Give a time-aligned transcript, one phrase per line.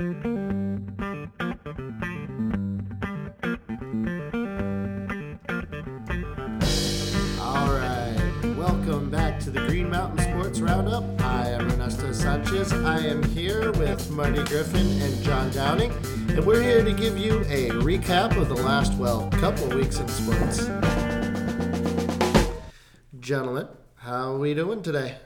[0.00, 0.06] All
[7.68, 8.16] right,
[8.56, 11.04] welcome back to the Green Mountain Sports Roundup.
[11.20, 12.72] I am Ernesto Sanchez.
[12.72, 15.92] I am here with Marty Griffin and John Downing,
[16.30, 20.08] and we're here to give you a recap of the last, well, couple weeks in
[20.08, 20.64] sports.
[23.20, 25.18] Gentlemen, how are we doing today?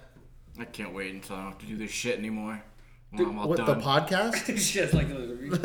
[0.58, 2.60] I can't wait until I don't have to do this shit anymore.
[3.16, 3.80] When I'm all With the done.
[3.82, 4.58] podcast?
[4.72, 5.08] Shit, like,
[5.54, 5.60] what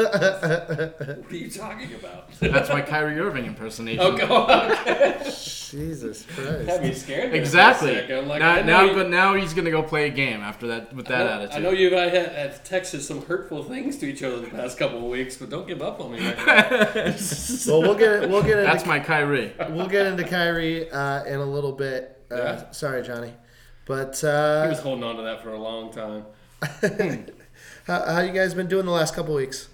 [1.32, 2.32] are you talking about?
[2.40, 4.02] That's my Kyrie Irving impersonation.
[4.02, 5.24] Oh, God.
[5.70, 6.82] Jesus Had Christ.
[6.82, 7.24] me scared.
[7.26, 7.96] there for Exactly.
[8.24, 11.06] like, now, now, you- but now he's gonna go play a game after that with
[11.08, 11.56] that I know, attitude.
[11.56, 14.78] I know you guys have, have texted some hurtful things to each other the past
[14.78, 16.26] couple of weeks, but don't give up on me.
[16.26, 17.16] Right now.
[17.68, 19.54] Well, we'll get we'll get into That's my Kyrie.
[19.70, 22.20] we'll get into Kyrie uh, in a little bit.
[22.32, 22.72] Uh, Yeah.
[22.72, 23.34] Sorry, Johnny,
[23.86, 24.28] but I
[24.66, 26.26] uh, was holding on to that for a long time.
[27.90, 29.68] How, how you guys been doing the last couple weeks?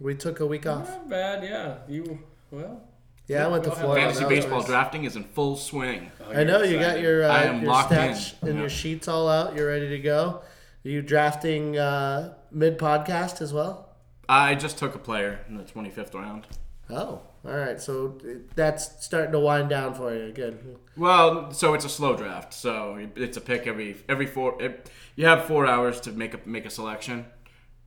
[0.00, 0.88] We took a week off.
[0.88, 1.78] Not bad, yeah.
[1.88, 2.80] You well.
[3.28, 4.06] Yeah, I went to Florida.
[4.06, 4.68] Fantasy baseball nice.
[4.68, 6.10] drafting is in full swing.
[6.26, 8.48] oh, I know you're you got your uh, I am your locked stats in.
[8.48, 8.60] and Yeah.
[8.62, 9.56] your sheets all out.
[9.56, 10.42] You're ready to go.
[10.84, 13.88] Are you drafting uh, mid podcast as well?
[14.28, 16.46] I just took a player in the 25th round.
[16.90, 17.80] Oh, all right.
[17.80, 18.18] So
[18.54, 20.32] that's starting to wind down for you.
[20.32, 20.78] Good.
[20.96, 22.54] Well, so it's a slow draft.
[22.54, 24.60] So it's a pick every every four.
[24.62, 27.26] It, you have four hours to make a make a selection,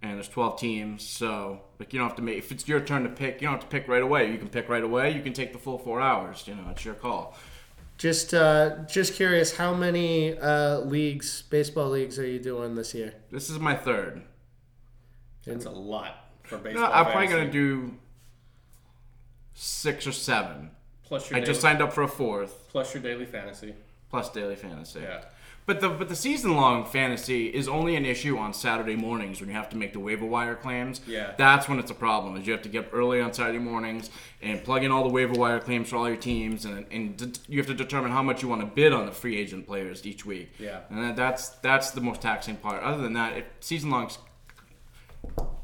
[0.02, 1.03] and there's 12 teams.
[1.08, 2.38] So like you don't have to make.
[2.38, 4.31] If it's your turn to pick, you don't have to pick right away.
[4.31, 5.11] You can pick right away.
[5.11, 6.44] You can take the full four hours.
[6.48, 7.36] You know, it's your call.
[7.98, 13.14] Just uh, just curious, how many uh, leagues, baseball leagues, are you doing this year?
[13.31, 14.22] This is my third.
[15.45, 16.92] That's a lot for No, baseball.
[16.92, 17.94] I'm probably gonna do
[19.56, 20.70] six or seven.
[21.06, 23.73] plus your I just signed up for a fourth plus your daily fantasy.
[24.11, 25.00] plus daily fantasy.
[25.00, 25.22] Yeah.
[25.66, 29.50] But the but the season long fantasy is only an issue on Saturday mornings when
[29.50, 31.02] you have to make the waiver wire claims.
[31.08, 31.33] Yeah.
[31.39, 32.36] That's when it's a problem.
[32.38, 34.11] Is you have to get up early on Saturday mornings
[34.44, 37.39] and plug in all the waiver wire claims for all your teams, and and d-
[37.48, 40.05] you have to determine how much you want to bid on the free agent players
[40.05, 40.52] each week.
[40.60, 40.82] Yeah.
[40.92, 42.83] And that, that's that's the most taxing part.
[42.83, 44.20] Other than that, it, season long's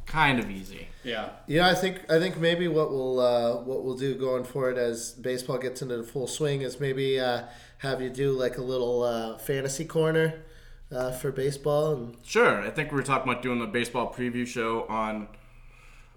[0.08, 0.88] kind of easy.
[1.04, 1.30] Yeah.
[1.48, 5.12] Yeah, I think I think maybe what we'll uh, what we'll do going forward as
[5.14, 7.44] baseball gets into the full swing is maybe uh,
[7.80, 10.44] have you do like a little uh, fantasy corner
[10.92, 12.62] uh, for baseball and Sure.
[12.62, 15.28] I think we were talking about doing the baseball preview show on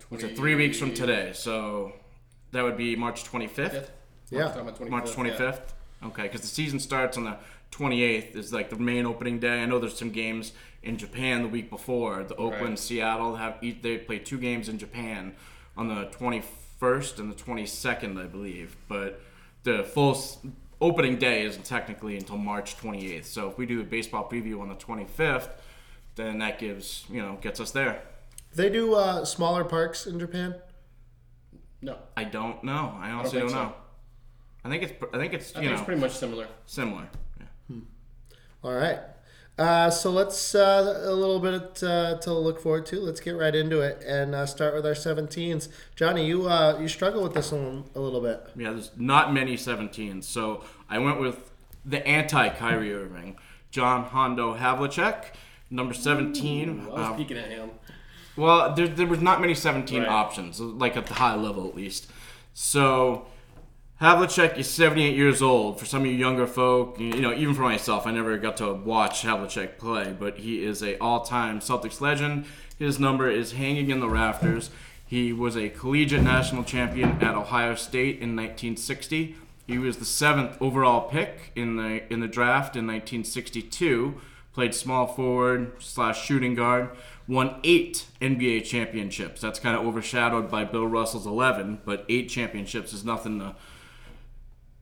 [0.09, 1.33] what's it, three weeks from today.
[1.33, 1.93] So
[2.53, 3.89] that would be March 25th.
[4.31, 4.63] Yeah.
[4.89, 5.61] March 25th.
[6.05, 7.37] Okay, because the season starts on the
[7.79, 8.37] 28th.
[8.37, 9.63] Is like the main opening day.
[9.63, 10.53] I know there's some games
[10.83, 12.23] in Japan the week before.
[12.25, 12.79] The Oakland, Right.
[12.79, 15.35] Seattle have each, they play two games in Japan
[15.77, 18.77] on the 21st and the 22nd, I believe.
[18.89, 19.21] But
[19.63, 20.17] the full
[20.81, 23.25] opening day isn't technically until March 28th.
[23.25, 25.49] So if we do a baseball preview on the 25th,
[26.17, 28.03] then that gives you know gets us there.
[28.55, 30.55] they do uh, smaller parks in Japan.
[31.83, 31.99] No.
[32.17, 32.95] I don't know.
[33.01, 33.65] I honestly think don't, so.
[33.65, 33.75] know.
[34.65, 36.47] I think it's I think it's I you think know it's pretty much similar.
[36.67, 37.09] similar.
[38.65, 38.99] All right.
[39.57, 42.99] Uh, so let's uh, a little bit uh, to look forward to.
[42.99, 45.69] Let's get right into it and uh, start with our 17s.
[45.95, 48.41] Johnny, you uh, you struggle with this one a little bit.
[48.57, 50.25] Yeah, there's not many 17s.
[50.25, 51.53] So I went with
[51.85, 53.37] the anti Kyrie Irving,
[53.71, 55.27] John Hondo Havlicek,
[55.71, 56.81] number 17.
[56.81, 57.71] I was Uh, peeking at him.
[58.37, 60.09] well, there, there was not many 17 Right.
[60.09, 62.11] options, like at the high level at least.
[62.55, 63.27] So
[64.05, 65.81] Havlicek is 78 years old.
[65.81, 68.75] For some of you younger folk, you know, even for myself, I never got to
[68.75, 72.45] watch Havlicek play, but he is a all-time Celtics legend.
[72.79, 74.69] His number is hanging in the rafters.
[75.07, 79.37] He was a collegiate national champion at Ohio State in 1960.
[79.67, 84.21] He was the seventh overall pick in the in the draft in 1962.
[84.53, 86.91] Played small forward slash shooting guard.
[87.27, 89.41] Won eight NBA championships.
[89.41, 93.57] That's kind of overshadowed by Bill Russell's 11, but eight championships is nothing to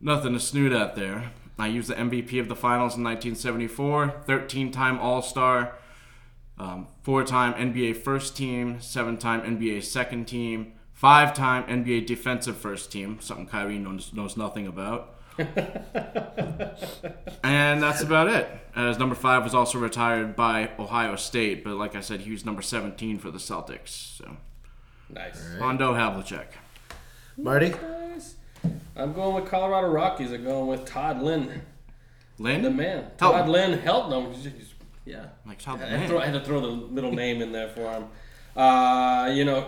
[0.03, 1.31] nothing to snoot at there.
[1.59, 5.75] I used the MVP of the finals in 1974, 13-time All-Star,
[6.59, 13.47] um, four-time NBA first team, seven-time NBA second team, five-time NBA defensive first team, something
[13.47, 15.15] Kyrie knows, knows nothing about.
[15.39, 15.49] and
[17.83, 18.49] that's about it.
[18.75, 22.45] As number five was also retired by Ohio State, but like I said, he was
[22.45, 23.89] number 17 for the Celtics.
[24.19, 24.37] So,
[25.09, 25.57] Nice.
[25.59, 26.47] Hondo Havlicek.
[27.37, 27.81] Marty, Nice.
[28.97, 30.33] I'm going with Colorado Rockies.
[30.33, 31.63] I'm going with Todd Lynn,
[32.39, 32.63] Lynn?
[32.63, 33.05] the man.
[33.05, 33.19] Helton.
[33.19, 34.33] Todd Lynn Helton.
[34.35, 34.75] He's- he's-
[35.05, 35.27] Yeah.
[35.47, 37.69] Like Todd I had, to throw, I had to throw the middle name in there
[37.69, 38.05] for him.
[38.57, 39.63] Uh, you know,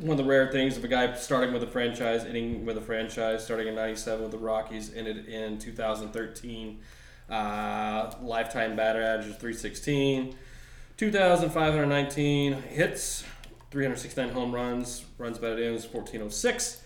[0.00, 2.80] one of the rare things of a guy starting with a franchise, ending with a
[2.80, 6.78] franchise, starting in '97 with the Rockies, ended in 2013.
[7.28, 10.34] Uh, lifetime batter average is 316,
[10.96, 13.24] 2,519 hits,
[13.70, 16.82] 369 home runs, runs batted in is 1406.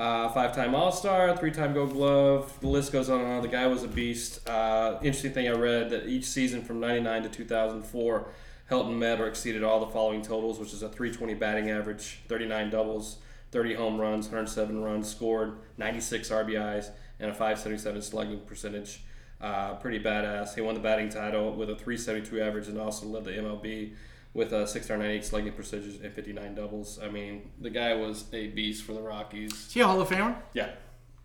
[0.00, 2.58] Uh, five-time All-Star, three-time Gold Glove.
[2.60, 3.42] The list goes on and on.
[3.42, 4.48] The guy was a beast.
[4.48, 8.28] Uh, interesting thing I read that each season from '99 to 2004,
[8.70, 12.70] Helton met or exceeded all the following totals, which is a 320 batting average, 39
[12.70, 13.18] doubles,
[13.50, 19.02] 30 home runs, 107 runs scored, 96 RBIs, and a 577 slugging percentage.
[19.38, 20.54] Uh, pretty badass.
[20.54, 23.92] He won the batting title with a 372 average and also led the MLB
[24.32, 26.98] with a 698 slugging percentage and 59 doubles.
[27.02, 29.52] I mean, the guy was a beast for the Rockies.
[29.52, 30.36] Is he a Hall of Famer?
[30.54, 30.70] Yeah.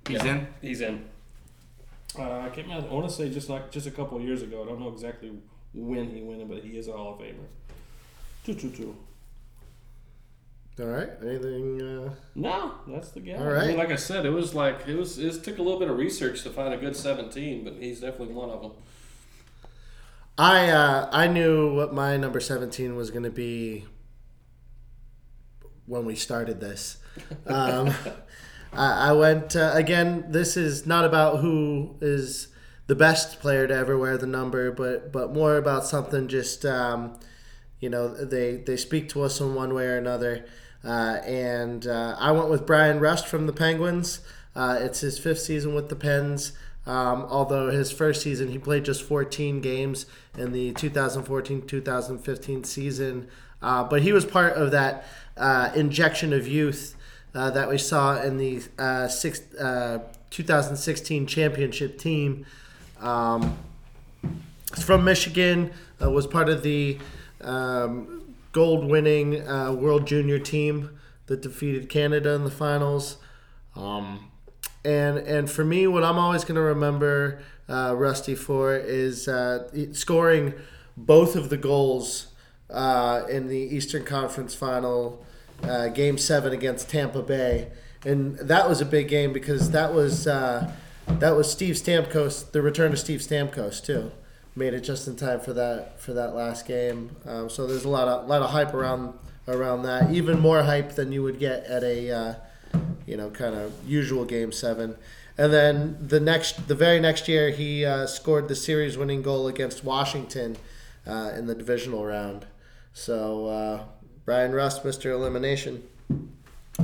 [0.07, 0.35] He's Yeah.
[0.35, 0.47] in.
[0.61, 1.05] He's in.
[2.17, 2.89] Uh, I can't remember.
[2.89, 4.63] I want to say just like just a couple of years ago.
[4.63, 5.31] I don't know exactly
[5.73, 7.35] when he went, in, but he is a Hall of Famer.
[8.45, 8.95] Two two two.
[10.79, 11.09] All right.
[11.21, 11.81] Anything?
[11.81, 13.33] Uh, No, That's the guy.
[13.33, 15.17] all I mean, like I said, it was like it was.
[15.19, 18.33] It took a little bit of research to find a good 17, but he's definitely
[18.33, 18.71] one of them.
[20.37, 23.85] I uh, I knew what my number seventeen was going to be
[25.85, 26.97] when we started this.
[27.47, 27.93] Um,
[28.73, 30.25] I, I went uh, again.
[30.27, 32.49] This is not about who is
[32.87, 37.17] the best player to ever wear the number, but but more about something just um,
[37.79, 40.45] you know they they speak to us in one way or another.
[40.83, 44.19] Uh, and uh, I went with Bryan Rust from the Penguins.
[44.55, 46.51] Uh, it's his fifth season with the Pens.
[46.85, 50.05] Um, although his first season he played just 14 games
[50.37, 53.27] in the 2014-2015 season,
[53.61, 55.05] uh, but he was part of that
[55.35, 56.95] uh, injection of youth
[57.33, 59.99] uh, that we saw in the uh, six, uh,
[60.29, 62.45] 2016 championship team.
[63.01, 63.57] Um,
[64.81, 65.71] from Michigan.
[66.01, 66.97] Uh, was part of the
[67.41, 70.97] um, gold-winning uh, World Junior team
[71.27, 73.17] that defeated Canada in the finals.
[73.75, 74.31] Um,
[74.85, 79.67] and and for me, what I'm always going to remember uh, Rusty for is uh,
[79.93, 80.53] scoring
[80.95, 82.27] both of the goals
[82.69, 85.25] uh, in the Eastern Conference Final,
[85.63, 87.71] uh, Game Seven against Tampa Bay,
[88.05, 90.71] and that was a big game because that was uh,
[91.07, 94.11] that was Steve Stamkos, the return of Steve Stamkos too.
[94.55, 97.15] Made it just in time for that for that last game.
[97.25, 99.17] Um, so there's a lot of lot of hype around
[99.47, 100.11] around that.
[100.11, 102.33] Even more hype than you would get at a uh,
[103.05, 104.95] you know kind of usual game seven.
[105.37, 109.83] And then the next, the very next year, he uh, scored the series-winning goal against
[109.83, 110.55] Washington
[111.05, 112.45] uh, in the divisional round.
[112.93, 113.83] So uh,
[114.23, 115.11] Bryan Rust, Mr.
[115.11, 115.83] Elimination,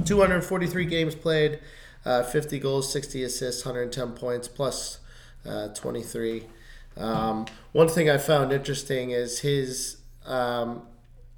[0.05, 1.59] 243 games played,
[2.05, 4.99] uh, 50 goals, 60 assists, 110 points, plus,
[5.45, 6.43] uh, 23.
[6.97, 10.81] Um, one thing I found interesting is his um,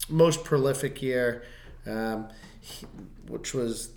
[0.09, 1.43] most prolific year,
[1.85, 2.27] um,
[2.59, 2.87] he-
[3.27, 3.89] which was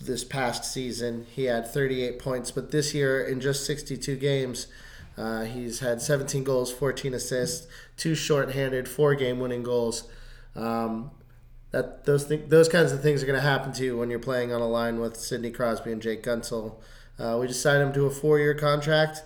[0.00, 1.26] this past season.
[1.34, 4.66] He had 38 points, but this year in just 62 games,
[5.16, 7.66] uh, he's had 17 goals, 14 assists,
[7.96, 10.08] two shorthanded, four game-winning goals.
[10.54, 11.10] Um,
[11.70, 14.18] that those th- those kinds of things are going to happen to you when you're
[14.18, 16.76] playing on a line with Sidney Crosby and Jake Guentzel.
[17.18, 19.22] Uh, we just signed him to a four-year contract,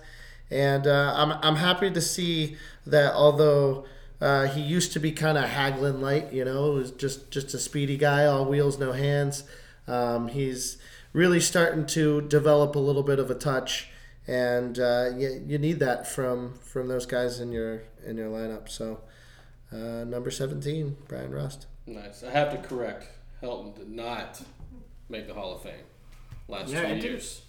[0.49, 3.85] and uh, I'm I'm happy to see that although.
[4.21, 7.59] Uh, he used to be kind of Hagelin light, you know, was just just a
[7.59, 9.43] speedy guy, all wheels, no hands.
[9.87, 10.77] Um, he's
[11.11, 13.89] really starting to develop a little bit of a touch,
[14.27, 18.69] and uh, you, you need that from from those guys in your in your lineup.
[18.69, 19.01] So,
[19.71, 21.67] uh, number seventeen, Bryan Rust.
[21.85, 22.23] Nice.
[22.23, 23.07] I have to correct.
[23.41, 24.41] Helton did not
[25.09, 25.73] make the Hall of Fame
[26.47, 27.41] last Yeah, two I didn't- years.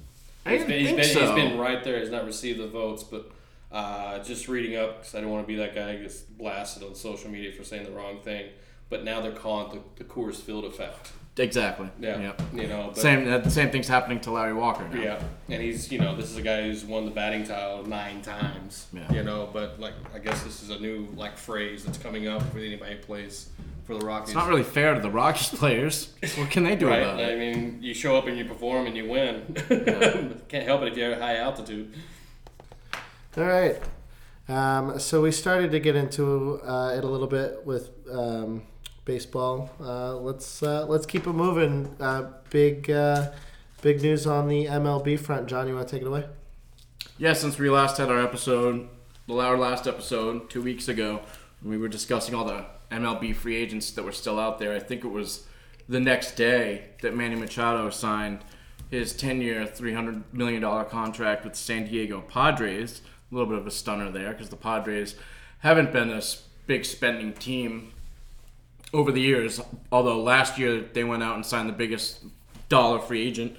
[0.46, 1.20] I He's didn't been, he's think been, so.
[1.20, 2.00] he's been right there.
[2.00, 3.30] He's not received the votes, but
[3.72, 6.82] uh, just reading up because I don't want to be that guy who gets blasted
[6.82, 8.50] on social media for saying the wrong thing.
[8.90, 11.12] But now they're calling it the, the Coors Field effect.
[11.36, 11.88] Exactly.
[12.00, 12.42] Yeah, Yep.
[12.54, 12.90] you know.
[12.94, 13.26] But, Same.
[13.26, 15.00] uh, The same thing's happening to Larry Walker now.
[15.02, 18.22] Yeah, and he's you know this is a guy who's won the batting title nine
[18.22, 18.86] times.
[18.92, 19.12] Yeah.
[19.12, 22.42] You know, but like I guess this is a new like phrase that's coming up
[22.54, 23.48] with anybody who plays
[23.84, 24.28] for the Rockies.
[24.30, 26.12] It's not really fair to the Rockies players.
[26.36, 27.00] What can they do right.
[27.02, 29.56] about I mean, you show up and you perform and you win.
[30.48, 31.92] Can't help it if you're at high altitude.
[33.36, 33.80] All right.
[34.48, 38.62] Um, so we started to get into uh, it a little bit with um,
[39.04, 39.70] baseball.
[39.80, 41.94] Uh, let's uh, let's keep it moving.
[42.00, 43.32] Uh, big uh,
[43.82, 45.46] big news on the MLB front.
[45.46, 46.24] John, you want to take it away?
[47.18, 48.88] Yeah, since we last had our episode,
[49.30, 51.20] our last episode two weeks ago,
[51.62, 54.74] we were discussing all the MLB free agents that were still out there.
[54.74, 55.46] I think it was
[55.88, 58.40] the next day that Manny Machado signed
[58.90, 63.02] his 10-year, $300 million contract with San Diego Padres.
[63.30, 65.16] A little bit of a stunner there because the Padres
[65.60, 67.92] haven't been this big spending team
[68.94, 69.60] over the years.
[69.92, 72.20] Although last year they went out and signed the biggest
[72.68, 73.56] dollar free agent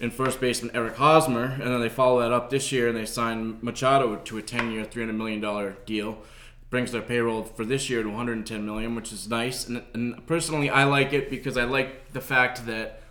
[0.00, 3.06] in first baseman Eric Hosmer, and then they follow that up this year and they
[3.06, 6.18] signed Machado to a 10-year, $300 million deal.
[6.68, 9.68] brings their payroll for this year to 110 million, which is nice.
[9.68, 13.02] And, and personally, I like it because I like the fact that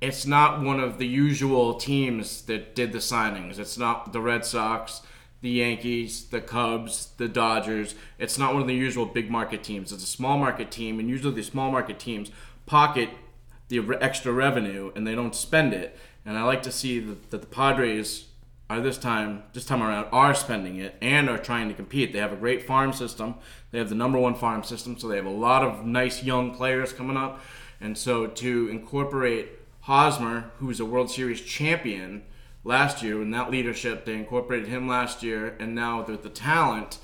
[0.00, 3.58] it's not one of the usual teams that did the signings.
[3.58, 5.02] It's not the Red Sox,
[5.40, 7.94] the Yankees, the Cubs, the Dodgers.
[8.18, 9.92] It's not one of the usual big market teams.
[9.92, 12.30] It's a small market team, and usually the small market teams
[12.66, 13.10] pocket
[13.70, 15.96] the extra revenue and they don't spend it.
[16.26, 18.26] And I like to see that, that the Padres
[18.68, 22.12] are this time, this time around, are spending it and are trying to compete.
[22.12, 23.36] They have a great farm system.
[23.70, 26.54] They have the number one farm system, so they have a lot of nice young
[26.54, 27.40] players coming up.
[27.80, 29.48] And so to incorporate
[29.82, 32.22] Hosmer, who's a World Series champion
[32.64, 36.98] last year, in that leadership, they incorporated him last year, and now with the talent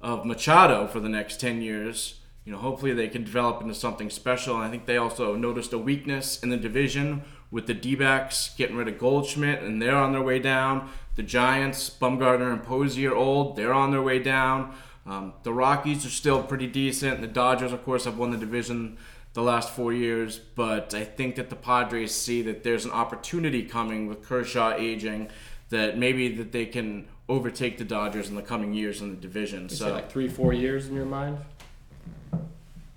[0.00, 4.10] of Machado for the next 10 years, you know, hopefully they can develop into something
[4.10, 4.56] special.
[4.56, 7.22] And I think they also noticed a weakness in the division
[7.52, 10.90] with the D backs getting rid of Goldschmidt, and they're on their way down.
[11.14, 14.74] The Giants, Bumgarner and Posey are old, they're on their way down.
[15.04, 17.20] Um, the Rockies are still pretty decent.
[17.20, 18.96] The Dodgers, of course, have won the division
[19.34, 23.62] the last four years, but I think that the Padres see that there's an opportunity
[23.62, 25.28] coming with Kershaw aging
[25.70, 29.62] that maybe that they can overtake the Dodgers in the coming years in the division.
[29.64, 31.38] You so say like three, four years in your mind,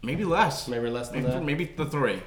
[0.03, 1.43] maybe less, maybe less than maybe, that.
[1.43, 2.21] maybe the three.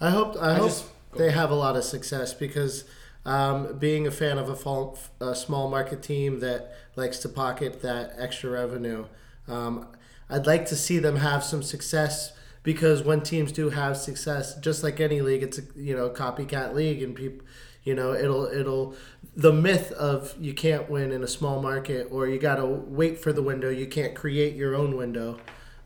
[0.00, 2.84] I hope I, hope just- go they have a lot of success because
[3.26, 7.82] um, being a fan of a, fall, a small market team that likes to pocket
[7.82, 9.06] that extra revenue,
[9.48, 9.88] um,
[10.30, 12.32] I'd like to see them have some success
[12.68, 16.74] because when teams do have success, just like any league, it's a you know copycat
[16.74, 17.46] league and people.
[17.82, 18.94] You know, it'll it'll
[19.34, 23.22] the myth of you can't win in a small market or you got to wait
[23.22, 23.70] for the window.
[23.70, 25.38] You can't create your own window.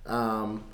[0.07, 0.65] Um,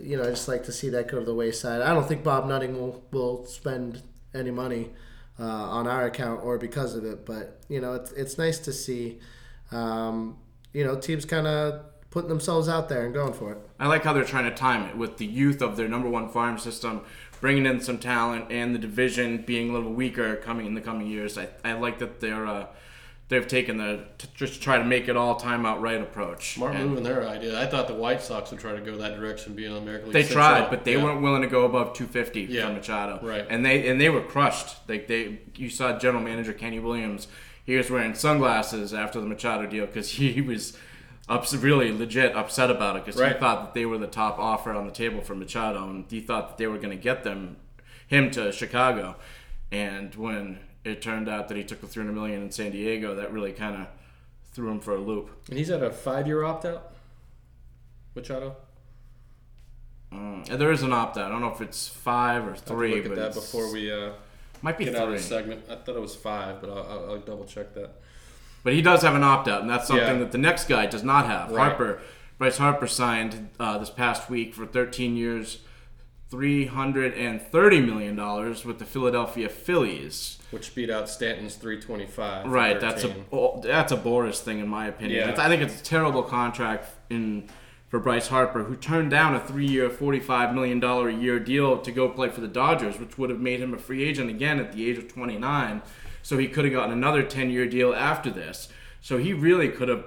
[0.00, 1.82] you know, I just like to see that go to the wayside.
[1.82, 4.90] I don't think Bob Nutting will, will spend any money
[5.40, 8.72] uh, on our account or because of it, but you know, it's it's nice to
[8.72, 9.18] see,
[9.72, 10.38] um,
[10.72, 13.58] you know, teams kind of putting themselves out there and going for it.
[13.78, 16.30] I like how they're trying to time it with the youth of their number one
[16.30, 17.02] farm system,
[17.42, 21.08] bringing in some talent, and the division being a little weaker coming in the coming
[21.08, 21.36] years.
[21.36, 22.68] I, I like that they're uh,
[23.28, 26.54] they've taken the to just try to make it all time out right approach.
[26.54, 27.60] Smart And move in their idea.
[27.60, 30.14] I thought the White Sox would try to go that direction, being an American League.
[30.14, 30.42] They Central.
[30.42, 31.04] tried, but they Yeah.
[31.04, 33.20] weren't willing to go above 250 Yeah, for Machado.
[33.22, 33.44] right.
[33.50, 34.76] And they and they were crushed.
[34.88, 37.28] Like they, you saw General Manager Kenny Williams.
[37.66, 40.78] He was wearing sunglasses after the Machado deal because he was
[41.28, 43.32] ups, really legit upset about it because Right.
[43.34, 46.20] he thought that they were the top offer on the table for Machado, and he
[46.20, 47.56] thought that they were going to get them
[48.06, 49.16] him to Chicago.
[49.72, 53.32] And when it turned out that he took the 300 million in San Diego, that
[53.32, 53.88] really kind of
[54.52, 55.30] threw him for a loop.
[55.48, 56.92] And he's at a five-year opt-out.
[58.14, 58.54] Machado.
[60.12, 61.26] Mm, and there is an opt out.
[61.26, 64.12] I don't know if it's five or three, look at but that before we uh,
[64.62, 65.02] might be get three.
[65.02, 65.64] out of the segment.
[65.68, 67.90] I thought it was five, but I'll, I'll, I'll double check that.
[68.66, 70.18] But he does have an opt out, and that's something Yeah.
[70.18, 71.52] that the next guy does not have.
[71.52, 71.68] Right.
[71.68, 72.00] Harper,
[72.36, 75.58] Bryce Harper signed uh, this past week for 13 years,
[76.32, 78.16] $330 million
[78.66, 80.38] with the Philadelphia Phillies.
[80.50, 82.42] Which beat out Stanton's 325.
[82.42, 83.60] for Right, that's a 13.
[83.62, 85.28] that's a Boras thing in my opinion.
[85.28, 85.40] Yeah.
[85.44, 87.48] I think it's a terrible contract in
[87.86, 92.08] for Bryce Harper, who turned down a three-year, $45 million a year deal to go
[92.08, 94.90] play for the Dodgers, which would have made him a free agent again at the
[94.90, 95.82] age of 29.
[96.26, 98.68] So he could have gotten another 10-year deal after this.
[99.00, 100.04] So he really could have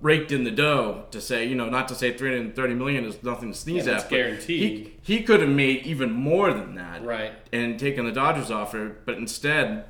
[0.00, 3.50] raked in the dough to say, you know, not to say 330 million is nothing
[3.50, 4.92] to sneeze Yeah, at, guaranteed.
[5.02, 7.32] He, he could have made even more than that Right.
[7.52, 9.86] and taken the Dodgers offer, but instead,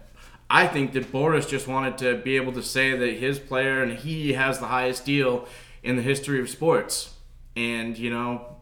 [0.48, 3.98] I think that Boras just wanted to be able to say that his player and
[3.98, 5.46] he has the highest deal
[5.82, 7.12] in the history of sports.
[7.54, 8.56] And, you know,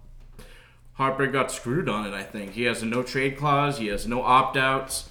[0.94, 2.54] Harper got screwed on it, I think.
[2.54, 5.10] He has a no trade clause, he has no opt outs.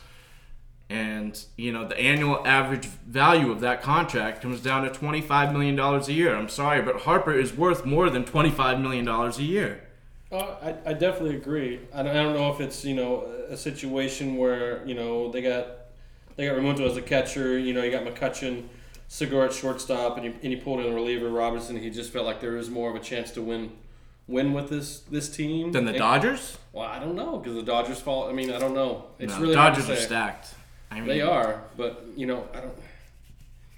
[0.92, 5.80] And, you know, the annual average value of that contract comes down to $25 million
[5.80, 6.36] a year.
[6.36, 9.88] I'm sorry, but Harper is worth more than $25 million a year.
[10.30, 11.80] Uh, I, I definitely agree.
[11.94, 15.42] I don't, I don't know if it's you know a situation where you know they
[15.42, 15.68] got
[16.38, 17.58] they got Realmuto as a catcher.
[17.60, 18.68] You know you got McCutchen,
[19.10, 21.76] Segura at shortstop, and you, and you pulled in a reliever Robertson.
[21.76, 23.74] He just felt like there was more of a chance to win
[24.26, 26.58] win with this this team Than the And- Dodgers?
[26.72, 28.30] Well, I don't know because the Dodgers fall.
[28.30, 29.08] I mean, I don't know.
[29.20, 30.54] It's no, really Dodgers are stacked.
[30.92, 32.74] I mean, They are, but you know, I don't.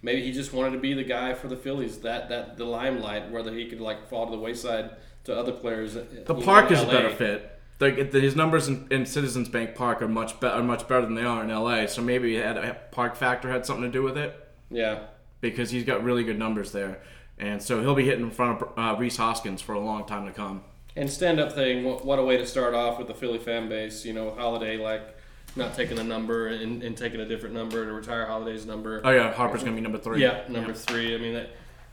[0.02, 3.32] Maybe he just wanted to be the guy for the Phillies, that that the limelight,
[3.32, 4.90] whether he could like fall to the wayside
[5.26, 5.94] to other players.
[5.94, 7.50] The you know, park in is a better fit.
[7.80, 11.06] Like the, his numbers in, in Citizens Bank Park are much be- are much better
[11.06, 11.86] than they are in LA.
[11.88, 14.36] So maybe it had a park factor had something to do with it
[14.70, 15.00] Yeah,
[15.42, 17.00] because he's got really good numbers there,
[17.38, 20.26] and so he'll be hitting in front of uh, Rhys Hoskins for a long time
[20.26, 20.64] to come.
[20.96, 21.84] and stand up thing.
[21.86, 24.04] What, what a way to start off with the Philly fan base.
[24.06, 25.16] You know, Halladay like
[25.56, 29.02] not taking a number and, and taking a different number to retire Halladay's number.
[29.04, 30.22] Oh yeah, Harper's gonna be number three.
[30.22, 31.14] Yeah, number three.
[31.16, 31.34] I mean,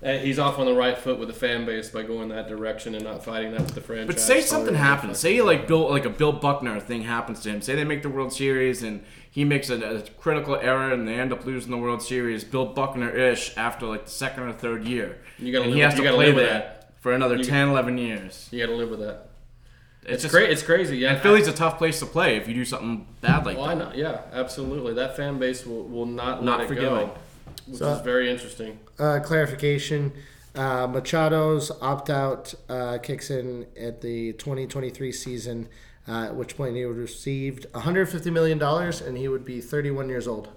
[0.01, 2.95] that he's off on the right foot with the fan base by going that direction
[2.95, 4.07] and not fighting that with the franchise.
[4.07, 5.19] But say something happens.
[5.19, 7.61] Say like Bill, like a Bill Buckner thing happens to him.
[7.61, 11.15] Say they make the World Series and he makes a, a critical error and they
[11.15, 12.45] end up losing the World Series.
[12.45, 15.19] Bill Buckner ish after like the second or third year.
[15.39, 16.91] You gotta and live- he has you to gotta play live with there that.
[17.01, 18.49] for another You- 10, 11 years.
[18.51, 19.27] You got to live with that.
[20.03, 20.51] It's, It's just great.
[20.51, 20.99] It's crazy.
[20.99, 23.75] Yeah, And Philly's a tough place to play if you do something bad like Why
[23.75, 23.85] that.
[23.85, 23.97] not?
[23.97, 24.95] Yeah, absolutely.
[24.95, 26.89] That fan base will, will not, Not let it forgiving.
[27.09, 27.15] go,
[27.67, 28.79] which So- is very interesting.
[28.99, 30.13] Uh, clarification:
[30.55, 35.69] uh, Machado's opt-out uh, kicks in at the 2023 season,
[36.09, 39.61] uh, at which point he would have received 150 million dollars, and he would be
[39.61, 40.49] 31 years old.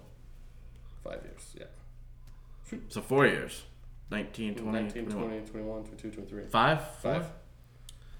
[1.03, 1.55] Five years.
[1.59, 2.77] Yeah.
[2.87, 3.63] So four years.
[4.09, 5.27] 19, 20, 19, 21.
[5.29, 6.43] 20, 21, 22, 23.
[6.45, 6.81] Five?
[7.01, 7.25] Five.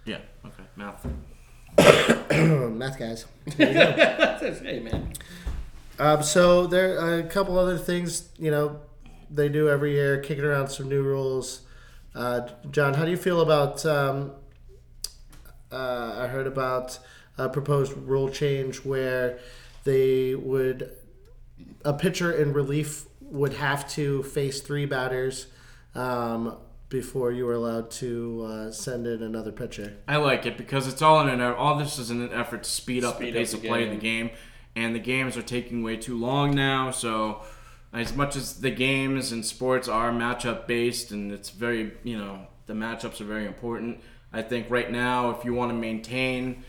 [0.05, 0.63] Yeah, okay.
[0.75, 1.05] Math.
[2.71, 3.25] Math guys.
[3.57, 5.13] hey, man.
[5.99, 8.81] Um, so there are a couple other things you know
[9.29, 11.61] they do every year, kicking around some new rules.
[12.15, 13.85] Uh, John, how do you feel about?
[13.85, 14.33] Um,
[15.71, 16.99] uh, I heard about
[17.37, 19.39] a proposed rule change where
[19.83, 20.91] they would
[21.83, 25.47] a pitcher in relief would have to face three batters
[25.95, 26.57] um,
[26.93, 29.97] before you were allowed to uh, send in another pitcher.
[30.07, 32.69] I like it because it's all in an all this is in an effort to
[32.69, 34.29] speed up Speed the up pace the of play in the game,
[34.75, 36.91] and the games are taking way too long now.
[36.91, 37.41] So,
[37.91, 42.45] as much as the games and sports are matchup based, and it's very you know
[42.67, 43.99] the matchups are very important.
[44.31, 46.63] I think right now, if you want to maintain,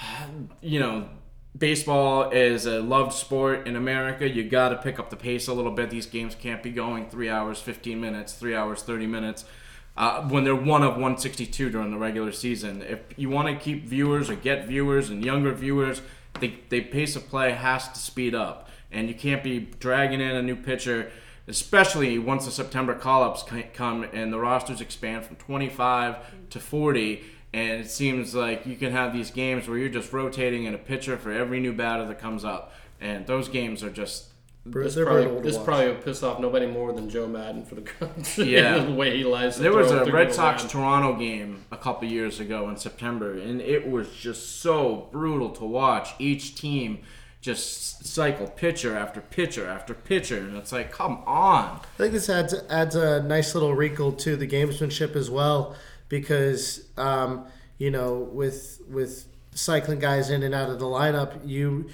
[0.62, 1.08] you know.
[1.56, 4.28] Baseball is a loved sport in America.
[4.28, 5.90] You got to pick up the pace a little bit.
[5.90, 9.44] These games can't be going three hours, 15 minutes, three hours, 30 minutes
[9.98, 12.82] uh, when they're one of 162 during the regular season.
[12.82, 16.00] If you want to keep viewers or get viewers and younger viewers,
[16.38, 18.68] the, the pace of play has to speed up.
[18.92, 21.10] And you can't be dragging in a new pitcher,
[21.48, 27.24] especially once the September call ups come and the rosters expand from 25 to 40.
[27.52, 30.78] And it seems like you can have these games where you're just rotating in a
[30.78, 32.72] pitcher for every new batter that comes up.
[33.00, 34.26] And those games are just
[34.66, 37.80] This probably, brutal this probably will piss off nobody more than Joe Maddon for the
[37.82, 38.44] country.
[38.54, 38.78] Yeah.
[38.84, 39.56] the way he lies.
[39.56, 40.70] to There was a Red Sox line.
[40.70, 45.64] Toronto game a couple years ago in September, and it was just so brutal to
[45.64, 46.10] watch.
[46.18, 46.98] Each team
[47.40, 51.80] just cycle pitcher after pitcher after pitcher, and it's like, come on.
[51.80, 55.76] I think this adds adds a nice little wrinkle to the gamesmanship as well,
[56.08, 57.46] because um,
[57.78, 61.88] you know with with cycling guys in and out of the lineup, you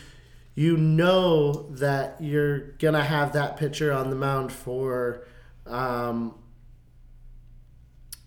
[0.54, 5.26] you know that you're gonna have that pitcher on the mound for
[5.66, 6.34] um,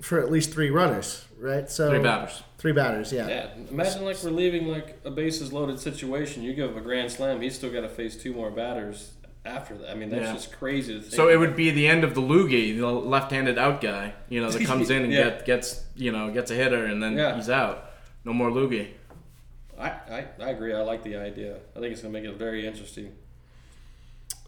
[0.01, 1.69] for at least three runners, right?
[1.69, 2.43] So Three batters.
[2.57, 3.27] Three batters, yeah.
[3.27, 6.41] Yeah, imagine like relieving like a bases loaded situation.
[6.41, 9.11] You give him a grand slam, he's still got to face two more batters
[9.47, 9.89] after that.
[9.91, 10.33] I mean, that's Yeah.
[10.33, 11.13] just crazy to think.
[11.13, 14.49] So it would be the end of the loogie, the left-handed out guy, you know,
[14.51, 15.23] that comes in and Yeah.
[15.29, 17.35] get, gets, you know, gets a hitter, and then Yeah.
[17.35, 17.91] he's out.
[18.25, 18.89] No more loogie.
[19.79, 20.73] I, I, I agree.
[20.73, 21.57] I like the idea.
[21.75, 23.13] I think it's gonna make it very interesting.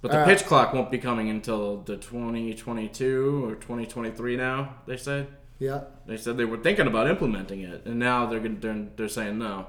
[0.01, 4.75] But the Uh, pitch clock won't be coming until the 2022 or 2023 now.
[4.85, 5.27] They said.
[5.59, 5.81] Yeah.
[6.05, 9.37] They said they were thinking about implementing it, and now they're gonna, they're, they're saying
[9.37, 9.67] no.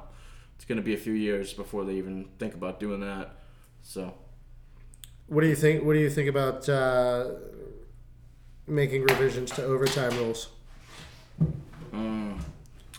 [0.54, 3.34] It's going to be a few years before they even think about doing that.
[3.82, 4.14] So
[5.30, 5.84] What do you think?
[5.84, 7.26] What do you think about uh,
[8.66, 10.48] making revisions to overtime rules?
[11.94, 12.36] mm,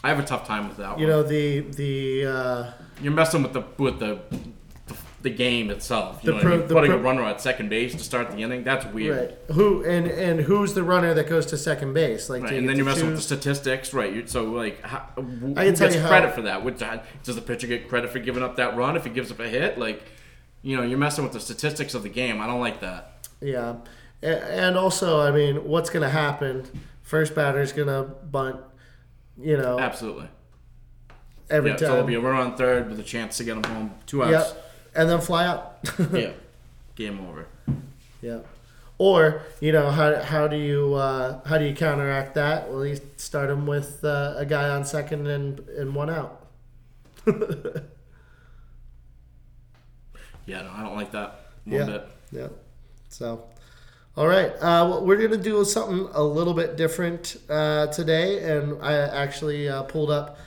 [0.01, 1.13] I have a tough time with that You one.
[1.17, 6.21] know the the uh, You're messing with the with the the, the game itself.
[6.23, 6.67] You know pro- I mean?
[6.69, 8.63] Putting pro- a runner at second base to start the inning.
[8.63, 9.17] That's weird.
[9.17, 12.29] right who and and who's the runner that goes to second base?
[12.29, 14.13] Like, Right, you and then you're messing with the statistics, right?
[14.13, 16.63] You, so, like, how, who I can tell gets you how- credit for that?
[17.23, 19.49] Does the pitcher get credit for giving up that run if he gives up a
[19.49, 19.77] hit?
[19.77, 20.01] Like,
[20.61, 22.39] you know, you're messing with the statistics of the game.
[22.41, 23.27] I don't like that.
[23.41, 23.77] Yeah,
[24.21, 26.65] and also, I mean, what's going to happen?
[27.01, 28.57] First batter's going to bunt.
[29.39, 30.27] You know, Absolutely.
[31.49, 31.87] every yeah, time.
[31.87, 33.95] so there'll be a runner on third with a chance to get him home.
[34.05, 34.53] Two outs.
[34.53, 35.79] Yep, and then fly out.
[36.13, 36.31] Yeah.
[36.95, 37.47] Game over.
[38.21, 38.39] yeah.
[38.97, 42.69] Or you know how, how do you uh, how do you counteract that?
[42.69, 46.45] Well, you start him with uh, a guy on second and and one out.
[50.45, 51.85] Yeah, no, I don't like that one Yeah.
[51.85, 52.07] bit.
[52.31, 52.47] Yeah.
[53.09, 53.43] So,
[54.17, 54.51] all right.
[54.55, 58.43] Uh, well, we're going to do something a little bit different uh, today.
[58.51, 60.37] And I actually uh, pulled up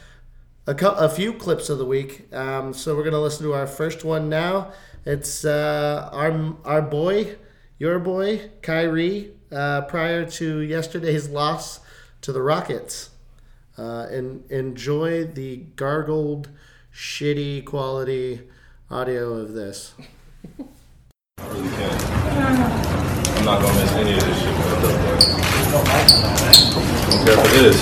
[0.66, 2.32] a, cou- a few clips of the week.
[2.34, 4.72] Um, so, we're going to listen to our first one now.
[5.04, 7.36] It's uh, our, our boy,
[7.78, 11.80] your boy, Kyrie, uh, prior to yesterday's loss
[12.22, 13.10] to the Rockets.
[13.76, 16.48] Uh, and enjoy the gargled,
[16.94, 18.42] shitty quality
[18.90, 19.94] audio of this.
[21.38, 21.92] I really good.
[21.92, 25.34] I'm not gonna miss any of this shit when it's up there.
[27.10, 27.78] Don't care if it is.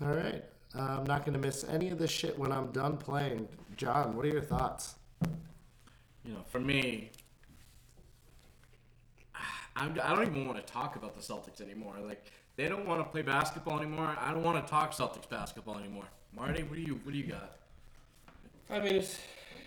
[0.00, 0.44] All right.
[0.76, 3.48] Uh, I'm not going to miss any of this shit when I'm done playing.
[3.76, 4.96] John, what are your thoughts?
[6.24, 7.12] You know, for me,
[9.76, 11.94] I'm, I don't even want to talk about the Celtics anymore.
[12.04, 14.16] Like they don't want to play basketball anymore.
[14.18, 16.06] I don't want to talk Celtics basketball anymore.
[16.34, 17.56] Marty, what do you what do you got?
[18.70, 19.18] I mean, it's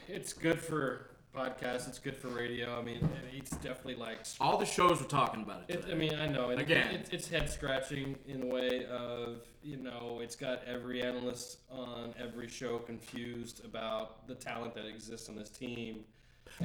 [0.08, 1.88] it's good for podcasts.
[1.88, 2.80] It's good for radio.
[2.80, 4.20] I mean, it's definitely like.
[4.40, 5.76] All the shows were talking about it.
[5.76, 6.50] It, I mean, I know.
[6.50, 6.96] It, Again.
[6.96, 12.14] it, it's head scratching in the way of you know, it's got every analyst on
[12.18, 16.06] every show confused about the talent that exists on this team.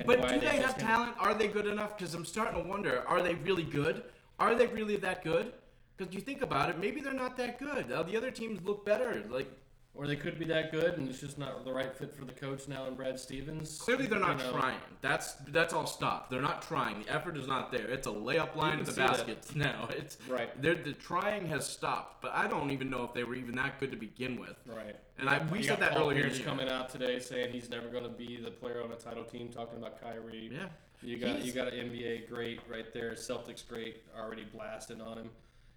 [0.07, 1.17] But do they just have talent?
[1.19, 1.99] Are they good enough?
[1.99, 4.05] Because I'm starting to wonder: Are they really good?
[4.39, 5.53] Are they really that good?
[5.97, 7.89] Because you think about it, maybe they're not that good.
[7.89, 9.25] The other teams look better.
[9.29, 9.51] Like
[9.95, 12.33] Or they could be that good, and it's just not the right fit for the
[12.33, 13.79] coach now and Brad Stevens.
[13.79, 14.79] clearly, they're not You know, trying.
[15.03, 16.31] That's that's all stop.
[16.31, 17.03] They're not trying.
[17.03, 17.85] The effort is not there.
[17.89, 19.11] It's a layup line to the that.
[19.11, 19.47] basket.
[19.55, 20.51] No, it's Right.
[20.63, 22.23] They're, the trying has stopped.
[22.23, 24.57] But I don't even know if they were even that good to begin with.
[24.67, 24.97] Right.
[25.19, 26.23] And I we You said that Paul earlier.
[26.23, 29.25] Pierce coming out today saying he's never going to be the player on a title
[29.25, 29.51] team.
[29.51, 30.49] Talking about Kyrie.
[30.51, 30.69] Yeah.
[31.03, 33.11] You got He's- you got an NBA great right there.
[33.13, 35.31] Celtics great already blasting on him,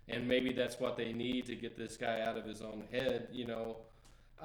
[0.08, 3.28] and maybe that's what they need to get this guy out of his own head.
[3.34, 3.78] You know,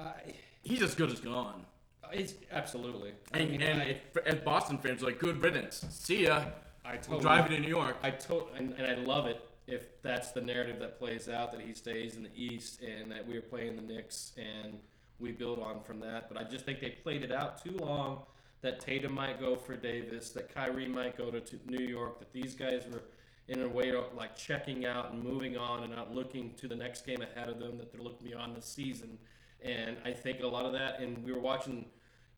[0.01, 0.33] I
[0.63, 1.65] He's as good as gone.
[2.03, 3.13] Uh, it's absolutely.
[3.33, 5.85] I And, mean, and I, as Boston fans, are like good riddance.
[5.89, 6.45] See ya.
[6.85, 7.97] I totally drive it to New York.
[8.03, 11.61] I to- and, and I love it if that's the narrative that plays out that
[11.61, 14.79] he stays in the East and that we are playing the Knicks and
[15.19, 16.27] we build on from that.
[16.29, 18.23] But I just think they played it out too long.
[18.61, 22.31] That Tatum might go for Davis, that Kyrie might go to, to New York, that
[22.31, 23.01] these guys were
[23.47, 26.75] in a way of like checking out and moving on and not looking to the
[26.75, 27.77] next game ahead of them.
[27.79, 29.17] That they're looking beyond the season.
[29.63, 30.99] And I think a lot of that.
[30.99, 31.85] And we were watching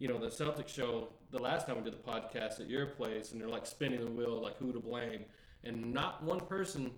[0.04, 3.32] you know, the Celtics show the last time we did the podcast at your place,
[3.32, 5.24] and they're like spinning the wheel, like who to blame,
[5.64, 6.92] and not one person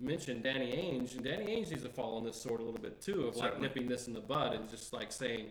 [0.00, 3.00] mentioned Danny Ainge, and Danny Ainge needs to fall on this sword a little bit
[3.00, 3.68] too, of like Certainly.
[3.68, 5.46] nipping this in the bud and just like saying,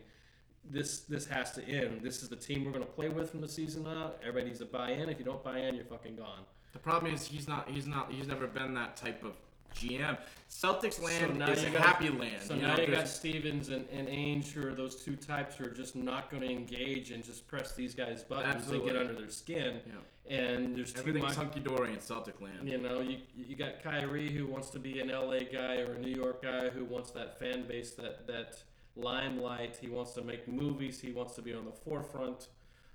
[0.70, 2.02] this this has to end.
[2.02, 4.20] This is the team we're going to play with from the season out.
[4.22, 5.08] Everybody needs to buy in.
[5.08, 6.42] If you don't buy in, you're fucking gone.
[6.74, 7.70] The problem is he's not.
[7.70, 8.12] He's not.
[8.12, 9.38] He's never been that type of
[9.76, 10.18] GM.
[10.50, 12.42] Celtics land now is you a got- happy land.
[12.42, 15.56] So you now know, you got Stevens and, and Ainge, who are those two types
[15.56, 18.90] who are just not going to engage and just press these guys' buttons Absolutely.
[18.90, 19.80] and get under their skin.
[19.86, 20.36] Yeah.
[20.36, 21.36] And there's too everything's much.
[21.36, 22.68] hunky dory in Celtic land.
[22.68, 26.00] You know, you you got Kyrie who wants to be an LA guy or a
[26.00, 28.58] New York guy who wants that fan base, that that
[28.96, 29.78] limelight.
[29.82, 31.00] He wants to make movies.
[31.00, 32.48] He wants to be on the forefront.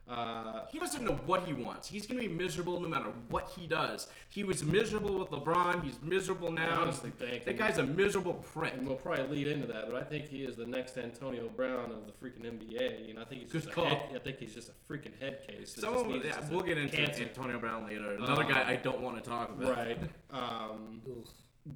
[0.08, 1.88] Uh, He doesn't know what he wants.
[1.88, 4.06] He's gonna be miserable no matter what he does.
[4.28, 5.82] He was miserable with LeBron.
[5.82, 6.82] He's miserable I now.
[6.82, 8.74] honestly think that guy's a miserable prick.
[8.74, 11.90] and we'll probably lead into that, but I think he is the next Antonio Brown
[11.90, 13.08] of the freaking NBA.
[13.08, 13.86] You know, I think he's Good just call.
[13.86, 15.72] A head, I think he's just a freaking head case.
[15.74, 17.22] that Some just of, needs yeah, we'll get into cancer.
[17.22, 18.12] Antonio Brown later.
[18.12, 19.74] Another Um, guy I don't want to talk about.
[19.76, 19.98] Right.
[20.30, 21.00] Um,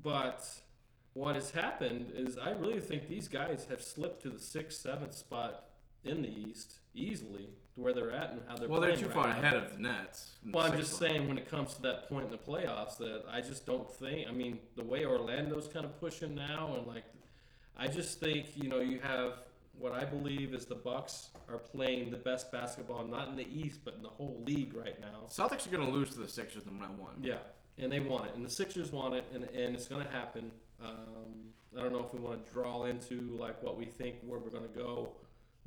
[0.03, 0.45] but
[1.15, 5.15] what has happened is I really think these guys have slipped to the sixth, seventh
[5.15, 5.65] spot
[6.05, 9.15] in the East easily to where they're at and how they're Well, they're too right
[9.15, 9.39] far now.
[9.39, 10.33] ahead of the Nets.
[10.53, 13.41] Well, I'm just saying when it comes to that point in the playoffs that I
[13.41, 14.29] just don't think.
[14.29, 17.05] I mean, the way Orlando's kind of pushing now, and like,
[17.77, 19.35] I just think you know you have
[19.79, 23.81] what I believe is the Bucks are playing the best basketball, not in the East
[23.85, 25.27] but in the whole league right now.
[25.29, 27.15] Celtics are gonna lose to the Sixers in round one.
[27.23, 27.37] Yeah,
[27.79, 30.51] and they want it, and the Sixers want it, and, and it's going to happen.
[30.85, 34.41] Um, I don't know if we want to draw into like what we think where
[34.41, 35.13] we're going to go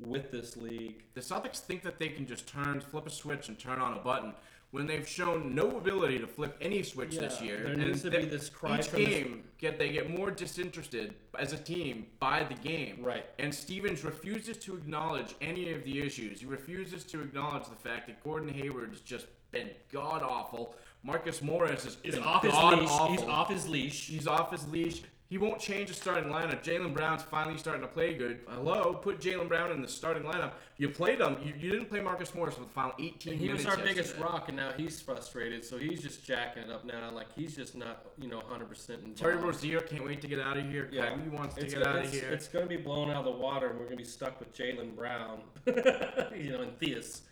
[0.06, 1.02] with this league.
[1.14, 4.00] The Celtics think that they can just turn, flip a switch, and turn on a
[4.00, 4.32] button
[4.70, 7.56] when they've shown no ability to flip any switch this Yeah, year.
[7.64, 10.08] there And needs to they- be this cry Each from the- game, get they get
[10.08, 13.02] more disinterested as a team by the game.
[13.02, 13.26] Right.
[13.38, 16.40] And Stevens refuses to acknowledge any of the issues.
[16.40, 20.74] He refuses to acknowledge the fact that Gordon Hayward's just been god awful.
[21.02, 22.62] Marcus Morris is He's off his leash.
[22.88, 23.08] awful.
[23.08, 24.06] He's off his leash.
[24.06, 25.02] He's off his leash.
[25.32, 26.62] He won't change the starting lineup.
[26.62, 28.40] Jaylen Brown's finally starting to play good.
[28.50, 30.52] Hello, put Jaylen Brown in the starting lineup.
[30.76, 31.38] You played him.
[31.42, 33.64] You, you didn't play Marcus Morris for the final 18 He was minutes.
[33.64, 34.22] our biggest yesterday.
[34.22, 35.64] rock, and now he's frustrated.
[35.64, 37.10] So he's just jacking it up now.
[37.12, 39.16] Like he's just not, you know, 100 percent.
[39.16, 40.90] Terry Rozier can't wait to get out of here.
[40.92, 41.06] Yeah.
[41.08, 42.28] Kyrie wants to It's, get out of here.
[42.30, 44.38] it's going to be blown out of the water, and we're going to be stuck
[44.38, 47.22] with Jaylen Brown, you know, and Theus,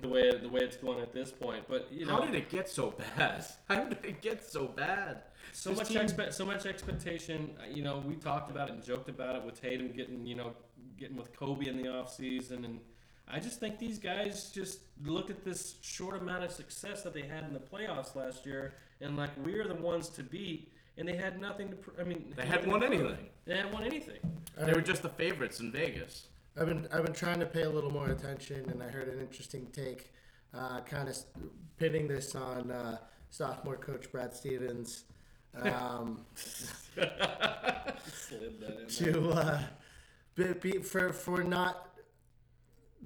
[0.00, 1.64] the way the way it's going at this point.
[1.66, 3.46] But you know, How did it get so bad?
[3.70, 5.22] How did it get so bad?
[5.58, 7.56] So much team- expe- so much expectation.
[7.60, 10.36] uh, You know, we talked about it and joked about it with Tatum getting, you
[10.36, 10.54] know,
[10.96, 12.64] getting with Kobe in the offseason.
[12.64, 12.80] and
[13.30, 17.22] I just think these guys just look at this short amount of success that they
[17.22, 21.14] had in the playoffs last year, and like we're the ones to beat, and they
[21.16, 21.76] had nothing to.
[21.76, 23.28] Pr- I mean, They hadn't nothing won anything.
[23.44, 24.20] They hadn't won anything.
[24.56, 26.28] They were just the favorites in Vegas.
[26.58, 29.20] I've been I've been trying to pay a little more attention, and I heard an
[29.20, 30.12] interesting take,
[30.54, 31.16] uh, kind of
[31.76, 32.96] pitting this on uh,
[33.30, 35.04] sophomore coach Brad Stevens
[35.62, 37.00] um, Slid
[38.28, 38.86] that in there.
[38.86, 39.60] to uh,
[40.34, 41.88] be, be, for for not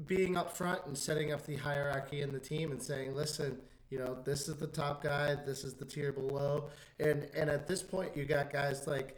[0.07, 3.59] being up front and setting up the hierarchy in the team and saying, listen,
[3.91, 7.67] you know, this is the top guy, this is the tier below, and and at
[7.67, 9.17] this point, you got guys like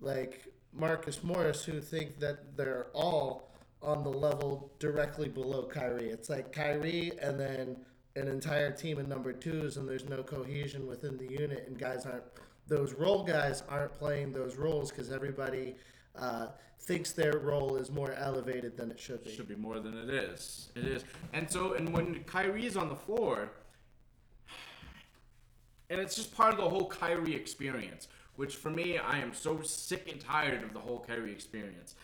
[0.00, 3.50] like Marcus Morris who think that they're all
[3.82, 6.08] on the level directly below Kyrie.
[6.08, 7.76] It's like Kyrie and then
[8.16, 12.06] an entire team of number twos, and there's no cohesion within the unit, and guys
[12.06, 12.24] aren't
[12.66, 15.74] those role guys aren't playing those roles because everybody
[16.16, 16.48] uh,
[16.80, 19.34] thinks their role is more elevated than it should be.
[19.34, 20.68] should be more than it is.
[20.74, 21.04] It is.
[21.32, 23.50] And so, and when Kyrie's on the floor,
[25.90, 29.60] and it's just part of the whole Kyrie experience, which for me, I am so
[29.62, 31.94] sick and tired of the whole Kyrie experience.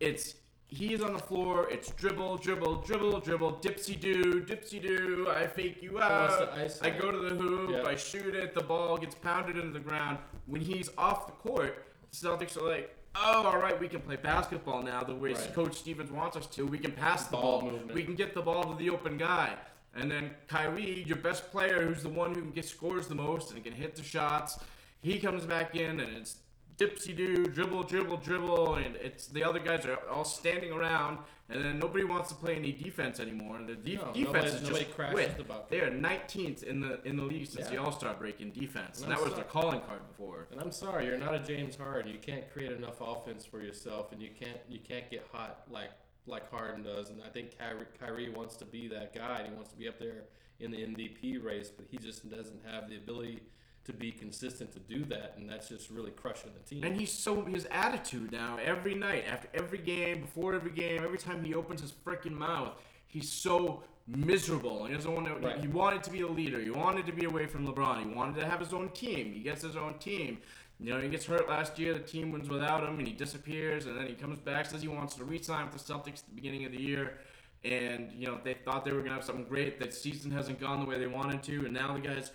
[0.00, 0.34] It's
[0.68, 1.68] he is on the floor.
[1.70, 5.28] It's dribble, dribble, dribble, dribble, dipsy do, dipsy do.
[5.30, 6.50] I fake you out.
[6.82, 7.70] I go to the hoop.
[7.70, 7.84] Yeah.
[7.84, 8.54] I shoot it.
[8.54, 10.18] The ball gets pounded into the ground.
[10.46, 14.16] When he's off the court, the Celtics are like, "Oh, all right, we can play
[14.16, 15.54] basketball now the way Right.
[15.54, 16.66] Coach Stevens wants us to.
[16.66, 17.70] We can pass the Ball ball.
[17.70, 17.94] movement.
[17.94, 19.54] We can get the ball to the open guy."
[19.94, 23.52] And then Kyrie, your best player, who's the one who can get scores the most
[23.52, 24.58] and can hit the shots,
[25.00, 26.36] he comes back in and it's
[26.78, 31.64] dipsy do, dribble, dribble, dribble, and it's the other guys are all standing around, and
[31.64, 33.56] then nobody wants to play any defense anymore.
[33.56, 35.38] And the de- No, defense is just quit.
[35.38, 38.52] The they are 19th in the in the league since the All Star break in
[38.52, 40.48] defense, and And that was their calling card before.
[40.50, 42.12] And I'm sorry, you're not a James Harden.
[42.12, 45.90] You can't create enough offense for yourself, and you can't you can't get hot like
[46.26, 47.10] like Harden does.
[47.10, 49.38] And I think Kyrie, Kyrie wants to be that guy.
[49.38, 50.24] And he wants to be up there
[50.58, 53.42] in the MVP race, but he just doesn't have the ability
[53.86, 56.84] to be consistent to do that, and that's just really crushing the team.
[56.84, 61.18] And he's so his attitude now every night, after every game, before every game, every
[61.18, 62.72] time he opens his freaking mouth,
[63.06, 64.80] he's so miserable.
[64.80, 65.34] And he doesn't want to.
[65.34, 65.60] Right.
[65.60, 66.60] He wanted to be a leader.
[66.60, 68.08] He wanted to be away from LeBron.
[68.08, 69.32] He wanted to have his own team.
[69.32, 70.38] He gets his own team.
[70.78, 71.94] You know, he gets hurt last year.
[71.94, 73.86] The team wins without him, and he disappears.
[73.86, 76.34] And then he comes back, says he wants to re-sign with the Celtics at the
[76.34, 77.18] beginning of the year.
[77.64, 79.80] And you know, they thought they were gonna have something great.
[79.80, 82.30] That season hasn't gone the way they wanted to, and now the guys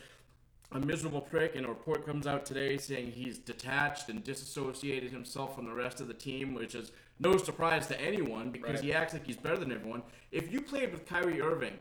[0.71, 5.55] a miserable prick, and a report comes out today saying he's detached and disassociated himself
[5.55, 8.83] from the rest of the team, which is no surprise to anyone because Right.
[8.83, 10.03] he acts like he's better than everyone.
[10.31, 11.77] If you played with Kyrie Irving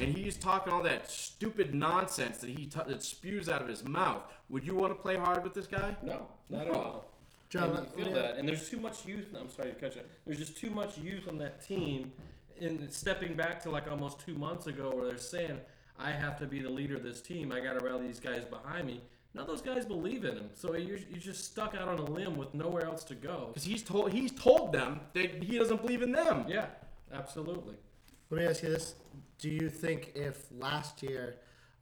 [0.00, 3.84] and he's talking all that stupid nonsense that he t- that spews out of his
[3.84, 5.96] mouth, would you want to play hard with this guy?
[6.02, 7.04] No, not at all.
[7.48, 9.26] John, and you feel let me- that, and there's too much youth.
[9.38, 10.02] I'm sorry to cut you.
[10.26, 12.12] There's just too much youth on that team.
[12.60, 15.60] And stepping back to like almost two months ago, where they're saying,
[16.02, 17.52] "I have to be the leader of this team.
[17.52, 19.02] I got to rally these guys behind me."
[19.34, 22.04] None of those guys believe in him, so you're, you're just stuck out on a
[22.04, 23.46] limb with nowhere else to go.
[23.48, 26.44] Because he's told he's told them that he doesn't believe in them.
[26.46, 26.66] Yeah,
[27.12, 27.76] absolutely.
[28.28, 28.94] Let me ask you this:
[29.38, 31.36] Do you think if last year,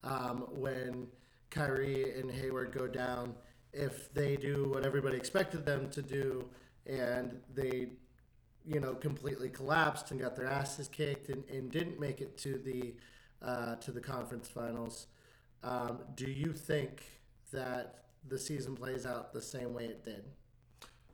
[0.04, 1.09] um, when
[1.50, 3.35] Kyrie and Hayward go down,
[3.72, 6.48] if they do what everybody expected them to do,
[6.87, 7.88] and they,
[8.64, 12.59] you know, completely collapsed and got their asses kicked and, and didn't make it to
[12.59, 12.94] the
[13.42, 15.07] uh, to the conference finals,
[15.62, 17.03] um, do you think
[17.53, 20.24] that the season plays out the same way it did?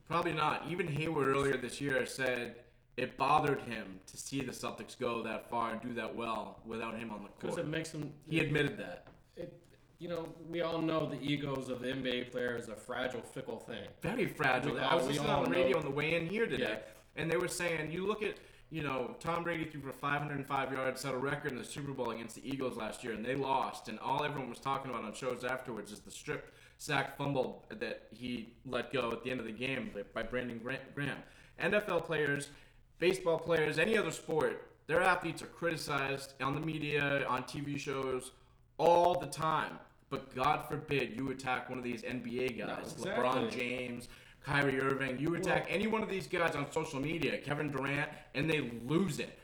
[0.09, 0.65] Probably not.
[0.69, 2.57] Even Hayward earlier this year said
[2.97, 6.97] it bothered him to see the Celtics go that far and do that well without
[6.99, 7.41] him on the court.
[7.41, 7.67] Because court.
[7.67, 8.12] it makes them.
[8.29, 9.09] He admitted that.
[9.37, 9.53] It,
[9.99, 13.59] you know, we all know the egos of the NBA player is a fragile, fickle
[13.59, 13.85] thing.
[14.03, 14.75] very fragile.
[14.75, 15.57] We I was all- we listening on the know.
[15.57, 17.23] radio on the way in here today, Yeah.
[17.23, 18.37] and they were saying, you look at,
[18.70, 22.11] you know, Tom Brady threw for 505 yards, set a record in the Super Bowl
[22.11, 23.88] against the Eagles last year, and they lost.
[23.88, 28.09] And all everyone was talking about on shows afterwards is the strip sack fumble that
[28.12, 30.59] he let go at the end of the game by- by Brandon
[30.94, 31.22] Graham.
[31.59, 32.50] NFL players,
[32.98, 38.33] baseball players, any other sport, their athletes are criticized on the media, on TV shows,
[38.79, 39.79] all the time.
[40.11, 43.24] But God forbid you attack one of these NBA guys, exactly.
[43.24, 44.09] LeBron James,
[44.46, 45.18] Kyrie Irving.
[45.18, 49.18] You attack any one of these guys on social media, Kevin Durant, and they lose
[49.18, 49.38] it.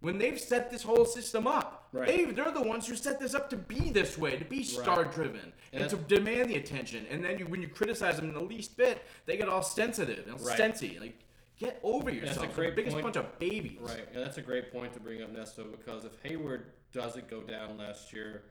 [0.00, 2.06] When they've set this whole system up, Right.
[2.06, 5.04] they, they're the ones who set this up to be this way, to be star
[5.04, 7.06] driven, and, And to demand the attention.
[7.10, 10.26] And then you, when you criticize them in the least bit, they get all sensitive
[10.28, 10.58] and Right.
[10.58, 11.00] sensy.
[11.00, 11.18] Like,
[11.58, 12.40] get over yourself.
[12.40, 13.04] That's a great the biggest point.
[13.04, 13.78] bunch of babies.
[13.80, 17.40] Right, and that's a great point to bring up, Nesto, because if Hayward doesn't go
[17.42, 18.42] down last year,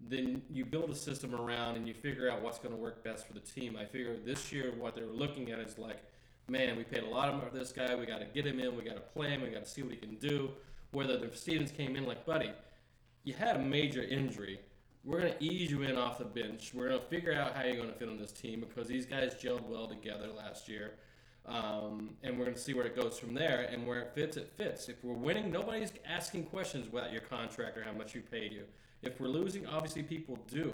[0.00, 3.26] then you build a system around and you figure out what's going to work best
[3.26, 3.76] for the team.
[3.78, 5.98] I figure this year what they were looking at is like,
[6.48, 7.94] man, we paid a lot of money for this guy.
[7.94, 8.76] We got to get him in.
[8.76, 9.42] We got to play him.
[9.42, 10.50] We got to see what he can do.
[10.92, 12.52] Whether the Stevens came in like, buddy,
[13.24, 14.60] you had a major injury.
[15.04, 16.72] We're going to ease you in off the bench.
[16.72, 19.04] We're going to figure out how you're going to fit on this team because these
[19.04, 20.94] guys gelled well together last year.
[21.44, 23.68] Um, and we're going to see where it goes from there.
[23.70, 24.88] And where it fits, it fits.
[24.88, 28.64] If we're winning, nobody's asking questions about your contract or how much we paid you.
[29.02, 30.72] If we're losing, obviously people do.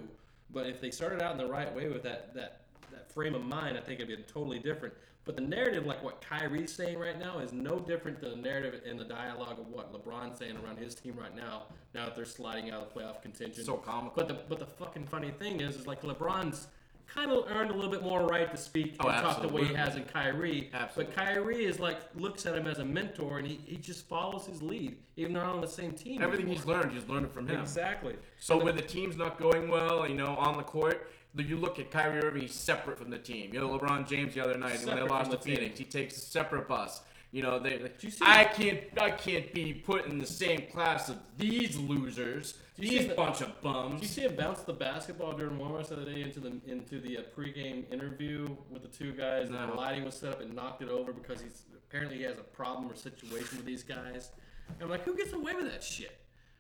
[0.51, 3.45] But if they started out in the right way with that that that frame of
[3.45, 4.95] mind, I think it'd be totally different.
[5.25, 8.83] But the narrative, like what Kyrie's saying right now, is no different than the narrative
[8.87, 11.63] and the dialogue of what LeBron's saying around his team right now.
[11.95, 14.13] Now that they're sliding out of playoff contention, So comical.
[14.17, 16.69] But the but the fucking funny thing is, is like LeBron's
[17.15, 19.65] kind of earned a little bit more right to speak Oh, and talk the way
[19.65, 20.71] he has in Kyrie.
[20.73, 21.15] Absolutely.
[21.15, 24.47] But Kyrie is like looks at him as a mentor, and he, he just follows
[24.47, 26.23] his lead, even though they're on the same team.
[26.23, 26.57] Everything anymore.
[26.57, 27.61] he's learned, he's learned it from him.
[27.61, 28.17] exactly.
[28.39, 31.91] So when the team's not going well, you know, on the court, you look at
[31.91, 33.53] Kyrie Irving, he's separate from the team.
[33.53, 35.57] You know, LeBron James the other night when they lost to the team.
[35.57, 37.03] Phoenix, he takes a separate bus.
[37.33, 37.91] You know, they.
[38.01, 38.81] you I can't.
[39.01, 42.55] I can't be put in the same class of these losers.
[42.77, 43.95] You see These the- bunch of bums.
[44.01, 47.01] Did you see him bounce the basketball during warmups the other day into the into
[47.01, 49.49] the uh, pregame interview with the two guys?
[49.49, 49.69] and No.
[49.69, 52.43] The lighting was set up and knocked it over because he's apparently he has a
[52.43, 54.31] problem or situation with these guys.
[54.69, 56.17] And I'm like, who gets away with that shit?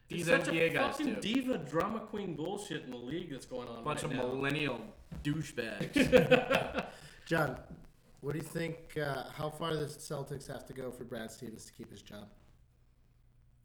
[0.08, 1.20] These It's such NBA a guys fucking do.
[1.20, 4.26] diva drama queen bullshit in the league that's going on bunch right of now.
[4.28, 4.80] millennial
[5.24, 6.84] douchebags.
[7.26, 7.56] John,
[8.20, 8.76] what do you think?
[9.02, 12.28] Uh, how far the Celtics have to go for Brad Stevens to keep his job?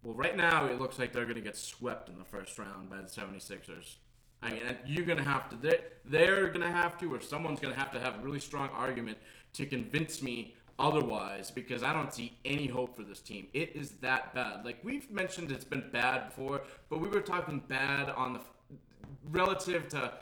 [0.03, 2.89] Well, right now it looks like they're going to get swept in the first round
[2.89, 3.95] by the 76ers.
[4.41, 7.59] I mean, you're going to have to, they're, they're going to have to, or someone's
[7.59, 9.17] going to have to have a really strong argument
[9.53, 13.47] to convince me otherwise because I don't see any hope for this team.
[13.53, 14.63] It is that bad.
[14.63, 18.39] Like, we've mentioned it's been bad before, but we were talking bad on the
[19.31, 20.13] relative to.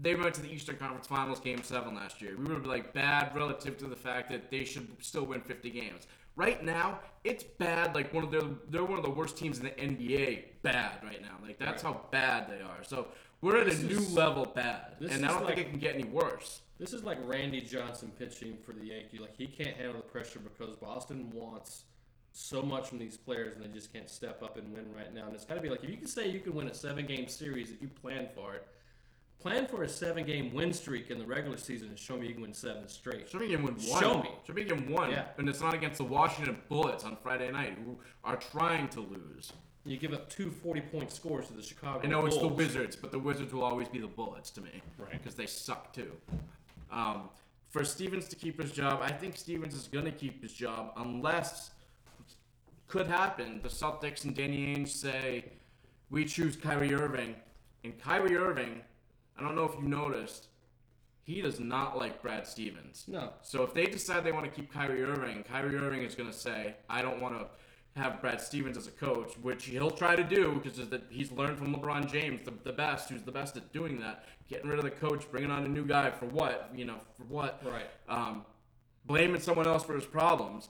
[0.00, 2.36] They went to the Eastern Conference Finals Game 7 last year.
[2.38, 6.06] We were like bad relative to the fact that they should still win 50 games.
[6.38, 7.96] Right now, it's bad.
[7.96, 10.44] Like one of their, they're one of the worst teams in the NBA.
[10.62, 11.36] Bad right now.
[11.42, 12.84] Like that's how bad they are.
[12.84, 13.08] So
[13.40, 15.66] we're at This a new is- level bad, this and I is don't like- think
[15.66, 16.60] it can get any worse.
[16.78, 19.18] This is like Randy Johnson pitching for the Yankees.
[19.20, 21.82] Like he can't handle the pressure because Boston wants
[22.32, 25.26] so much from these players, and they just can't step up and win right now.
[25.26, 27.26] And it's got to be like if you can say you can win a seven-game
[27.26, 28.64] series if you plan for it.
[29.40, 32.42] Plan for a seven-game win streak in the regular season and show me you can
[32.42, 33.28] win seven straight.
[33.28, 33.74] Should we get one?
[33.74, 34.02] one.
[34.02, 34.30] Show me.
[34.44, 35.10] Should we get one?
[35.10, 35.26] Yeah.
[35.38, 39.52] And it's not against the Washington Bullets on Friday night, who are trying to lose.
[39.84, 42.00] You give up two 40-point scores to the Chicago.
[42.02, 44.82] I know it's the Wizards, but the Wizards will always be the Bullets to me,
[44.98, 45.12] Right.
[45.12, 46.10] Because they suck too.
[46.90, 47.28] Um,
[47.68, 50.92] for Stevens to keep his job, I think Stevens is going to keep his job
[50.96, 51.70] unless
[52.88, 53.60] could happen.
[53.62, 55.44] The Celtics and Danny Ainge say
[56.10, 57.36] we choose Kyrie Irving,
[57.84, 58.80] and Kyrie Irving.
[59.38, 60.48] I don't know if you noticed,
[61.22, 63.04] he does not like Brad Stevens.
[63.06, 63.30] No.
[63.42, 66.36] So if they decide they want to keep Kyrie Irving, Kyrie Irving is going to
[66.36, 67.46] say, "I don't want to
[68.00, 71.74] have Brad Stevens as a coach," which he'll try to do because he's learned from
[71.74, 74.24] LeBron James, the, the best, who's the best at doing that.
[74.48, 76.70] Getting rid of the coach, bringing on a new guy for what?
[76.74, 77.62] You know, for what?
[77.64, 77.90] Right.
[78.08, 78.46] Um,
[79.04, 80.68] blaming someone else for his problems.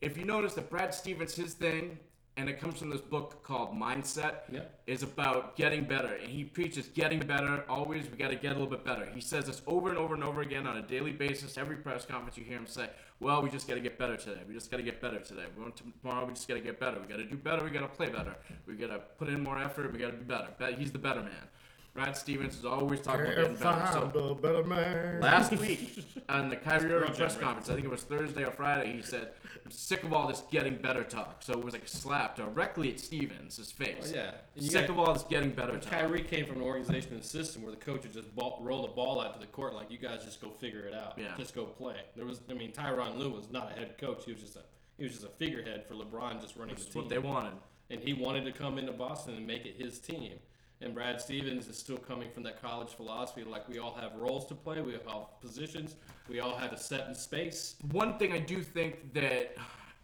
[0.00, 1.98] If you notice that Brad Stevens, his thing,
[2.40, 4.62] and it comes from this book called Mindset, Yeah.
[4.86, 6.14] is about getting better.
[6.14, 7.64] And he preaches getting better.
[7.68, 9.04] Always, we got to get a little bit better.
[9.14, 11.58] He says this over and over and over again on a daily basis.
[11.58, 12.88] Every press conference you hear him say,
[13.20, 14.40] "Well, we just got to get better today.
[14.48, 15.44] We just got to get better today.
[15.54, 16.24] We want to, tomorrow.
[16.24, 16.98] We just got to get better.
[16.98, 17.62] We got to do better.
[17.62, 18.34] We got to play better.
[18.66, 19.92] We got to put in more effort.
[19.92, 21.46] We got to be better." But he's the better man.
[21.92, 23.88] Brad Stevens is always talking about getting better.
[23.92, 25.20] So- a better man.
[25.20, 28.92] Last week on the Kyrie Irving press conference, I think it was Thursday or Friday,
[28.92, 29.30] he said,
[29.64, 31.42] I'm sick of all this getting better talk.
[31.42, 34.12] So it was like a slap directly at Stevens, his face.
[34.12, 34.30] Oh, yeah.
[34.54, 35.90] And you Sick got- of all this getting better talk.
[35.92, 38.88] Kyrie came from an organization and system where the coach would just ball, roll the
[38.92, 41.14] ball out to the court like you guys just go figure it out.
[41.18, 41.34] Yeah.
[41.36, 41.96] Just go play.
[42.16, 44.24] There was, I mean, Tyronn Lue was not a head coach.
[44.24, 44.60] He was just a
[44.96, 47.02] he was just a figurehead for LeBron, just running That's the team.
[47.02, 47.54] what they wanted.
[47.88, 50.34] and he wanted to come into Boston and make it his team.
[50.82, 54.46] And Brad Stevens is still coming from that college philosophy, like we all have roles
[54.46, 55.02] to play, we have
[55.40, 55.96] positions,
[56.28, 57.76] we all have a set in space.
[57.92, 59.56] One thing I do think that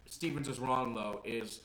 [0.05, 1.61] Stevens is wrong, though, is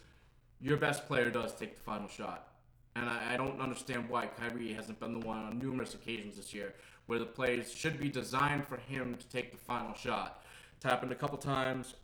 [0.60, 2.48] your best player does take the final shot.
[2.96, 6.54] And I, I don't understand why Kyrie hasn't been the one on numerous occasions this
[6.54, 6.74] year
[7.06, 10.44] where the plays should be designed for him to take the final shot.
[10.76, 11.94] It's happened a couple times.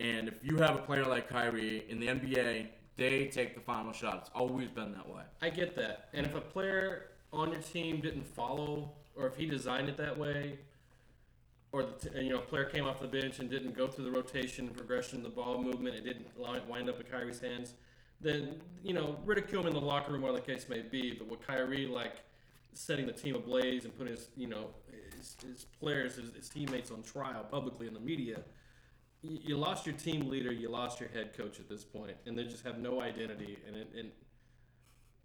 [0.00, 2.66] And if you have a player like Kyrie in the NBA,
[3.00, 4.18] they take the final shot.
[4.20, 5.22] It's always been that way.
[5.40, 6.10] I get that.
[6.12, 10.18] And if a player on your team didn't follow, or if he designed it that
[10.18, 10.58] way,
[11.72, 14.04] or the t- you know, a player came off the bench and didn't go through
[14.04, 16.26] the rotation progression the ball movement, it didn't
[16.68, 17.72] wind up in Kyrie's hands,
[18.20, 21.14] then you know, ridicule him in the locker room, whatever the case may be.
[21.14, 22.16] But with Kyrie, like
[22.74, 24.66] setting the team ablaze and putting his, you know,
[25.16, 28.40] his, his players, his, his teammates on trial publicly in the media,
[29.22, 32.44] you, lost your team leader, you lost your head coach at this point, and they
[32.44, 33.58] just have no identity.
[33.66, 34.10] And, it, and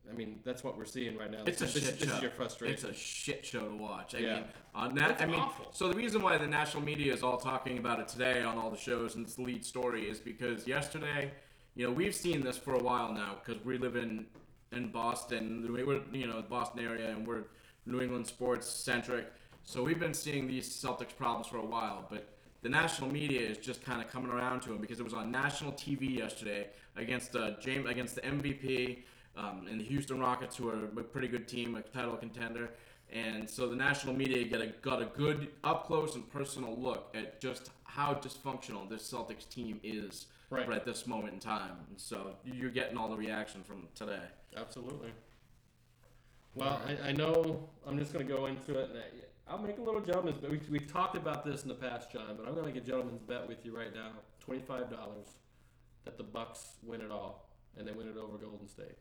[0.09, 1.43] I mean, that's what we're seeing right now.
[1.45, 2.15] It's a shit this, this show.
[2.15, 2.73] is your frustration.
[2.73, 4.13] It's a shit show to watch.
[4.15, 4.33] I Yeah.
[4.35, 4.43] mean,
[4.73, 5.67] on that, I mean, awful.
[5.71, 8.69] so the reason why the national media is all talking about it today on all
[8.69, 11.31] the shows and it's the lead story is because yesterday,
[11.75, 14.25] you know, we've seen this for a while now because we live in
[14.71, 17.43] in Boston, we- we're you know the Boston area, and we're
[17.85, 19.31] New England sports centric.
[19.63, 22.34] So we've been seeing these Celtics problems for a while, but
[22.65, 25.29] the national media is just kind of coming around to him because it was on
[25.29, 29.03] national TV yesterday against uh, James against the MVP
[29.37, 32.71] um, and the Houston Rockets, who are a pretty good team, a title contender.
[33.13, 37.13] And so the national media get a, got a good up close and personal look
[37.13, 40.67] at just how dysfunctional this Celtics team is Right.
[40.71, 41.77] at this moment in time.
[41.87, 44.25] And so you're getting all the reaction from today.
[44.57, 45.11] Absolutely.
[46.55, 48.89] Well, I, I know I'm just going to go into it.
[48.89, 48.99] And
[49.47, 50.49] I'll make a little gentleman's bet.
[50.49, 52.85] We, we've talked about this in the past, John, but I'm going to make a
[52.85, 54.09] gentleman's bet with you right now.
[54.39, 55.27] Twenty-five dollars
[56.03, 58.97] that the Bucks win it all, and they win it over Golden State.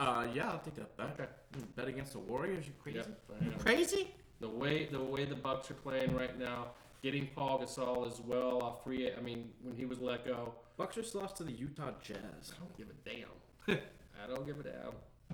[0.00, 1.10] Uh, yeah, I'll take that bet.
[1.14, 1.28] Okay.
[1.56, 2.66] Mm, Bet against the Warriors?
[2.66, 2.98] You crazy?
[2.98, 3.52] Yep, I know.
[3.58, 4.08] Crazy?
[4.40, 6.68] The way the way the Bucks are playing right now,
[7.02, 9.10] getting Pau Gasol as well off free.
[9.16, 12.52] I mean, when he was let go, Bucks just lost to the Utah Jazz.
[12.52, 13.78] I don't give a damn.
[14.24, 14.92] I don't give a damn.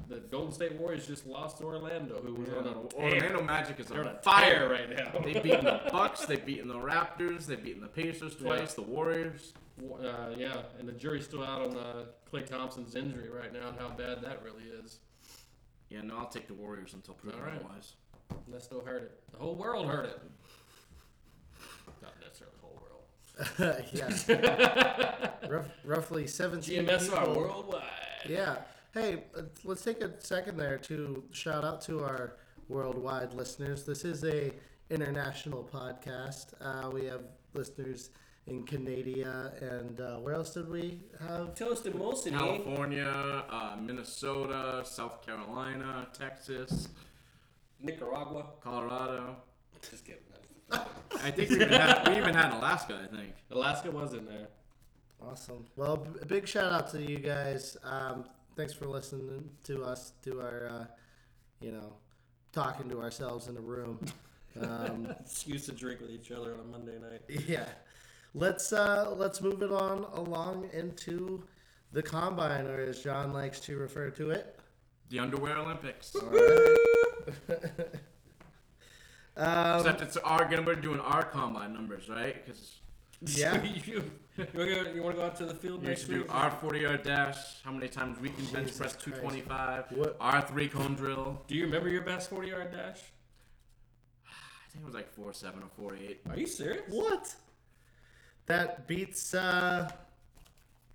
[0.08, 3.86] The Golden State Warriors just lost to Orlando, who was on a Orlando Magic is
[3.86, 4.60] They're on on fire.
[4.60, 5.20] fire right now.
[5.20, 6.24] They've beaten the Bucks.
[6.26, 7.46] They've beaten the Raptors.
[7.46, 8.74] They've beaten the Pacers twice.
[8.74, 9.52] The Warriors.
[9.80, 13.78] Uh, yeah, and the jury's still out on uh, Klay Thompson's injury right now and
[13.78, 14.98] how bad that really is.
[15.88, 17.54] Yeah, no, I'll take the Warriors until proven All right.
[17.56, 17.92] otherwise.
[18.30, 19.20] And that still hurt it.
[19.32, 20.20] The whole world heard it.
[22.02, 23.84] Not necessarily the whole world.
[25.42, 25.48] yeah.
[25.48, 27.34] Rough, roughly 17 GMSR people.
[27.36, 27.82] worldwide.
[28.28, 28.56] Yeah.
[28.94, 29.24] Hey,
[29.64, 32.36] let's take a second there to shout out to our
[32.68, 33.84] worldwide listeners.
[33.84, 34.50] This is a
[34.88, 36.54] international podcast.
[36.60, 37.20] Uh, we have
[37.52, 38.10] listeners
[38.46, 41.54] in Canada and uh, where else did we have?
[41.54, 46.88] Toasted Molson, California, uh, Minnesota, South Carolina, Texas,
[47.82, 48.46] Nicaragua.
[48.62, 49.36] Colorado.
[49.90, 50.22] Just kidding.
[50.72, 52.98] I think we even had, we even had Alaska.
[53.04, 53.34] I think.
[53.50, 54.48] Alaska was in there.
[55.20, 55.66] Awesome.
[55.76, 57.76] Well, b- big shout out to you guys.
[57.84, 58.24] Um,
[58.58, 60.84] thanks for listening to us, to our, uh,
[61.60, 61.92] you know,
[62.52, 64.04] talking to ourselves in a room.
[64.60, 67.22] Um, Excuse to drink with each other on a Monday night.
[67.46, 67.68] Yeah.
[68.34, 71.44] Let's uh let's move it on along into
[71.92, 74.58] the combine, or as John likes to refer to it.
[75.08, 76.14] The Underwear Olympics.
[79.36, 82.44] Um, Except it's our gonna be doing our combine numbers, right?
[82.44, 82.80] Because
[83.20, 83.62] Yeah.
[83.86, 84.02] you,
[84.38, 86.34] you, you want to go out to the field we next should do week?
[86.34, 89.04] our 40 yard dash, how many times we can bench Jesus press Christ.
[89.22, 91.42] 225, What- our three cone drill.
[91.46, 93.00] Do you remember your best 40 yard dash?
[94.26, 96.20] I think it was like 4 7 or 4 8.
[96.30, 96.82] Are you serious?
[96.88, 97.34] What?
[98.46, 99.90] That beats uh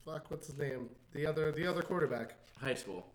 [0.06, 0.89] fuck, what's his name?
[1.14, 2.36] The other the other quarterback.
[2.60, 3.06] High school.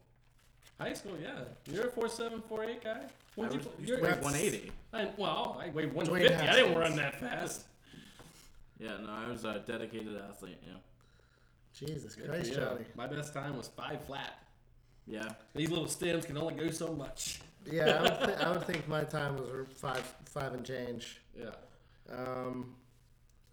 [0.81, 1.41] High school, yeah.
[1.73, 2.91] You're a 4'7", 4'8 guy?
[2.91, 4.73] I When'd was, you, used you're, to weigh That's- 180.
[4.93, 6.47] I, well, I weighed Dwayne 150.
[6.49, 7.65] I didn't run that fast.
[8.79, 10.59] Yeah, no, I was a dedicated athlete.
[10.65, 10.75] Yeah.
[11.75, 12.59] Jesus Christ, Yeah.
[12.61, 12.85] Johnny.
[12.97, 14.39] My best time was five flat.
[15.07, 15.29] Yeah.
[15.55, 17.41] These little stems can only go so much.
[17.71, 21.21] Yeah, I would, th- I would think my time was five five and change.
[21.39, 21.51] Yeah.
[22.11, 22.75] Um,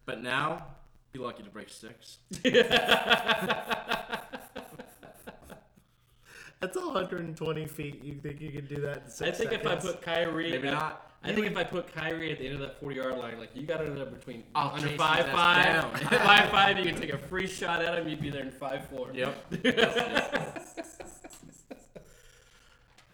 [0.05, 0.65] But now,
[1.11, 2.17] be lucky to break six.
[6.59, 8.03] that's 120 feet.
[8.03, 10.51] You think you could do that in six I six think if I put Kyrie,
[10.51, 11.11] Maybe at- not.
[11.25, 13.49] I think if I put Kyrie at the end of that forty yard line, like
[13.55, 15.95] you got it in there between I'll under chase his ass five five, down.
[16.19, 18.07] five five, you can take a free shot at him.
[18.07, 19.09] You'd be there in five four.
[19.13, 19.53] Yep.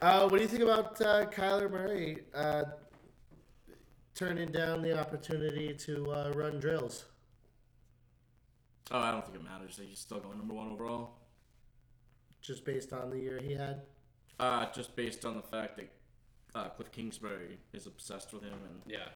[0.02, 2.64] Uh, what do you think about uh, Kyler Murray uh,
[4.16, 7.06] turning down the opportunity to uh, run drills?
[8.90, 9.80] Oh, I don't think it matters.
[9.80, 11.20] He's still going number one overall.
[12.42, 13.84] Just based on the year he had.
[14.40, 15.88] Uh, just based on the fact that
[16.56, 19.08] uh, Kliff Kingsbury is obsessed with him, and Yeah.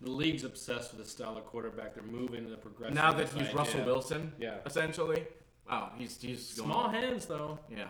[0.00, 1.94] The league's obsessed with the style of quarterback.
[1.94, 2.94] They're moving in the progression.
[2.94, 3.86] now that he's Russell yeah.
[3.86, 4.58] Wilson, Yeah.
[4.64, 5.26] essentially.
[5.68, 7.58] Wow, he's he's going, Small hands though.
[7.68, 7.88] Yeah.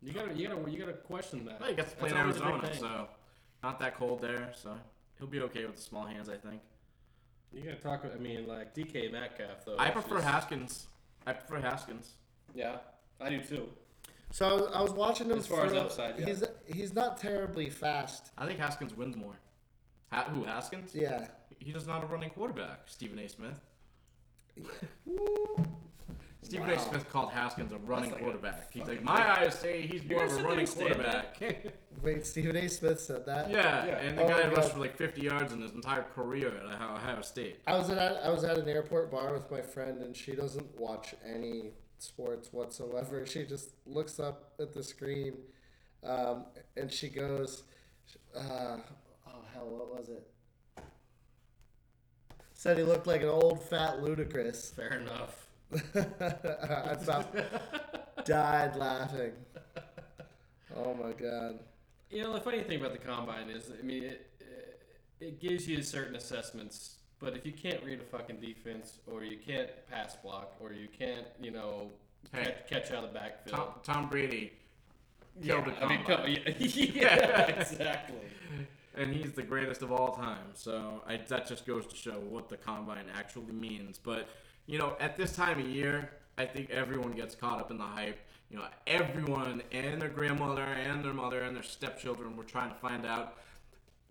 [0.00, 1.58] You gotta you gotta you gotta question that.
[1.60, 2.80] Well, he gets to play in That's always a big Arizona, thing.
[2.80, 3.08] so
[3.64, 4.52] not that cold there.
[4.54, 4.78] So
[5.18, 6.62] he'll be okay with the small hands, I think.
[7.52, 8.04] You gotta talk.
[8.14, 9.76] I mean, like DK Metcalf though.
[9.76, 10.86] I is prefer just- Haskins.
[11.26, 12.12] I prefer Haskins.
[12.54, 12.76] Yeah,
[13.20, 13.68] I do too.
[14.30, 15.38] So I was, I was watching him.
[15.38, 16.26] As far as throw- upside, yeah.
[16.26, 18.30] he's he's not terribly fast.
[18.36, 19.38] I think Haskins wins more.
[20.12, 20.94] Ha- who Haskins?
[20.94, 21.26] Yeah,
[21.58, 22.82] He does not a running quarterback.
[22.86, 23.28] Stephen A.
[23.28, 23.60] Smith.
[26.42, 26.74] Stephen Wow.
[26.74, 26.78] A.
[26.78, 28.72] Smith called Haskins a running like a quarterback.
[28.72, 31.74] He's like, fucking my eyes say he's more of a running sit there and quarterback.
[32.02, 32.24] wait.
[32.26, 32.68] Stephen A.
[32.68, 33.50] Smith said that.
[33.50, 33.98] yeah, Yeah.
[33.98, 36.94] and the Oh guy rushed for like 50 yards in his entire career at Ohio
[36.94, 37.60] Ohio State.
[37.66, 40.78] I was at I was at an airport bar with my friend, and she doesn't
[40.78, 41.72] watch any
[42.02, 43.26] sports whatsoever.
[43.26, 45.34] She just looks up at the screen,
[46.04, 46.44] um,
[46.76, 47.62] and she goes,
[48.36, 48.78] uh,
[49.26, 50.26] "Oh hell, what was it?"
[52.54, 54.74] Said he looked like an old fat Ludacris.
[54.74, 55.46] Fair enough.
[55.94, 57.34] I about
[58.24, 59.32] died laughing.
[60.76, 61.60] Oh my god.
[62.10, 64.82] You know, the funny thing about the combine is, I mean, it it,
[65.20, 69.36] it gives you certain assessments, but if you can't read a fucking defense, or you
[69.38, 71.90] can't pass block, or you can't, you know,
[72.32, 72.44] Hey.
[72.44, 73.56] catch, catch out of the backfield.
[73.56, 74.52] Tom, Tom Brady
[75.40, 76.36] yeah, killed the I mean, combine.
[76.44, 78.16] come- yeah, exactly.
[78.96, 80.48] and he's the greatest of all time.
[80.54, 83.98] So I, that just goes to show what the combine actually means.
[83.98, 84.28] But
[84.66, 87.84] you know, at this time of year, I think everyone gets caught up in the
[87.84, 88.18] hype.
[88.50, 92.76] You know, everyone and their grandmother and their mother and their stepchildren were trying to
[92.76, 93.36] find out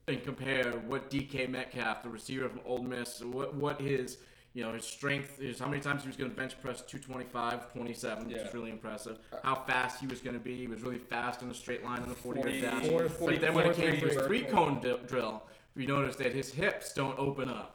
[0.07, 4.17] and compare what DK Metcalf, the receiver from Ole Miss, what what his
[4.53, 7.71] you know his strength is, how many times he was going to bench press 225,
[7.73, 8.41] 27, which Yeah.
[8.47, 9.19] is really impressive.
[9.43, 10.55] How fast he was going to be.
[10.55, 12.87] He was really fast in the straight line in the 40 yard dash.
[13.19, 15.43] But then when it came to his three- cone d- drill,
[15.75, 17.73] we noticed that his hips don't open up.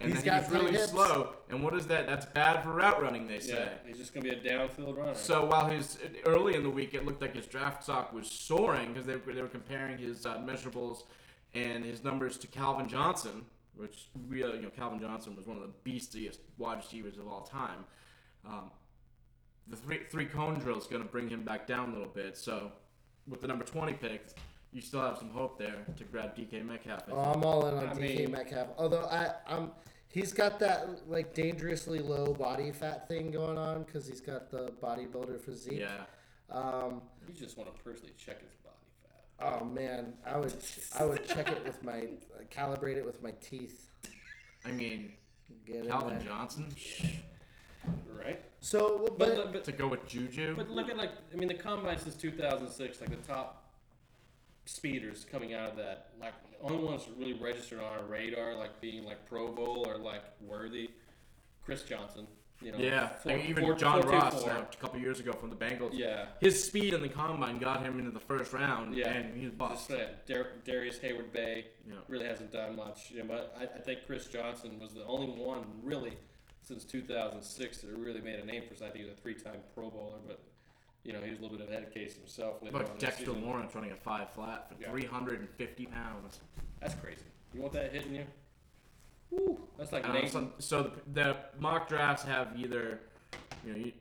[0.00, 0.90] And He's then got he's really hips.
[0.90, 1.34] slow.
[1.50, 2.06] And what is that?
[2.06, 3.54] That's bad for route running, they say.
[3.54, 5.14] Yeah, he's just gonna be a downfield runner.
[5.14, 8.88] So while his early in the week it looked like his draft stock was soaring
[8.92, 11.02] because they, were- they were comparing his uh, measurables
[11.54, 13.44] and his numbers to Calvin Johnson,
[13.76, 17.26] which we, uh, you know Calvin Johnson was one of the beastiest wide receivers of
[17.28, 17.84] all time.
[18.46, 18.70] Um,
[19.68, 22.36] the three three cone drill is going to bring him back down a little bit.
[22.36, 22.72] So
[23.28, 24.26] with the number twenty pick,
[24.72, 27.02] you still have some hope there to grab DK Metcalf.
[27.10, 28.68] Oh, I'm all in on I DK mean- Metcalf.
[28.78, 29.70] Although I, I'm,
[30.08, 34.72] he's got that like dangerously low body fat thing going on because he's got the
[34.82, 35.78] bodybuilder physique.
[35.80, 36.04] yeah.
[36.50, 38.61] Um, you just want to personally check his body fat.
[39.42, 40.54] Oh man, I would,
[40.98, 42.08] I would check it with my,
[42.50, 43.90] calibrate it with my teeth.
[44.64, 45.12] I mean,
[45.66, 46.28] Get in Calvin there.
[46.28, 46.74] Johnson
[48.06, 48.40] Right.
[48.60, 50.54] So, But, but, but to go with Juju.
[50.56, 53.72] But look at like I mean the combine since 2006, like the top
[54.64, 58.80] speeders coming out of that, like the only ones really registered on our radar, like
[58.80, 60.90] being like Pro Bowl or like worthy,
[61.64, 62.26] Chris Johnson.
[62.62, 65.32] You know, Yeah, four- I mean, even four- John four Ross a couple years ago
[65.32, 65.90] from the Bengals.
[65.94, 66.26] Yeah.
[66.40, 68.94] his speed in the combine got him into the first round.
[68.94, 69.90] Yeah, and he's bust.
[70.26, 71.94] Dar- Darius Hayward Bay Yeah.
[72.08, 73.10] really hasn't done much.
[73.10, 76.16] You know, but I, I think Chris Johnson was the only one really
[76.62, 78.90] since 2006 that really made a name for himself.
[78.90, 80.40] I think he was a three-time Pro Bowler, but
[81.02, 82.62] you know he was a little bit of a head case himself.
[82.62, 83.32] Later But Dexter.
[83.32, 84.90] Lawrence running a five flat for Yeah.
[84.90, 86.40] 350 pounds.
[86.80, 87.24] That's crazy.
[87.52, 88.24] You want that hitting you?
[89.32, 89.58] Woo!
[89.78, 90.50] That's like um, Nathan.
[90.58, 93.00] so, so the, the mock drafts have either,
[93.64, 93.92] you know, you, you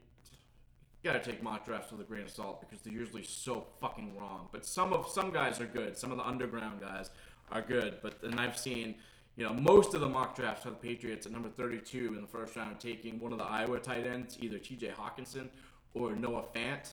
[1.04, 4.50] gotta take mock drafts with a grain of salt because they're usually so fucking wrong.
[4.52, 5.98] But some of some guys are good.
[5.98, 7.10] Some of the underground guys
[7.52, 7.98] are good.
[8.04, 8.96] But then I've seen,
[9.38, 12.28] you know, most of the mock drafts have the Patriots at number 32 in the
[12.28, 14.90] first round taking one of the Iowa tight ends, either T.J.
[14.98, 15.48] Hockenson
[15.94, 16.92] or Noah Fant,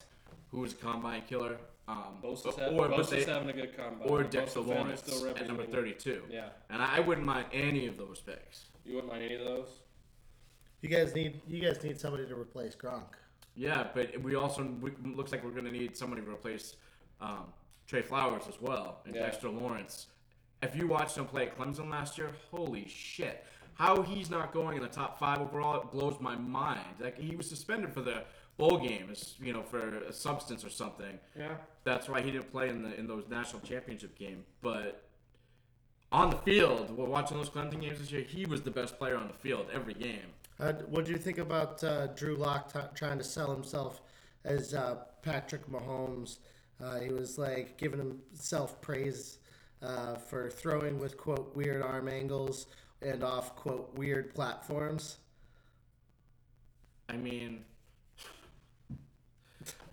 [0.51, 1.57] who is a combine killer.
[1.89, 4.07] Um, Bosa's, but- have, or, but Bosa's they- having a good combine.
[4.07, 5.01] or Dexter Lawrence
[5.35, 6.23] at number 32.
[6.29, 6.49] Yeah.
[6.69, 8.65] And I wouldn't mind any of those picks.
[8.85, 9.69] You wouldn't mind any of those?
[10.81, 13.03] you guys need, you guys need somebody to replace Gronk.
[13.55, 16.75] Yeah, but we also we, looks like we're going to need somebody to replace
[17.19, 17.47] um,
[17.87, 19.23] Trey Flowers as well and Yeah.
[19.23, 20.07] Dexter Lawrence.
[20.61, 23.43] If you watched him play at Clemson last year, holy shit!
[23.73, 26.79] How he's not going in the top five overall it blows my mind.
[26.99, 28.23] Like he was suspended for the
[28.59, 31.17] bowl game, as you know, for a substance or something.
[31.35, 31.55] Yeah.
[31.85, 34.43] That's why he didn't play in the in those national championship game.
[34.61, 35.09] But
[36.11, 38.21] on the field, we're watching those Clemson games this year.
[38.21, 40.33] He was the best player on the field every game.
[40.59, 44.01] Uh, what do you think about uh, Drew Lock t- trying to sell himself
[44.43, 46.39] as uh, Patrick Mahomes?
[46.83, 49.37] Uh, he was like giving himself praise
[49.81, 52.67] uh, for throwing with quote weird arm angles
[53.01, 55.17] and off quote weird platforms.
[57.07, 57.63] I mean,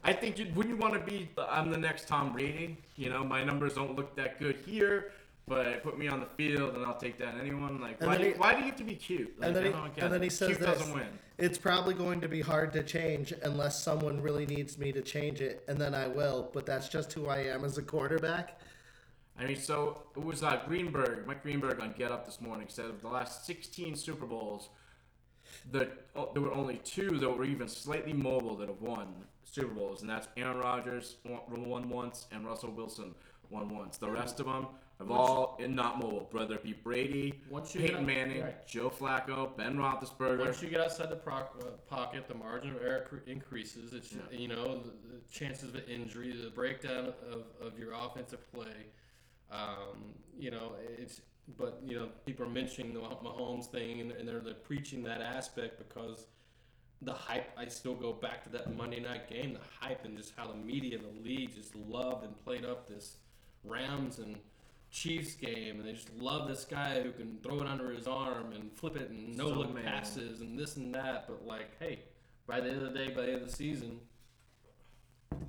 [0.05, 1.29] I think you wouldn't you want to be.
[1.49, 2.77] I'm the next Tom Brady.
[2.97, 5.13] You know, my numbers don't look that good here,
[5.47, 7.35] but put me on the field and I'll take that.
[7.41, 8.17] Anyone like why?
[8.17, 9.39] Do you, he- why do you have to be cute?
[9.39, 11.07] Like, And then, he, and then he says cute this, doesn't win.
[11.39, 15.41] It's probably going to be hard to change unless someone really needs me to change
[15.41, 16.51] it, and then I will.
[16.53, 18.59] But that's just who I am as a quarterback.
[19.39, 22.87] I mean, so it was uh, Greenberg, Mike Greenberg on Get Up this morning said
[22.87, 24.71] of the last 16 Super Bowls,
[25.73, 29.09] the, oh, there were only two that were even slightly mobile that have won
[29.57, 33.15] Super Bowls, and that's Aaron Rodgers won once and Russell Wilson
[33.49, 33.97] won once.
[33.97, 34.67] The rest of them
[34.99, 38.67] have all in not mobile, whether it be Brady, Once you Peyton get- Manning, right.
[38.67, 40.41] Joe Flacco, Ben Roethlisberger.
[40.41, 43.95] Once you get outside the proc- uh, pocket, the margin of error cre- increases.
[43.95, 48.87] It's you know the, the chances of injury, the breakdown of, of your offensive play.
[49.51, 51.23] Um, you know it's
[51.57, 55.03] but you know people are mentioning the Mah- Mahomes thing and, and they're, they're preaching
[55.05, 56.27] that aspect because
[57.03, 57.51] the hype.
[57.59, 60.55] I still go back to that Monday night game, the hype and just how the
[60.57, 63.17] media, the league, just loved and played up this
[63.65, 64.37] Rams and
[64.91, 68.53] Chiefs game, and they just love this guy who can throw it under his arm
[68.53, 69.85] and flip it and no So look man.
[69.85, 71.27] passes and this and that.
[71.27, 72.01] But like, hey,
[72.47, 73.99] by the end of the day, by the end of the season,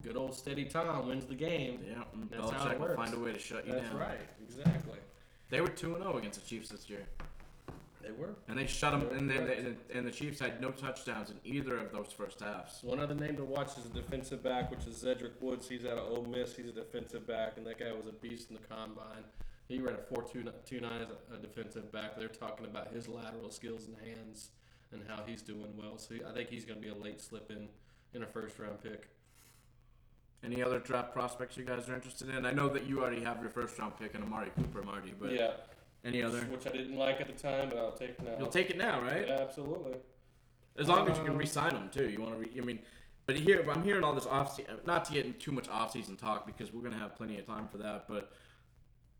[0.03, 1.79] good old steady Tom wins the game.
[1.87, 2.95] Yeah, and That's how Belichick it will works.
[2.97, 3.97] find a way to shut you That's down.
[3.99, 4.19] right.
[4.43, 4.97] Exactly.
[5.49, 7.05] They were two and zero against the Chiefs this year,
[8.07, 8.35] They were.
[8.47, 9.01] and they shut them.
[9.17, 9.63] And, Correct.
[9.63, 12.79] then and the Chiefs had no touchdowns in either of those first halves.
[12.81, 15.67] One other name to watch is a defensive back, which is Zedrick Woods.
[15.67, 16.55] He's out of Ole Miss.
[16.55, 19.23] He's a defensive back, and that guy was a beast in the combine.
[19.67, 22.17] He ran a 4.29 as a, a defensive back.
[22.17, 24.51] They're talking about his lateral skills and hands
[24.93, 25.97] and how he's doing well.
[25.97, 27.67] So I think he's going to be a late slip in
[28.13, 29.09] in a first round pick.
[30.43, 32.45] Any other draft prospects you guys are interested in?
[32.45, 35.33] I know that you already have your first round pick in Amari Cooper, Marty, but
[35.33, 35.51] yeah,
[36.05, 36.39] any other?
[36.45, 38.35] which I didn't like at the time, but I'll take it now.
[38.39, 39.27] You'll take it now, right?
[39.27, 39.95] Yeah, absolutely.
[40.77, 42.07] As long as you can Um, re-sign him too.
[42.09, 42.39] You want to?
[42.39, 42.79] Re- I mean,
[43.25, 44.59] but here I'm hearing all this off.
[44.85, 47.67] Not to get into too much off-season talk because we're gonna have plenty of time
[47.67, 48.07] for that.
[48.07, 48.31] But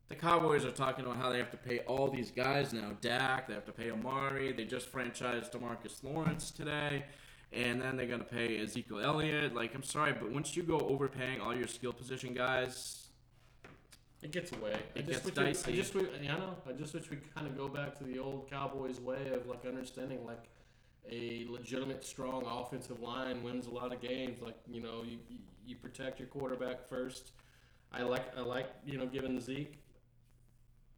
[0.08, 2.92] the Cowboys are talking about how they have to pay all these guys now.
[3.02, 4.54] Dak, they have to pay Amari.
[4.54, 7.04] They just franchised Demarcus Lawrence today,
[7.52, 9.54] and then they're gonna pay Ezekiel Elliott.
[9.56, 13.07] Like, I'm sorry, but once you go overpaying all your skill position guys,
[14.22, 14.76] It gets away.
[14.96, 15.72] I just gets wish dicey.
[15.72, 16.56] We, I just, I know.
[16.68, 19.66] I just wish we kind of go back to the old Cowboys way of like
[19.66, 20.46] understanding like
[21.10, 24.42] a legitimate, strong offensive line wins a lot of games.
[24.42, 25.20] Like you know, you
[25.66, 27.32] you, protect your quarterback first.
[27.94, 29.78] I like I like you know giving Zeke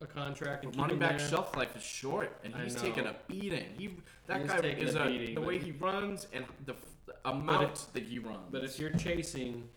[0.01, 1.27] a contract and running back there.
[1.27, 3.65] shelf life is short, and he's taking a beating.
[3.77, 3.97] He
[4.27, 8.03] that He guy is a beating, the way he runs and the, the amount that
[8.03, 8.47] he runs.
[8.49, 9.69] But if you're chasing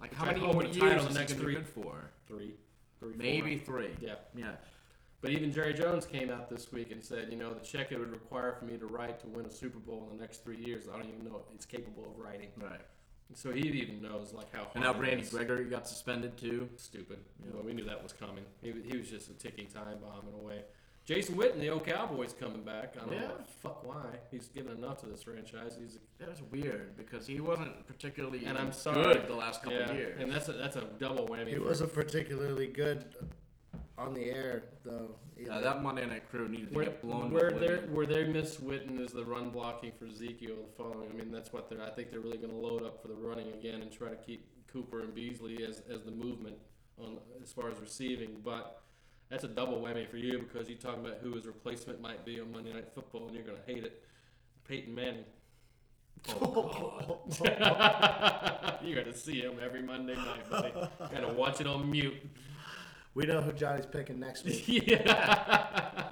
[0.00, 1.54] Like how many more years is the next next three three.
[1.54, 2.10] good for?
[2.32, 2.54] Three,
[2.98, 3.82] three, Maybe four.
[3.82, 3.90] three.
[4.00, 4.14] yeah.
[4.34, 4.52] Yeah.
[5.20, 7.98] But even Jerry Jones came out this week and said, you know, the check it
[7.98, 10.56] would require for me to write to win a Super Bowl in the next three
[10.56, 12.48] years, I don't even know if it's capable of writing.
[12.60, 12.80] Right.
[13.34, 14.66] So he even knows like how.
[14.74, 15.24] And now Randy.
[15.24, 16.68] Gregory got suspended too.
[16.76, 17.18] Stupid.
[17.52, 18.44] Well, we knew that was coming.
[18.62, 20.62] He, was- he was just a ticking time bomb in a way.
[21.04, 22.94] Jason Witten, the old Cowboys, coming back.
[22.96, 23.28] I don't know Yeah.
[23.28, 24.06] what the fuck why.
[24.30, 25.76] He's given enough to this franchise.
[25.80, 29.02] He's That was weird because he wasn't particularly and I'm sorry.
[29.14, 30.20] good the last couple yeah, years.
[30.20, 31.48] and that's a that's a double whammy.
[31.48, 33.04] He wasn't particularly good
[33.98, 35.16] on the air, though.
[35.36, 35.60] yeah, either.
[35.64, 37.30] that Monday Night Crew needed to Where, get blown.
[37.32, 37.94] where to they oblivion.
[37.94, 41.10] where they miss Witten is the run blocking for Ezekiel the following.
[41.10, 41.82] I mean that's what they're.
[41.82, 44.16] I think they're really going to load up for the running again and try to
[44.16, 46.56] keep Cooper and Beasley as, as the movement
[46.96, 48.40] on as far as receiving.
[48.44, 48.80] But
[49.32, 52.38] that's a double whammy for you because you talk about who his replacement might be
[52.38, 54.02] on Monday Night Football and you're going to hate it.
[54.68, 55.24] Peyton Manning.
[56.40, 57.18] Oh,
[58.84, 60.70] you got to see him every Monday night, buddy.
[61.00, 62.14] Got to watch it on mute.
[63.14, 64.68] we know who Johnny's picking next week.
[64.86, 66.10] yeah.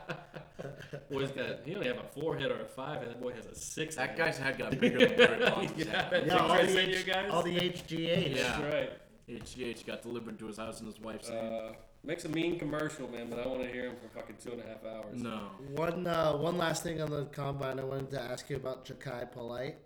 [1.13, 3.09] Boy's got he only have a four hit or a five hit.
[3.11, 3.95] That boy has a six.
[3.97, 4.19] that hit.
[4.19, 6.27] guy's head got bigger than Barry Bonds' Yeah, head.
[6.27, 7.31] Yeah, all Trace the, H- guys?
[7.31, 8.35] all the HGH.
[8.37, 8.43] Yeah.
[8.43, 8.91] That's right.
[9.29, 11.53] HGH got delivered to his house in his wife's name.
[11.53, 11.73] Uh,
[12.03, 14.63] Makes a mean commercial, man, but I want to hear him for fucking two and
[14.63, 15.21] a half hours.
[15.21, 15.51] no.
[15.75, 19.31] One uh, one last thing on the combine, I wanted to ask you about Jachai
[19.31, 19.77] Polite,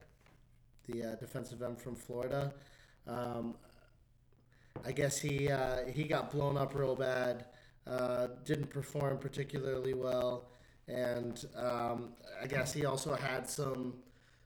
[0.87, 2.55] the uh, defensive end from Florida.
[3.09, 3.57] Um,
[4.87, 7.47] I guess he uh, he got blown up real bad,
[7.87, 10.51] uh, didn't perform particularly well,
[10.87, 12.11] and um,
[12.41, 13.95] I guess he also had some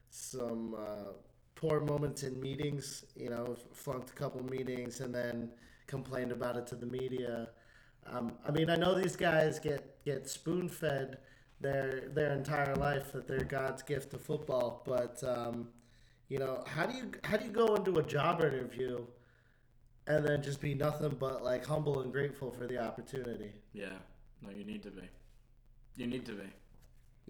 [0.08, 1.12] some uh,
[1.54, 3.04] poor moments in meetings.
[3.14, 5.50] You know, flunked a couple meetings and then
[5.86, 7.48] complained about it to the media.
[8.10, 11.18] Um, I mean, I know these guys get get spoon fed
[11.60, 15.68] their their entire life that they're God's gift to football, but um,
[16.28, 19.04] you know, how do you how do you go into a job interview
[20.06, 23.52] and then just be nothing but like humble and grateful for the opportunity?
[23.72, 23.98] Yeah.
[24.42, 25.08] No, you need to be.
[25.96, 26.44] You need to be.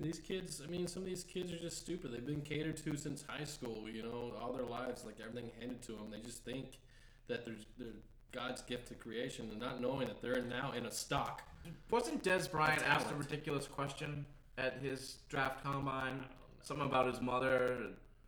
[0.01, 2.13] These kids, I mean, some of these kids are just stupid.
[2.13, 5.83] They've been catered to since high school, you know, all their lives, like everything handed
[5.83, 6.11] to them.
[6.11, 6.79] They just think
[7.27, 7.89] that there's they're
[8.33, 11.43] God's gift to creation and not knowing that they're now in a stock.
[11.91, 14.27] Wasn't Dez Bryant asked a ridiculous question
[14.57, 16.25] at his draft combine?
[16.63, 17.79] Something about his mother.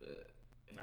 [0.01, 0.13] Uh,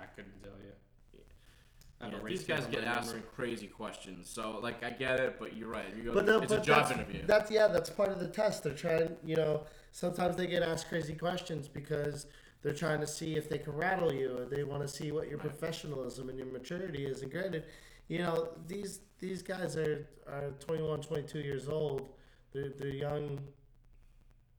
[0.01, 2.12] I couldn't tell you.
[2.12, 4.29] yeah, these guys get asked some crazy questions.
[4.29, 5.87] So, like, I get it, but you're right.
[5.97, 7.27] You go, But, the, it's but a job that's, interview.
[7.27, 8.62] That's yeah, that's part of the test.
[8.62, 12.27] They're trying, you know, sometimes they get asked crazy questions because
[12.62, 15.29] they're trying to see if they can rattle you, or they want to see what
[15.29, 17.23] your professionalism and your maturity is.
[17.23, 17.64] And granted,
[18.09, 22.09] you know, these these guys are are 21, 22 years old.
[22.53, 23.41] They're they're young.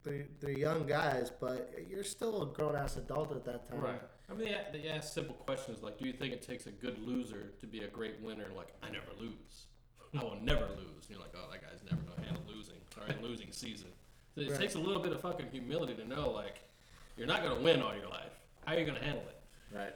[0.04, 3.82] They're, they're young guys, but you're still a grown ass adult at that time.
[3.82, 4.02] Right.
[4.30, 6.98] I mean, they, they ask simple questions like, "Do you think it takes a good
[7.06, 9.66] loser to be a great winner?" Like, I never lose.
[10.18, 11.02] I will never lose.
[11.08, 13.90] And you're like, "Oh, that guy's never gonna handle losing or a losing season."
[14.36, 14.60] So it Right.
[14.60, 16.62] takes a little bit of fucking humility to know, like,
[17.18, 18.32] you're not gonna win all your life.
[18.66, 19.42] How are you gonna handle it?
[19.76, 19.96] right.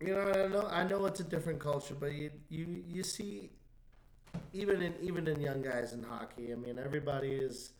[0.00, 3.50] You know, I know, I know it's a different culture, but you, you, you see,
[4.54, 7.72] even in even in young guys in hockey, I mean, everybody is,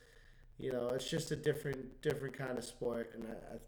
[0.58, 3.58] you know, it's just a different different kind of sport, and I, I,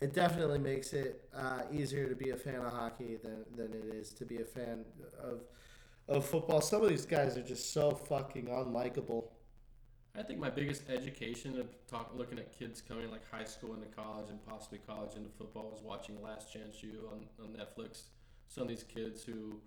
[0.00, 3.94] it definitely makes it uh, easier to be a fan of hockey than, than it
[3.94, 4.84] is to be a fan
[5.22, 5.40] of
[6.08, 6.60] of football.
[6.60, 9.28] Some of these guys are just so fucking unlikable.
[10.16, 13.86] I think my biggest education of talk, looking at kids coming like high school into
[13.86, 18.02] college and possibly college into football was watching Last Chance U on, on Netflix.
[18.46, 19.60] Some of these kids who,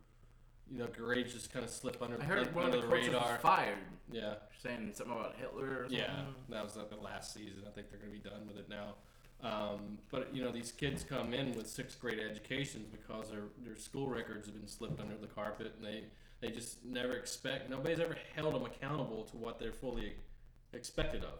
[0.72, 2.88] you know, grades just kind of slip under, I heard under one of the, the
[2.88, 3.34] radar.
[3.34, 3.78] was fired,
[4.12, 5.66] Yeah, saying something about Hitler.
[5.66, 5.98] Or something.
[5.98, 7.64] yeah, that was like the last season.
[7.68, 8.96] I think they're going to be done with it now.
[9.42, 13.76] Um, but you know, these kids come in with sixth grade educations because their their
[13.76, 16.06] school records have been slipped under the carpet, and they
[16.42, 17.70] they just never expect.
[17.70, 20.14] Nobody's ever held them accountable to what they're fully
[20.74, 21.40] expected of.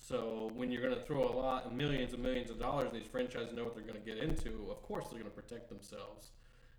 [0.00, 3.52] So when you're going to throw a lot, millions and millions of dollars, these franchises
[3.52, 4.70] know what they're going to get into.
[4.70, 6.30] Of course, they're going to protect themselves.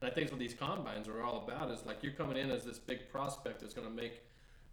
[0.02, 1.72] And I think what these combines are all about.
[1.72, 4.22] Is like you're coming in as this big prospect that's going to make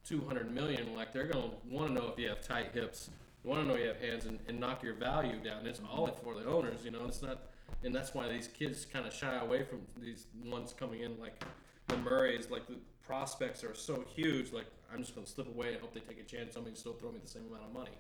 [0.07, 0.95] 200 million.
[0.95, 3.11] Like they're going to want to know if you have tight hips,
[3.45, 5.67] want to know you have hands, and, and knock your value down.
[5.67, 7.05] It's all for the owners, you know.
[7.07, 7.39] It's not,
[7.83, 11.43] and that's why these kids kind of shy away from these ones coming in like
[11.89, 12.51] the Murrays.
[12.51, 14.53] Like the prospects are so huge.
[14.53, 16.55] Like I'm just going to slip away and hope they take a chance.
[16.55, 17.99] Somebody can still throw me the same amount of money.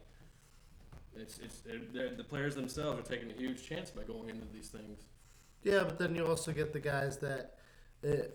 [1.18, 5.00] It's, it's the players themselves are taking a huge chance by going into these things.
[5.62, 7.54] Yeah, but then you also get the guys that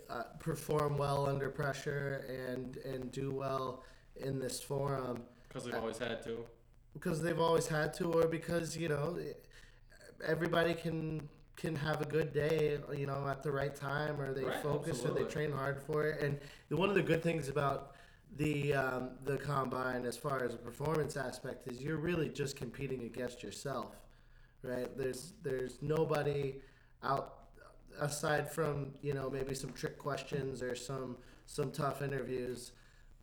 [0.10, 3.84] uh, perform well under pressure and and do well
[4.18, 6.46] in this forum Because they've always had to.
[6.94, 9.18] because they've always had to, or because you know
[10.26, 14.46] everybody can can have a good day, you know, at the right time, or they
[14.46, 16.22] Right, focus, or they train hard for it.
[16.24, 17.92] And one of the good things about
[18.38, 23.04] the um, the combine, as far as a performance aspect, is you're really just competing
[23.04, 23.96] against yourself,
[24.64, 24.96] right?
[24.98, 26.56] There's there's nobody
[27.04, 27.38] out
[28.00, 32.72] aside from you know maybe some trick questions or some some tough interviews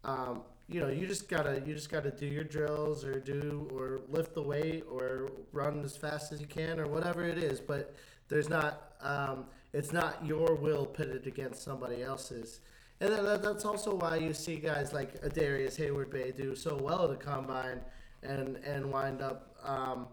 [0.05, 4.01] um, you know you just gotta you just gotta do your drills or do or
[4.09, 7.95] lift the weight or run as fast as you can or whatever it is but
[8.29, 12.61] there's not um, it's not your will pitted against somebody else's.
[13.01, 17.11] And that, that's also why you see guys like Darrius Heyward-Bey do so well at
[17.11, 17.81] the combine
[18.23, 20.09] and and wind up um,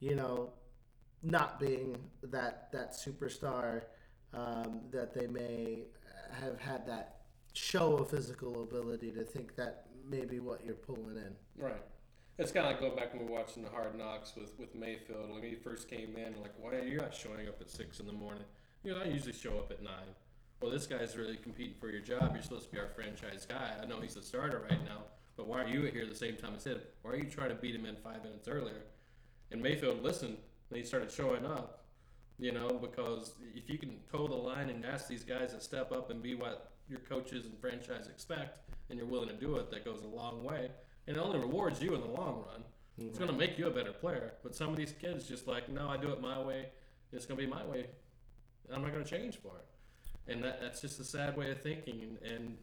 [0.00, 0.50] you know
[1.22, 3.82] not being that that superstar
[4.32, 5.84] um, that they may
[6.40, 7.16] have had that
[7.52, 11.34] show of physical ability to think that maybe what you're pulling in.
[11.56, 11.82] Right.
[12.38, 14.74] It's kind of like going back when we were watching the Hard Knocks with, with
[14.74, 15.30] Mayfield.
[15.30, 18.06] When he first came in, like, why are you not showing up at six in
[18.06, 18.44] the morning?
[18.82, 20.14] You know, I usually show up at nine.
[20.62, 22.30] Well, this guy's really competing for your job.
[22.32, 23.74] You're supposed to be our franchise guy.
[23.82, 25.02] I know he's the starter right now,
[25.36, 26.80] but why are you here the same time as him?
[27.02, 28.84] Why are you trying to beat him in five minutes earlier?
[29.50, 30.38] And Mayfield listened,
[30.78, 31.84] he started showing up.
[32.38, 35.92] You know, because if you can toe the line and ask these guys to step
[35.92, 39.70] up and be what your coaches and franchise expect, and you're willing to do it,
[39.70, 40.70] that goes a long way.
[41.06, 42.64] And it only rewards you in the long run.
[42.98, 44.32] It's going to make you a better player.
[44.42, 46.66] But some of these kids just like, no, I do it my way.
[47.12, 47.86] It's going to be my way.
[48.72, 50.32] I'm not going to change for it.
[50.32, 52.18] And that, that's just a sad way of thinking.
[52.22, 52.56] And, and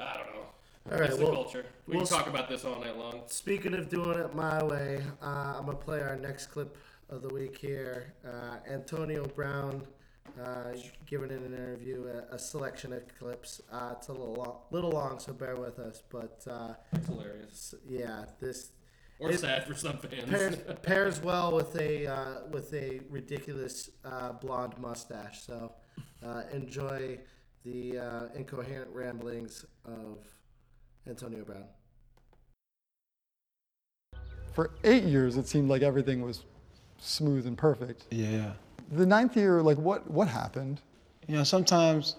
[0.00, 0.46] I don't know.
[0.90, 1.64] All right, it's the well- culture.
[1.86, 3.22] We we'll can talk about this all night long.
[3.26, 6.76] Speaking of doing it my way, uh, I'm gonna play our next clip
[7.08, 8.14] of the week here.
[8.26, 9.82] Uh, Antonio Brown
[10.42, 10.72] uh,
[11.06, 13.60] giving in an interview a, a selection of clips.
[13.70, 16.02] Uh, it's a little long, little long, so bear with us.
[16.10, 17.74] But uh, It's hilarious.
[17.88, 18.70] yeah, this
[19.18, 20.28] Or It- sad for some fans.
[20.30, 25.42] pairs, pairs well with a uh, with a ridiculous uh, blonde mustache.
[25.46, 25.72] So
[26.24, 27.18] uh, enjoy
[27.64, 30.18] the uh, incoherent ramblings of
[31.08, 31.64] Antonio Brown.
[34.52, 36.44] For eight years, it seemed like everything was
[37.00, 38.04] smooth and perfect.
[38.10, 38.52] Yeah.
[38.92, 40.80] The ninth year, like what what happened?
[41.26, 42.16] You know, sometimes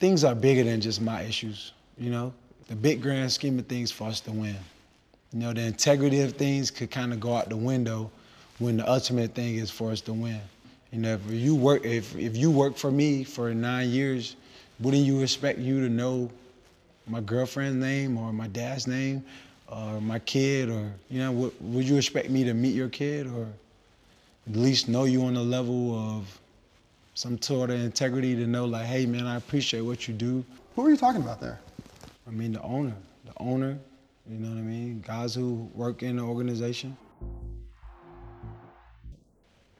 [0.00, 1.72] things are bigger than just my issues.
[1.96, 2.32] You know,
[2.68, 4.56] the big grand scheme of things for us to win.
[5.32, 8.10] You know, the integrity of things could kind of go out the window
[8.58, 10.40] when the ultimate thing is for us to win.
[10.90, 14.36] You know, if you work, if if you work for me for nine years,
[14.80, 16.30] wouldn't you expect you to know
[17.06, 19.24] my girlfriend's name or my dad's name
[19.68, 23.26] or my kid or you know, would, would you expect me to meet your kid
[23.26, 23.46] or
[24.48, 26.40] at least know you on the level of
[27.14, 30.44] some sort of integrity to know like, hey man, I appreciate what you do.
[30.74, 31.60] Who are you talking about there?
[32.26, 32.94] I mean the owner,
[33.24, 33.78] the owner,
[34.30, 35.02] you know what I mean?
[35.06, 36.96] Guys who work in the organization.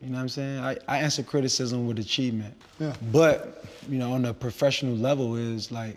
[0.01, 0.59] You know what I'm saying?
[0.59, 2.61] I, I answer criticism with achievement.
[2.81, 2.93] Yeah.
[3.13, 5.97] But, you know, on a professional level is like,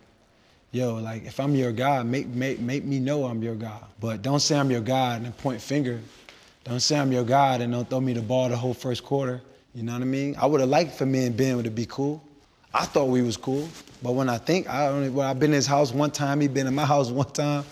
[0.76, 3.80] yo, like if I'm your guy, make make make me know I'm your guy.
[4.01, 6.01] But don't say I'm your God and point finger.
[6.65, 9.41] Don't say I'm your God and don't throw me the ball the whole first quarter.
[9.73, 10.36] You know what I mean?
[10.38, 12.21] I would have liked for me and Ben to be cool.
[12.73, 13.69] I thought we was cool.
[14.03, 16.47] But when I think I only well, I've been in his house one time, he
[16.49, 17.63] been in my house one time.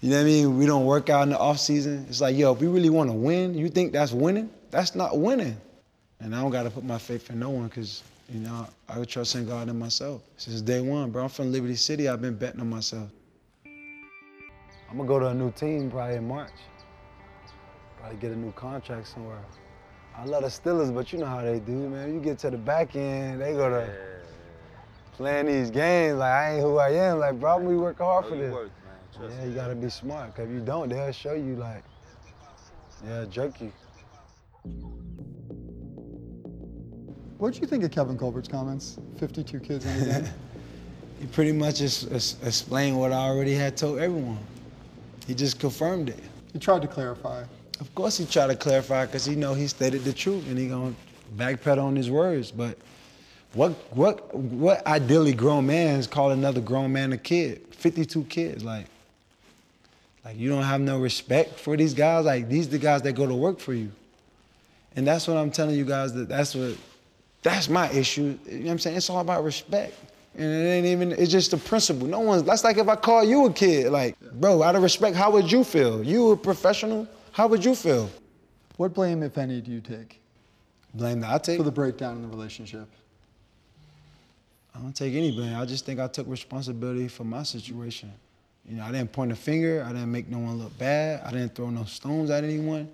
[0.00, 0.58] You know what I mean?
[0.58, 2.06] We don't work out in the off season.
[2.08, 4.48] It's like, yo, if we really want to win, you think that's winning?
[4.70, 5.56] That's not winning.
[6.20, 9.08] And I don't gotta put my faith in no one because, you know, I would
[9.08, 10.22] trust in God and myself.
[10.36, 11.24] Since day one, bro.
[11.24, 12.08] I'm from Liberty City.
[12.08, 13.08] I've been betting on myself.
[13.64, 16.50] I'm gonna go to a new team probably in March.
[17.98, 19.38] Probably get a new contract somewhere.
[20.16, 22.14] I love the Steelers, but you know how they do, man.
[22.14, 23.88] You get to the back end, they go to
[25.12, 27.18] playing these games like I ain't who I am.
[27.18, 28.54] Like, bro, we work hard for this.
[29.20, 30.34] Yeah, you gotta be smart.
[30.34, 31.84] Cause if you don't, they'll show you like,
[33.06, 33.72] yeah, jerk you.
[37.38, 38.98] What did you think of Kevin Colbert's comments?
[39.18, 40.24] 52 kids in the game.
[41.18, 42.12] He pretty much just
[42.44, 44.38] explained what I already had told everyone.
[45.26, 46.20] He just confirmed it.
[46.52, 47.44] he tried to clarify.
[47.80, 50.68] Of course, he tried to clarify because he know he stated the truth and he
[50.68, 50.94] gonna
[51.36, 52.50] backpedal on his words.
[52.50, 52.76] But
[53.54, 57.62] what what what ideally grown man is call another grown man a kid?
[57.74, 58.84] 52 kids, like
[60.22, 62.26] like you don't have no respect for these guys.
[62.26, 63.90] Like these the guys that go to work for you.
[64.94, 66.76] And that's what I'm telling you guys that that's what
[67.46, 68.36] that's my issue.
[68.44, 68.96] You know what I'm saying?
[68.96, 69.94] It's all about respect.
[70.34, 72.06] And it ain't even, it's just a principle.
[72.06, 75.16] No one's, that's like if I call you a kid, like, bro, out of respect,
[75.16, 76.02] how would you feel?
[76.02, 78.10] You a professional, how would you feel?
[78.76, 80.20] What blame, if any, do you take
[80.92, 81.56] Blame that I take.
[81.56, 82.88] for the breakdown in the relationship?
[84.74, 85.56] I don't take any blame.
[85.56, 88.12] I just think I took responsibility for my situation.
[88.68, 89.84] You know, I didn't point a finger.
[89.88, 91.22] I didn't make no one look bad.
[91.24, 92.90] I didn't throw no stones at anyone.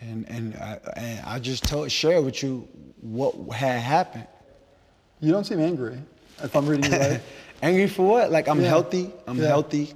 [0.00, 2.68] And and I, and I just told share with you
[3.00, 4.26] what had happened.
[5.20, 5.98] You don't seem angry,
[6.42, 7.20] if I'm reading you right.
[7.62, 8.30] Angry for what?
[8.30, 8.68] Like I'm Yeah.
[8.68, 9.10] healthy.
[9.26, 9.46] I'm Yeah.
[9.46, 9.94] healthy.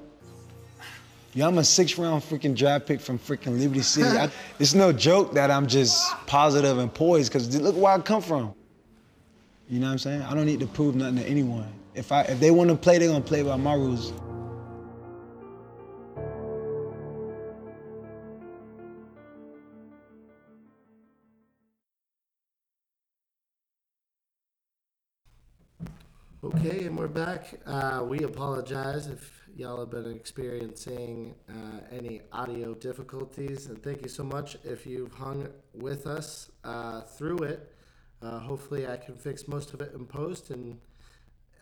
[1.35, 4.17] Yeah, I'm a six round freaking draft pick from freaking Liberty City.
[4.19, 8.23] I, it's no joke that I'm just positive and poised because look where I come
[8.23, 8.55] from.
[9.69, 10.23] You know what I'm saying?
[10.23, 11.71] I don't need to prove nothing to anyone.
[11.95, 14.13] If I if they want to play, they're gonna play by my rules.
[26.43, 27.61] Okay, and we're back.
[27.67, 34.09] Uh, we apologize if y'all have been experiencing uh, any audio difficulties, and thank you
[34.09, 37.75] so much if you've hung with us uh, through it.
[38.23, 40.79] Uh, hopefully, I can fix most of it in post and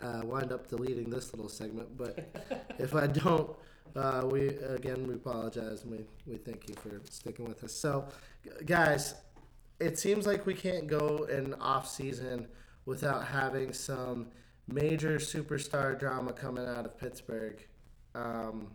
[0.00, 1.96] uh, wind up deleting this little segment.
[1.96, 3.50] But if I don't,
[3.96, 7.72] uh, we again we apologize and we, we thank you for sticking with us.
[7.72, 8.06] So,
[8.44, 9.16] g- guys,
[9.80, 12.46] it seems like we can't go in off season
[12.84, 14.28] without having some
[14.68, 17.58] major superstar drama coming out of Pittsburgh.
[18.14, 18.68] Um,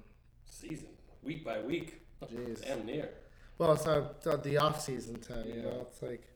[0.45, 0.87] Season,
[1.21, 2.01] week by week.
[2.25, 2.61] Jeez.
[2.65, 3.09] Damn near.
[3.57, 5.61] well, it's not, it's not the off season time, you Yeah.
[5.63, 5.87] know.
[5.89, 6.27] It's like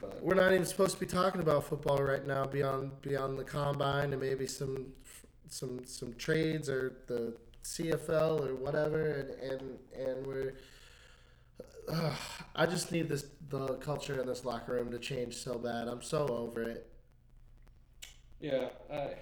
[0.00, 3.44] But we're not even supposed to be talking about football right now beyond beyond the
[3.44, 4.92] combine and maybe some
[5.48, 10.54] some some trades or the CFL or whatever and and, and we're
[11.88, 12.14] uh,
[12.56, 15.86] I just need this the culture in this locker room to change so bad.
[15.86, 16.89] I'm so over it.
[18.40, 19.14] Yeah, I.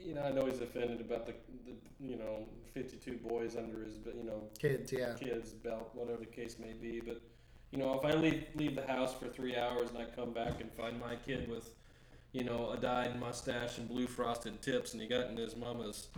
[0.00, 1.32] You know, I know he's offended about the,
[1.64, 5.14] the you know, 52 boys under his, but you know, Kids, yeah.
[5.18, 7.00] kid's belt, whatever the case may be.
[7.00, 7.22] But
[7.70, 10.60] you know, if I leave leave the house for three hours and I come back
[10.60, 11.72] and find my kid with,
[12.32, 16.08] you know, a dyed mustache and blue frosted tips, and he got in his mama's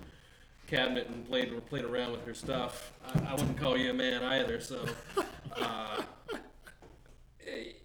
[0.67, 4.25] cabinet and played played around with her stuff, I, I wouldn't call you a man
[4.25, 4.61] either.
[4.61, 4.85] So,
[5.57, 6.03] uh,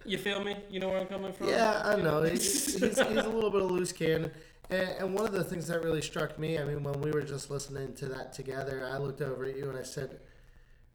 [0.06, 0.56] you feel me?
[0.70, 1.50] You know where I'm coming from?
[1.50, 2.24] Yeah, I know.
[2.32, 4.32] He's, he's, he's a little bit of loose cannon.
[4.70, 7.22] And, and one of the things that really struck me, I mean, when we were
[7.22, 10.20] just listening to that together, I looked over at you and I said,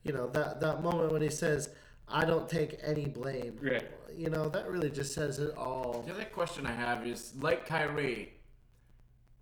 [0.03, 1.71] you know, that, that moment when he says,
[2.09, 3.59] I don't take any blame.
[3.61, 3.89] Right.
[4.17, 6.05] You know, that really just says it all.
[6.07, 8.33] The other question I have is like Kyrie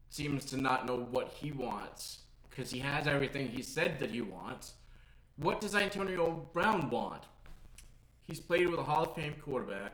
[0.09, 4.21] seems to not know what he wants because he has everything he said that he
[4.21, 4.75] wants.
[5.37, 7.25] What does Antonio Brown want?
[8.27, 9.93] He's played with a Hall of Fame quarterback,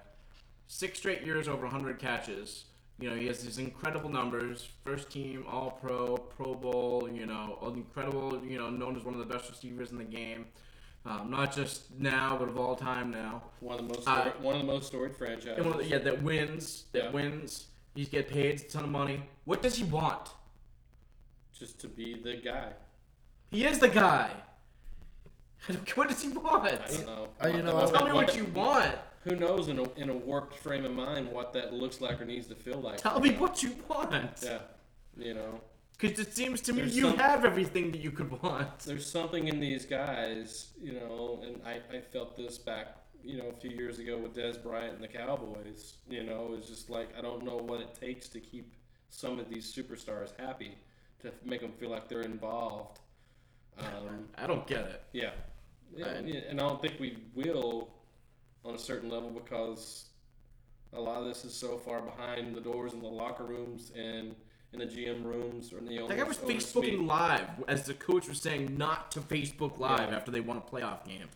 [0.68, 2.64] six straight years over 100 catches.
[2.98, 7.58] You know, he has these incredible numbers, first team, all pro, Pro Bowl, you know,
[7.74, 10.46] incredible, you know, known as one of the best receivers in the game.
[11.06, 13.42] Um, not just now, but of all time now.
[13.60, 15.64] One of the most Uh, one of the most storied franchises.
[15.64, 16.84] The- yeah, that wins.
[16.92, 17.10] That Yeah.
[17.10, 17.68] wins.
[17.94, 19.22] He's get paid a ton of money.
[19.44, 20.30] What does he want?
[21.52, 22.72] just to be the guy.
[23.50, 24.30] He is the guy.
[25.94, 26.64] What does he want?
[26.64, 27.28] I don't know.
[27.42, 28.94] Uh, you know, What- Tell me what what- you want.
[29.24, 32.24] Who knows in a, in a warped frame of mind what that looks like or
[32.24, 32.96] needs to feel like?
[32.96, 34.38] Tell me what you want.
[34.42, 34.60] Yeah,
[35.14, 35.60] you know,
[35.98, 38.78] Because it seems to me There's you some- have everything that you could want.
[38.80, 43.48] there's something in these guys, you know, and I, I felt this back, you know,
[43.48, 45.96] a few years ago with Dez Bryant and the Cowboys.
[46.08, 48.72] You know, it's just like I don't know what it takes to keep
[49.10, 50.78] some of these superstars happy.
[51.20, 53.00] to make them feel like they're involved.
[53.78, 55.02] Um, I don't get it.
[55.12, 55.32] yeah.
[55.94, 56.24] Yeah, Right.
[56.48, 57.90] and I don't think we will
[58.64, 60.06] on a certain level because
[60.92, 64.34] a lot of this is so far behind the doors in the locker rooms and
[64.72, 67.00] in the GM rooms or in the That guy was owners' Facebooking suite.
[67.00, 70.16] live as the coach was saying not to Facebook live Yeah.
[70.16, 71.28] after they won a playoff game.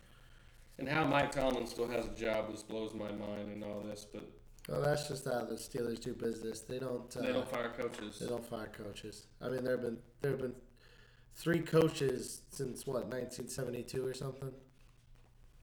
[0.77, 4.05] And how Mike Tomlin still has a job just blows my mind and all this,
[4.05, 4.23] but
[4.67, 6.61] Well, that's just how the Steelers do business.
[6.61, 7.15] They don't.
[7.15, 8.17] Uh, they don't fire coaches.
[8.19, 9.27] They don't fire coaches.
[9.39, 10.55] I mean, there have been there have been
[11.35, 14.51] three coaches since what 1972 or something.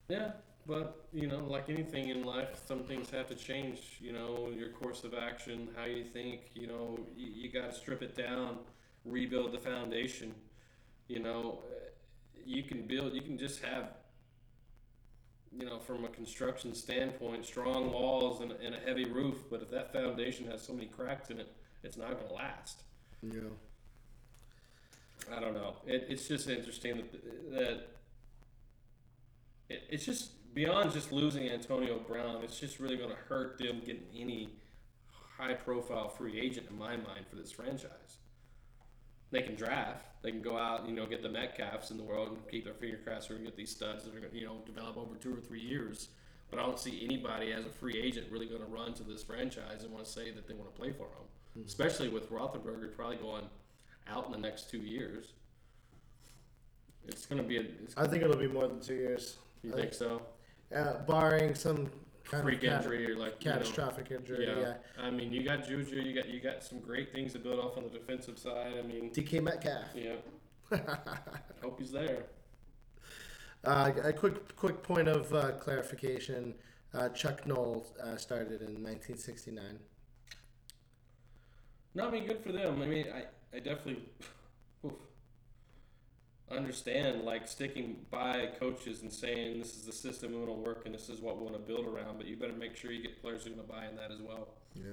[0.07, 0.31] Yeah,
[0.67, 3.97] but you know, like anything in life, some things have to change.
[3.99, 6.51] You know, your course of action, how you think.
[6.53, 8.59] You know, you, you got to strip it down,
[9.05, 10.33] rebuild the foundation.
[11.07, 11.89] You know, uh,
[12.45, 13.13] you can build.
[13.13, 13.89] You can just have.
[15.55, 19.43] You know, from a construction standpoint, strong walls and, and a heavy roof.
[19.51, 21.53] But if that foundation has so many cracks in it,
[21.83, 22.81] it's not going to last.
[23.21, 23.41] Yeah.
[25.31, 25.75] I don't know.
[25.85, 27.11] It, it's just interesting that,
[27.51, 27.87] that
[29.69, 32.43] it, it's just beyond just losing Antonio Brown.
[32.43, 34.49] It's just really going to hurt them getting any
[35.37, 38.17] high-profile free agent in my mind for this franchise.
[39.31, 40.05] They can draft.
[40.21, 42.75] They can go out, you know, get the Metcalfs in the world and keep their
[42.75, 45.33] finger crossed and get these studs that are going to, you know, develop over two
[45.33, 46.09] or three years.
[46.51, 49.23] But I don't see anybody as a free agent really going to run to this
[49.23, 51.25] franchise and want to say that they want to play for them.
[51.57, 51.67] Mm-hmm.
[51.67, 53.45] Especially with Roethlisberger probably going
[54.09, 55.33] out in the next two years.
[57.07, 57.61] It's going to be a.
[57.61, 59.37] It's, I think it'll be more than two years.
[59.61, 60.21] you I think so?
[60.75, 61.89] Uh, barring some
[62.23, 64.47] kind Freak of cat- injury or like you know, catastrophic injury.
[64.47, 64.59] yeah.
[64.59, 64.73] Yeah.
[65.03, 65.95] I mean, you got Juju.
[66.01, 68.73] You got you got some great things to build off on the defensive side.
[68.79, 69.85] I mean, DK Metcalf.
[69.95, 70.13] yeah.
[71.61, 72.23] Hope he's there.
[73.65, 76.53] Uh, a quick quick point of uh, clarification.
[76.93, 79.79] Uh, Chuck Noll uh, started in 1969.
[81.95, 82.81] No, I mean, good for them.
[82.81, 83.23] I mean, I,
[83.53, 84.03] I definitely
[84.85, 84.93] oof,
[86.51, 90.85] understand like sticking by coaches and saying this is the system we want to work
[90.85, 92.17] and this is what we want to build around.
[92.17, 94.11] But you better make sure you get players who are going to buy in that
[94.11, 94.49] as well.
[94.75, 94.91] Yeah.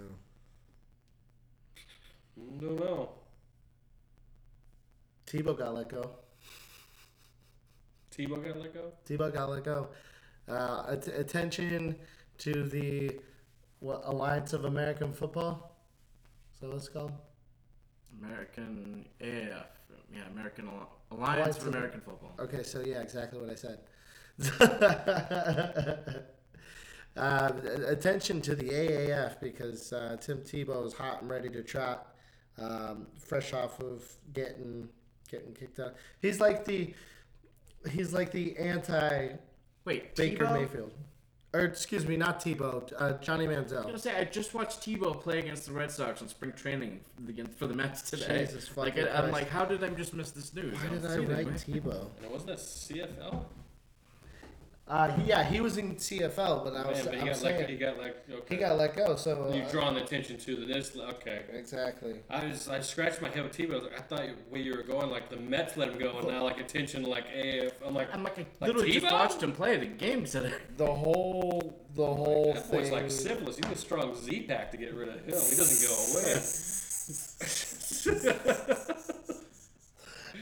[2.61, 3.11] Don't know.
[5.27, 6.11] Tebow got let go.
[8.11, 8.93] Tebow got let go.
[9.09, 9.89] Tebow got let go.
[10.49, 11.97] Uh, att- attention
[12.39, 13.21] to the
[13.79, 15.77] what, Alliance of American Football.
[16.59, 17.13] So that what it's called?
[18.19, 19.67] American AF,
[20.13, 22.33] yeah, American Alliance Alliance of of- American Football.
[22.39, 23.81] Okay, so yeah, exactly what I said.
[27.17, 27.51] uh,
[27.87, 32.15] attention to the AAF because uh, Tim Tebow is hot and ready to trot,
[32.59, 34.89] um, fresh off of getting
[35.29, 35.95] getting kicked out.
[36.21, 36.95] He's like the
[37.91, 39.31] he's like the anti
[39.85, 40.61] Wait, Baker Tebow?
[40.61, 40.93] Mayfield,
[41.53, 43.82] or excuse me, not Tebow, uh, Johnny I was Manziel.
[43.84, 47.59] gonna say I just watched Tebow play against the Red Sox on spring training against
[47.59, 48.44] for the Mets today.
[48.46, 50.74] Jesus like fucking I, I'm like, how did I just miss this news?
[50.74, 51.46] Why I'm did I assuming, write?
[51.48, 52.07] Tebow?
[52.22, 53.44] And wasn't that CFL?
[54.91, 57.36] Uh, he- yeah, he was in CFL, but I was Man, but he I'm got
[57.36, 58.57] saying like he got like okay.
[58.57, 59.14] he got let go.
[59.14, 60.97] So uh, You've drawn attention to the this.
[60.97, 61.43] Okay.
[61.53, 62.16] exactly.
[62.28, 63.70] I was I scratched my head with Tebow.
[63.70, 66.18] I, was like, I thought where you were going, like the Mets let him go,
[66.18, 67.72] and now like attention, like AF.
[67.86, 70.55] I'm like, I'm like, I Like literally just watched him play the game today.
[70.76, 72.80] The whole the whole that thing.
[72.80, 73.59] boy's like syphilis.
[73.59, 75.24] He's a strong Z pack to get rid of him.
[75.26, 76.34] He doesn't go away.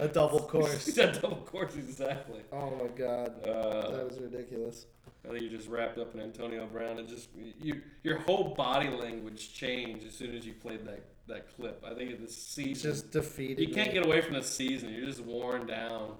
[0.00, 0.88] a double course.
[0.98, 2.40] A double course exactly.
[2.52, 4.86] Oh my god, Uh, that was ridiculous.
[5.24, 7.28] I think you just wrapped up in Antonio Brown, and just
[7.60, 11.84] you your whole body language changed as soon as you played that that clip.
[11.86, 13.68] I think this It's season, just defeated.
[13.68, 13.94] you can't me.
[13.94, 14.90] get away from the season.
[14.94, 16.14] You're just worn down.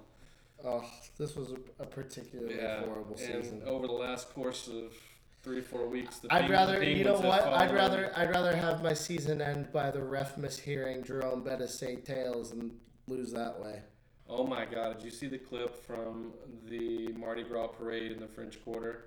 [0.63, 0.83] Oh,
[1.17, 3.61] this was a, a particularly Yeah, horrible and season.
[3.65, 4.93] over the last course of
[5.41, 7.41] three four weeks, the I'd Peng- rather, you know what?
[7.43, 11.95] I'd rather, I'd rather have my season end by the ref mishearing Jerome Bettis say
[11.95, 12.71] tails and
[13.09, 13.81] lose that way.
[14.27, 14.97] Oh my God!
[14.97, 16.33] Did you see the clip from
[16.69, 19.05] the Mardi Gras parade in the French Quarter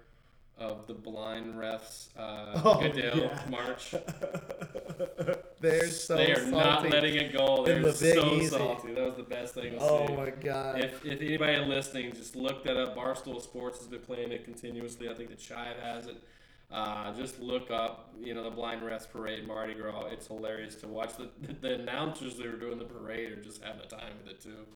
[0.59, 3.41] of the blind refs uh, Oh, Goodell yeah.
[3.49, 3.95] march?
[5.61, 7.65] They're so they are not letting it go.
[7.65, 8.49] They're the so Easy.
[8.49, 8.95] salty.
[8.95, 10.15] That was the best thing to Oh see.
[10.17, 10.81] my god!
[10.85, 12.97] If, if anybody listening, just look that up.
[12.97, 15.09] Barstool Sports has been playing it continuously.
[15.09, 16.17] I think the Chive has it.
[16.73, 20.07] Uh, just look up, you know, the Blind Refs Parade, Mardi Gras.
[20.07, 21.11] It's hilarious to watch.
[21.17, 21.29] The,
[21.61, 24.67] the announcers that are doing the parade are just having a time with it too.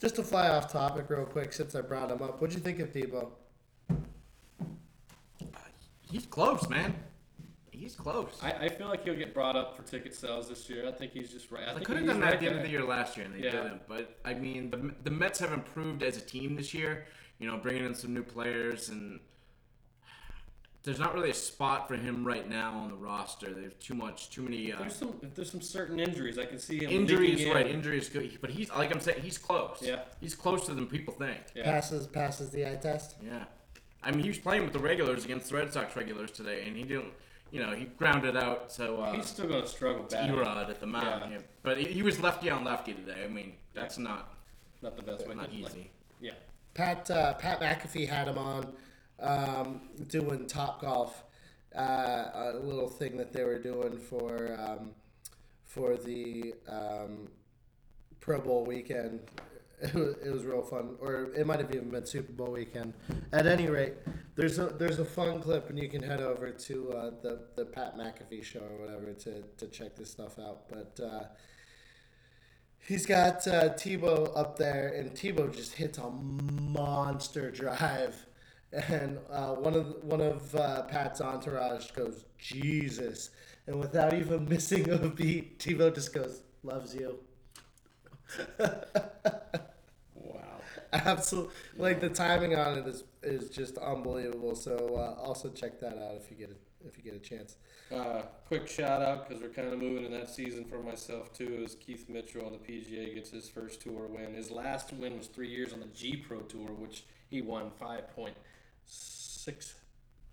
[0.00, 2.78] Just to fly off topic real quick, since I brought him up, what'd you think
[2.80, 3.28] of Debo?
[6.10, 6.94] He's close, man.
[7.70, 8.38] He's close.
[8.42, 10.86] I, I feel like he'll get brought up for ticket sales this year.
[10.88, 11.64] I think he's just right.
[11.64, 13.16] I They think could have done that right at the end of the year last
[13.16, 13.50] year, and they Yeah.
[13.50, 13.88] didn't.
[13.88, 17.06] But I mean, the the Mets have improved as a team this year.
[17.38, 19.20] You know, bringing in some new players, and
[20.84, 23.52] there's not really a spot for him right now on the roster.
[23.54, 26.58] There's too much, too many uh, There's some if there's some certain injuries I can
[26.58, 27.38] see him injuries.
[27.38, 27.54] leaking in.
[27.54, 28.08] Right, injuries.
[28.08, 29.78] good, But he's like I'm saying, he's close.
[29.80, 30.00] Yeah.
[30.20, 31.38] he's closer than people think.
[31.54, 31.64] Yeah.
[31.64, 33.16] Passes passes the eye test.
[33.24, 33.44] Yeah.
[34.02, 36.76] I mean, he was playing with the regulars against the Red Sox regulars today, and
[36.76, 37.12] he didn't.
[37.52, 40.30] You know, he grounded out So uh, He's still gonna struggle bad.
[40.30, 41.22] Erod at the mound.
[41.26, 41.30] Yeah.
[41.32, 41.38] Yeah.
[41.62, 43.22] But he, he was lefty on lefty today.
[43.24, 44.32] I mean, that's not
[44.80, 45.34] Not the best way.
[45.34, 45.60] not to play.
[45.60, 45.90] easy.
[46.20, 46.32] Yeah.
[46.74, 48.72] Pat uh, Pat McAfee had him on
[49.22, 51.24] um, doing Top Golf,
[51.76, 51.80] uh,
[52.34, 54.90] a little thing that they were doing for um,
[55.64, 57.28] for the um,
[58.20, 59.20] Pro Bowl weekend.
[59.84, 62.94] It was, it was real fun, or it might have even been Super Bowl weekend.
[63.32, 63.94] At any rate,
[64.36, 67.64] there's a there's a fun clip, and you can head over to uh, the the
[67.64, 70.68] Pat McAfee show or whatever to to check this stuff out.
[70.68, 71.24] But uh,
[72.84, 78.26] He's got uh, Tebow up there, and Tebow just hits a monster drive,
[78.72, 83.30] and uh, one of one of uh, Pat's entourage goes Jesus,
[83.66, 87.18] and without even missing a beat, Tebow just goes loves you.
[90.14, 90.60] Wow.
[90.92, 94.54] Absolutely, like the timing on it is is just unbelievable.
[94.54, 97.56] So uh, also check that out if you get a, if you get a chance.
[97.94, 101.62] Uh, quick shout out because we're kind of moving in that season for myself too.
[101.62, 104.34] Is Keith Mitchell on the PGA gets his first tour win.
[104.34, 108.08] His last win was three years on the G Pro Tour, which he won five
[108.14, 108.34] point
[108.86, 109.74] six.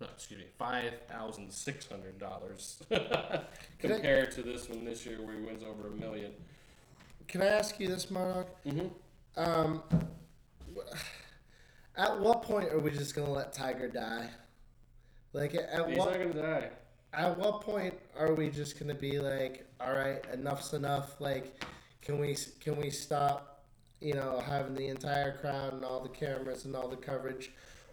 [0.00, 2.82] No, excuse me, five thousand six hundred dollars
[3.78, 6.32] compared to this one this year where he wins over a million.
[7.28, 8.48] Can I ask you this, Monarch?
[8.64, 8.88] Mm-hmm.
[9.40, 9.82] Um,
[11.96, 14.28] at what point are we just gonna let Tiger die?
[15.32, 16.70] Like at He's what not gonna die.
[17.12, 21.20] at what point are we just gonna be like, all right, enough's enough?
[21.20, 21.62] Like,
[22.02, 23.46] can we can we stop?
[24.00, 27.50] You know, having the entire crowd and all the cameras and all the coverage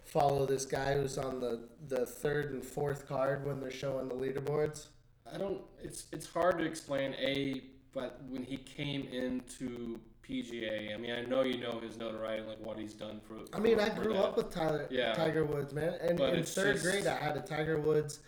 [0.08, 4.14] follow this guy who's on the the third and fourth card when they're showing the
[4.14, 4.86] leaderboards.
[5.32, 5.60] I don't.
[5.82, 7.14] It's it's hard to explain.
[7.18, 12.46] A, but when he came into PGA, I mean, I know you know his notoriety,
[12.46, 13.34] like what he's done for.
[13.56, 14.24] I mean, I grew that.
[14.24, 15.14] up with Tyler, Yeah.
[15.14, 15.94] Tiger Woods, man.
[16.00, 18.20] And But in third just- grade, I had a Tiger Woods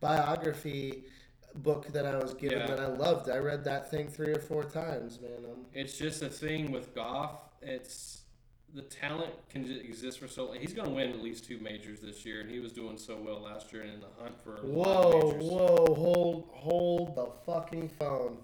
[0.00, 1.04] biography
[1.56, 2.66] book that I was given Yeah.
[2.68, 3.28] that I loved.
[3.28, 5.44] I read that thing three or four times, man.
[5.50, 7.40] Um, It's just a thing with golf.
[7.62, 8.17] It's
[8.78, 10.54] the talent can exist for so long.
[10.60, 13.16] He's going to win at least two majors this year, and he was doing so
[13.20, 14.54] well last year and in the hunt for.
[14.54, 18.38] a lot of whoa, whoa, hold, hold the fucking phone.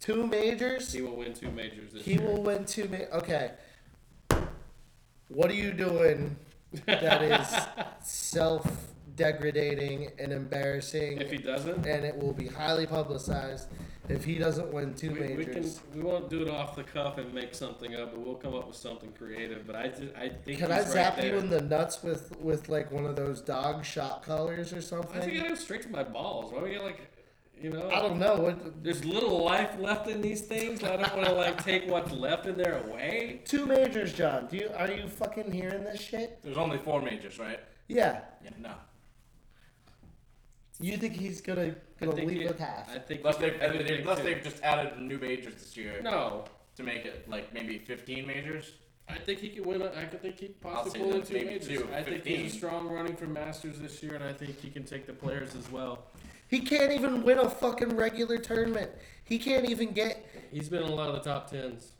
[0.00, 0.90] Two majors.
[0.90, 2.22] He will win two majors this He year.
[2.22, 2.88] will win two.
[2.88, 3.50] Ma- okay.
[5.28, 6.34] What are you doing
[6.86, 7.54] that is
[8.08, 11.20] self-degrading and embarrassing?
[11.20, 13.68] If he doesn't, and it will be highly publicized
[14.12, 15.80] if he doesn't win two we, we can majors.
[15.94, 18.66] we won't do it off the cuff and make something up, but we'll come up
[18.66, 19.66] with something creative.
[19.66, 21.32] But I just, I think Can he's I right zap there.
[21.32, 25.20] you in the nuts with with like one of those dog shot collars or something?
[25.20, 25.42] I think?
[25.44, 26.52] I go straight to my balls.
[26.52, 27.00] Why we get like,
[27.60, 27.88] you know?
[27.90, 28.36] I don't know.
[28.36, 30.82] What, There's little life left in these things.
[30.82, 33.40] I don't want to like take what's left in there away.
[33.44, 34.46] two majors, John.
[34.50, 36.38] Do you are you fucking hearing this shit?
[36.42, 37.60] There's only four majors, right?
[37.88, 38.20] Yeah.
[38.42, 38.72] Yeah, no.
[40.82, 42.88] You think he's gonna gonna leave he- with half?
[42.94, 44.26] I think Unless he- they've, I think unless could.
[44.26, 46.44] they've just added new majors this year no.
[46.76, 48.72] to make it like maybe 15 majors.
[49.08, 49.82] I think he could win.
[49.82, 51.66] A, I could think he could I'll possibly say pull in two maybe majors.
[51.68, 54.70] two, I think he's a strong running for Masters this year, and I think he
[54.70, 56.06] can take the players as well.
[56.48, 58.90] He can't even win a fucking regular tournament.
[59.24, 60.26] He can't even get.
[60.50, 61.92] He's been in a lot of the top tens.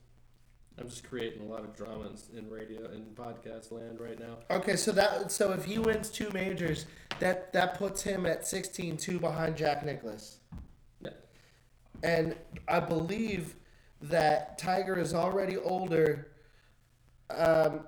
[0.83, 4.39] I'm just creating a lot of drama in, in radio and podcast land right now.
[4.51, 6.87] Okay, so that so if he wins two majors,
[7.21, 10.39] that that puts him at 16-2 behind Jack Nicklaus.
[11.01, 11.11] Yeah.
[12.03, 12.35] And
[12.67, 13.55] I believe
[14.01, 16.33] that Tiger is already older.
[17.31, 17.87] Um,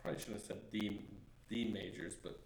[0.00, 1.00] Probably shouldn't have said the
[1.48, 2.38] the majors, but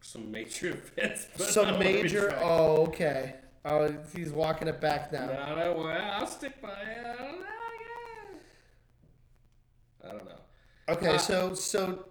[0.00, 1.26] some major events.
[1.38, 2.38] Some major.
[2.40, 3.34] Oh, okay.
[3.64, 5.26] Oh, he's walking it back now.
[5.26, 7.04] No, no, well, I'll stick by it.
[7.04, 7.59] I don't know.
[10.02, 10.08] Yeah.
[10.08, 10.40] I don't know.
[10.88, 12.04] Okay, Uh, so so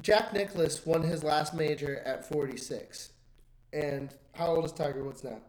[0.00, 3.10] Jack Nicklaus won his last major at 46.
[3.72, 5.40] And how old is Tiger Woods now?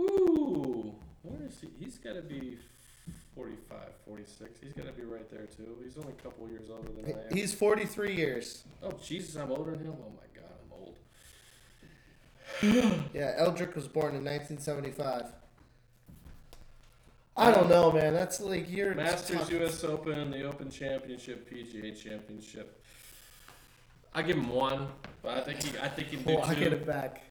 [0.00, 1.68] Ooh, where is he?
[1.78, 2.58] He's got to be
[3.34, 4.60] 45, 46.
[4.62, 5.76] He's got to be right there too.
[5.82, 7.36] He's only a couple years older than I am.
[7.36, 8.64] He's 43 years.
[8.82, 9.94] oh Jesus, I'm older than him.
[10.00, 10.72] Oh my God, I'm
[12.92, 13.10] old.
[13.12, 15.32] Yeah, Eldrick was born in 1975.
[17.38, 18.14] I don't know, man.
[18.14, 19.84] That's like you're Masters, talk- U.S.
[19.84, 22.82] Open, the Open Championship, PGA Championship.
[24.14, 24.88] I give him one,
[25.22, 26.62] but I think he, I think he can do Walking two.
[26.64, 27.22] it back.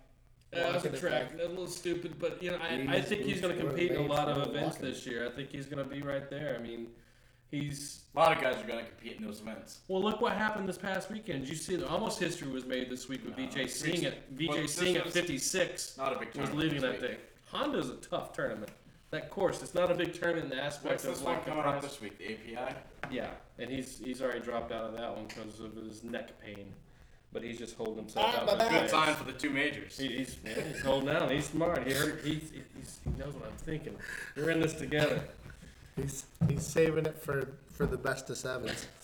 [0.53, 1.31] Yeah, that's a track.
[1.31, 3.91] That's a little stupid, but you know, I, These I think he's going to compete
[3.91, 4.89] in a lot of events walking.
[4.89, 5.27] this year.
[5.27, 6.55] I think he's going to be right there.
[6.57, 6.87] I mean,
[7.49, 9.79] He's A lot of guys are going to compete in those events.
[9.87, 10.01] well.
[10.01, 11.41] Look what happened this past weekend.
[11.41, 11.77] Did you see?
[11.77, 15.97] that almost history was made this week with Vijay Singh at Vijay Singh at 56
[15.97, 17.11] not a big was tournament leading this that week.
[17.11, 17.19] thing.
[17.51, 18.69] Honda's a tough tournament.
[19.11, 21.45] That course, it's not a big tournament in the aspect What's of this one like
[21.45, 22.17] the coming up this week?
[22.17, 22.75] The API?
[23.09, 26.73] Yeah, and he's he's already dropped out of that one because of his neck pain,
[27.31, 28.45] but he's just holding himself Ah, out.
[28.45, 28.69] my with back.
[28.69, 28.91] Good players.
[28.91, 29.97] sign for the two majors.
[29.97, 31.31] He, he's yeah, he's holding out.
[31.31, 31.87] He's smart.
[31.87, 33.95] He heard, he's, he's, he knows what I'm thinking.
[34.35, 35.21] We're in this together.
[35.95, 38.87] He's he's saving it for for the best of sevens.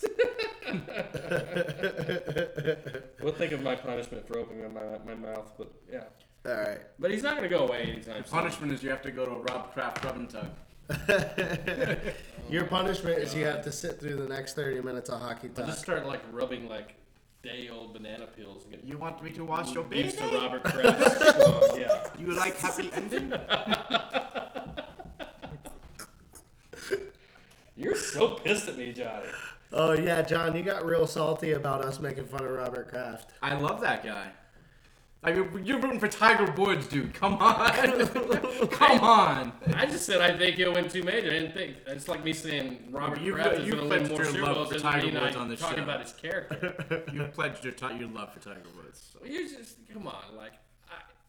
[3.22, 6.04] We'll think of my punishment for opening my my mouth, but yeah.
[6.46, 6.80] All right.
[6.98, 8.32] But he's not going to go away anytime soon.
[8.32, 10.50] Punishment is you have to go to a Rob Kraft rub and tug.
[12.50, 15.54] Your punishment is you have to sit through the next thirty minutes of hockey I'll
[15.54, 15.66] talk.
[15.68, 16.96] just start like rubbing like
[17.42, 20.04] day old banana peels and get You want me to watch your baby?
[20.04, 21.80] used to Robert Kraft's song.
[21.80, 22.06] Yeah.
[22.18, 23.32] You like happy ending?
[27.76, 29.26] You're so pissed at me, Johnny.
[29.72, 33.30] Oh yeah, John, you got real salty about us making fun of Robert Kraft.
[33.42, 34.28] I love that guy.
[35.24, 37.14] Like you're rooting for Tiger Woods, dude.
[37.14, 37.70] Come on,
[38.70, 39.52] come on.
[39.74, 41.28] I just said I think he'll win two major.
[41.28, 44.24] I didn't think it's like me saying Robert You- Kraft is going to win more
[44.24, 45.82] Super love Bowls doesn't Tiger mean Woods on this talking show.
[45.84, 47.02] about his character.
[47.12, 49.12] You pledged your, ti your love for Tiger Woods.
[49.12, 49.24] So.
[49.26, 50.52] you just come on, like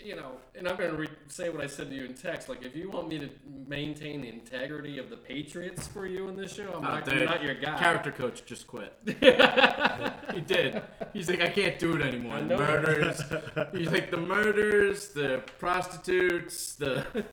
[0.06, 2.48] you know, and I'm going to re- say what I said to you in text.
[2.48, 3.30] Like if you want me to
[3.68, 7.44] maintain the integrity of the Patriots for you in this show, I'm, not, I'm not
[7.44, 7.78] your guy.
[7.78, 8.94] Character coach just quit.
[9.06, 10.82] he did.
[11.14, 12.40] He's like, I can't do it anymore.
[12.42, 13.22] The murders.
[13.72, 17.26] He's like the murders, the prostitutes, the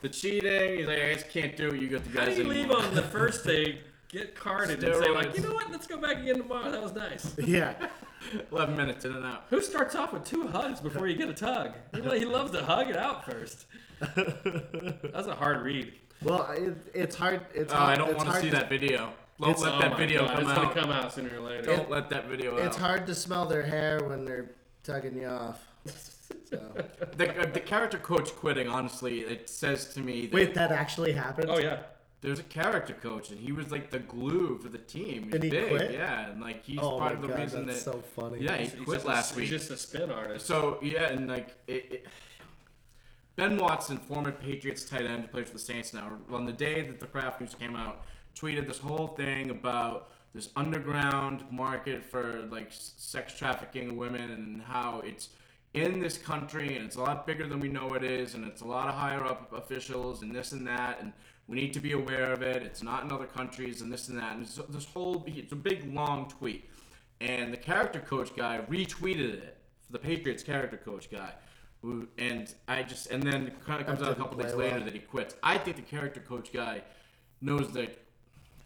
[0.00, 0.78] the cheating.
[0.78, 1.80] He's like, I just can't do it.
[1.80, 2.28] You got the guys.
[2.28, 3.80] How do you leave on the first day?
[4.08, 5.70] Get carded and say like, you know what?
[5.70, 6.70] Let's go back again tomorrow.
[6.70, 7.34] That was nice.
[7.38, 7.74] Yeah.
[8.52, 9.44] Eleven minutes in and out.
[9.50, 11.72] Who starts off with two hugs before you get a tug?
[11.94, 13.66] He, he loves to hug it out first.
[14.00, 15.92] That's a hard read.
[16.22, 17.40] Well, it, it's hard.
[17.54, 19.12] It's Oh, hard, I don't want to hard see that video.
[19.40, 20.56] Don't let Oh that my video God, come it's out.
[20.74, 21.62] gonna come out sooner or later.
[21.62, 24.50] Don't let that video It's hard to smell their hair when they're
[24.84, 25.66] tugging you off.
[26.44, 26.60] So.
[27.16, 31.12] The, uh, the character coach quitting, honestly, it says to me that Wait, that actually
[31.12, 31.48] happened?
[31.48, 31.78] Oh yeah.
[32.22, 35.24] There's a character coach, and he was like the glue for the team.
[35.24, 35.92] He's Did he big, quit?
[35.92, 37.92] yeah, and like he's Oh part of the god, reason that's that.
[37.94, 38.42] so funny.
[38.42, 39.48] yeah, he He's quit just last a, week.
[39.48, 40.46] He's just a spin artist.
[40.46, 42.06] So yeah, and like it, it,
[43.36, 46.82] Ben Watson, former Patriots tight end, who plays for the Saints now, on the day
[46.82, 48.02] that the Kraft news came out,
[48.36, 55.00] tweeted this whole thing about this underground market for like sex trafficking women and how
[55.04, 55.30] it's
[55.74, 58.60] in this country and it's a lot bigger than we know it is and it's
[58.60, 61.12] a lot of higher up officials and this and that and
[61.50, 62.62] we need to be aware of it.
[62.62, 65.56] It's not in other countries and this and that and it's this whole it's a
[65.56, 66.70] big long tweet
[67.20, 69.60] and the character coach guy retweeted it
[69.90, 71.32] the Patriots character coach guy.
[71.82, 74.76] Who, and I just and then it kind of comes out a couple days later
[74.76, 74.84] well.
[74.84, 75.34] that he quits.
[75.42, 76.82] I think the character coach guy
[77.40, 77.98] knows that.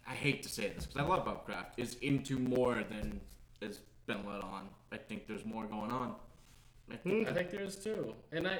[0.07, 3.19] I hate to say this because I love Bob Kraft is into more than
[3.61, 4.67] has been let on.
[4.91, 6.13] I think there's more going on.
[6.91, 7.29] I think hmm.
[7.29, 8.13] I think there's too.
[8.31, 8.59] and I.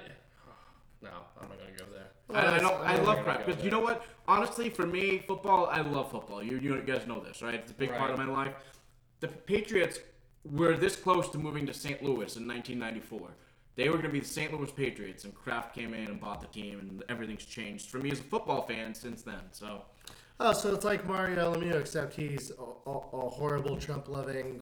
[1.06, 1.12] No,
[1.42, 2.10] I'm not gonna go there.
[2.52, 2.74] I, I don't.
[2.82, 4.06] I love gonna crap because you know what?
[4.28, 5.68] Honestly, for me, football.
[5.68, 6.44] I love football.
[6.44, 7.54] You, you guys know this, right?
[7.56, 8.54] It's a big part of my life.
[9.20, 10.00] The Patriots
[10.44, 12.02] were this close to moving to St.
[12.04, 13.30] Louis in 1994.
[13.76, 14.54] They were going to be the St.
[14.54, 18.10] Louis Patriots, and Kraft came in and bought the team, and everything's changed for me
[18.12, 19.42] as a football fan since then.
[19.52, 19.82] So
[20.40, 24.62] Oh, so it's like Mario Lemieux, except he's a, a, a horrible Trump loving,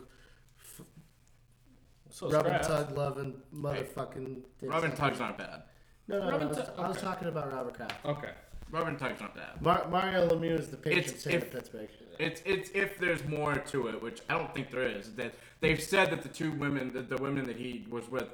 [2.09, 2.69] So is rub and Kraft.
[2.89, 4.41] tug loving motherfucking.
[4.61, 5.63] Robin Tug's not bad.
[6.07, 7.05] No, no, Rub no, I was, tug- I was okay.
[7.05, 8.05] talking about Robert Kraft.
[8.05, 8.31] Okay.
[8.71, 9.61] Robin Tug's not bad.
[9.61, 11.89] Mar- Mario Lemieux is the patron It's- saint if- of Pittsburgh.
[12.19, 15.13] It's it's if there's more to it, which I don't think there is.
[15.15, 18.27] That they've said that the two women, that the women that he was with,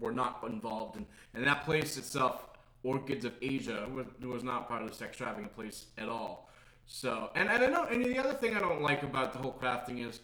[0.00, 2.46] were not involved, in, and that place itself,
[2.84, 6.48] Orchids of Asia, was, was not part of the sex trafficking place at all.
[6.86, 9.52] So, and, and I know, and the other thing I don't like about the whole
[9.52, 10.20] Kraft thing is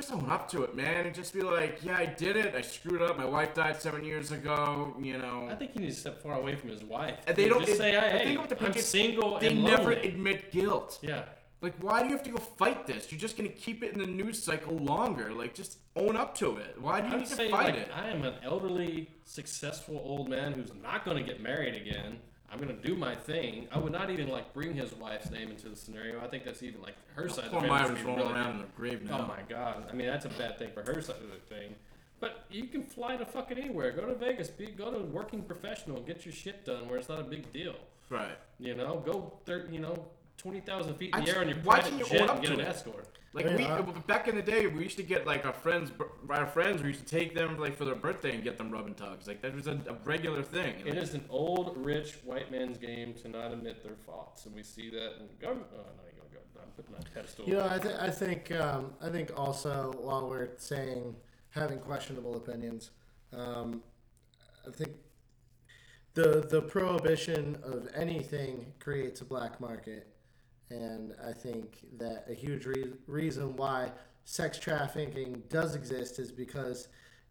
[0.00, 2.60] just own up to it, man, and just be like, yeah, I did it, I
[2.60, 5.48] screwed up, my wife died seven years ago, you know.
[5.50, 7.16] I think he needs to step far away from his wife.
[7.26, 9.92] And they don't just it- say, "Hey, thing with the I'm Patriots, single They never
[9.94, 10.98] lonely." admit guilt.
[11.02, 11.24] Yeah.
[11.60, 13.10] Like, why do you have to go fight this?
[13.10, 15.32] You're just gonna keep it in the news cycle longer.
[15.32, 16.80] Like, just own up to it.
[16.80, 17.90] Why do you I'm need to fight like, it?
[17.92, 22.20] I am an elderly, successful old man who's not going to get married again.
[22.50, 23.68] I'm going to do my thing.
[23.70, 26.20] I would not even like bring his wife's name into the scenario.
[26.20, 27.46] I think that's even like her side.
[27.46, 29.24] of Poor the family Myra's should be rolling really- around in her grave oh now.
[29.24, 29.84] Oh my god!
[29.90, 31.74] I mean, that's a bad thing for her side of the thing.
[32.20, 33.92] But you can fly to fucking anywhere.
[33.92, 34.48] Go to Vegas.
[34.48, 35.98] Be go to a working professional.
[35.98, 37.76] and Get your shit done where it's not a big deal.
[38.10, 38.36] Right.
[38.58, 40.06] You know, go thir- you know
[40.38, 42.28] twenty thousand feet in I the air on your why private can't you jet own
[42.30, 42.68] up and get to an it?
[42.68, 43.06] escort.
[43.44, 45.90] Like I we back in the day, we used to get like our friends,
[46.30, 46.82] our friends.
[46.82, 49.26] We used to take them like for their birthday and get them rubbing tugs.
[49.26, 50.74] Like that was a, a regular thing.
[50.86, 54.62] It is an old, rich white man's game to not admit their faults, and we
[54.62, 55.68] see that in government.
[55.74, 57.44] Oh, no, you go go- I'm putting that pedestal.
[57.46, 61.14] You know, I, th- I think um, I think also while we're saying
[61.50, 62.90] having questionable opinions,
[63.32, 63.82] um,
[64.66, 64.92] I think
[66.14, 70.08] the the prohibition of anything creates a black market,
[70.70, 73.90] and I think that a huge re- reason why
[74.24, 76.88] sex trafficking does exist is because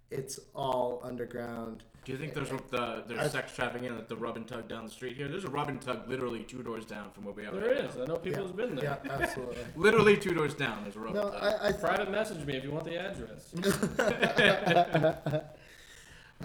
[0.10, 1.84] it's all underground.
[2.06, 4.92] Do you think there's the there's sex trafficking at the rub and tug down the
[4.92, 5.28] street here?
[5.28, 7.52] There's a rub and tug literally two doors down from where we are.
[7.52, 7.96] there right is.
[7.98, 8.04] now.
[8.04, 8.48] I know people Yeah.
[8.48, 9.00] has been there.
[9.06, 9.58] Yeah, absolutely.
[9.76, 10.84] Literally two doors down.
[10.84, 11.44] There's a rub No, and tug.
[11.62, 13.54] I, I, Private message me if you want the address.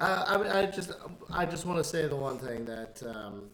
[0.01, 0.93] Uh, I, I just,
[1.31, 3.51] I just want to say the one thing that um,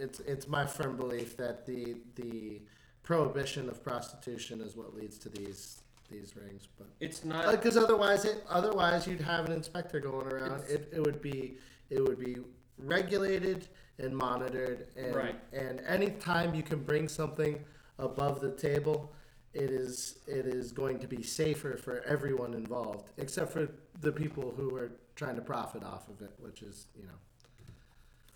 [0.00, 2.62] it's, it's my firm belief that the the
[3.02, 6.68] prohibition of prostitution is what leads to these these rings.
[6.78, 7.50] But It's not.
[7.50, 10.62] because otherwise, it otherwise you'd have an inspector going around.
[10.68, 11.58] It, it would be
[11.90, 12.36] it would be
[12.78, 13.68] regulated
[13.98, 14.88] and monitored.
[14.96, 15.36] And, Right.
[15.52, 17.64] And any time you can bring something
[17.98, 19.12] above the table,
[19.54, 23.68] it is it is going to be safer for everyone involved, except for
[24.00, 27.18] the people who are trying to profit off of it, which is you know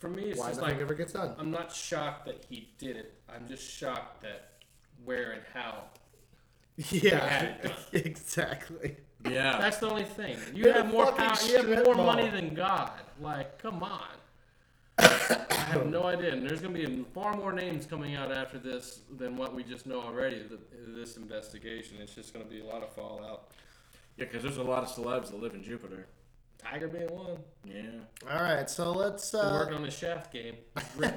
[0.01, 1.35] For me, it's why just nothing like ever gets done.
[1.39, 3.20] I'm not shocked that he did it.
[3.28, 4.52] I'm just shocked that
[5.05, 5.85] where and how.
[6.90, 7.72] Yeah, had it done.
[7.93, 8.97] exactly.
[9.28, 9.59] yeah.
[9.59, 10.39] That's the only thing.
[10.55, 11.36] You They're have more power.
[11.47, 12.06] You have more mall.
[12.06, 12.93] money than God.
[13.20, 14.09] Like, come on.
[14.98, 16.32] I have no idea.
[16.32, 19.62] And there's going to be far more names coming out after this than what we
[19.62, 20.43] just know already.
[20.43, 20.59] The,
[20.93, 21.98] this investigation.
[22.01, 23.51] It's just going to be a lot of fallout.
[24.16, 26.06] Yeah, because there's a lot of celebs that live in Jupiter.
[26.61, 27.39] Tiger being one.
[27.65, 27.82] Yeah.
[28.31, 30.57] All right, so let's Been uh, working on the shaft game.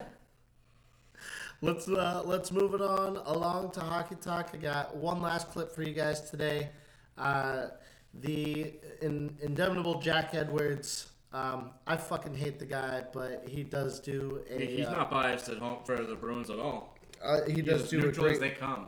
[1.62, 4.50] Let's uh, let's move it on along to hockey talk.
[4.54, 6.72] I got one last clip for you guys today.
[7.18, 7.68] Uh,
[8.16, 11.08] the in, indemnable Jack Edwards.
[11.32, 15.48] Um, I fucking hate the guy, but he does do a He's uh, not biased
[15.48, 16.98] at home for the Bruins at all.
[17.24, 18.88] uh, he He's does do a great they come.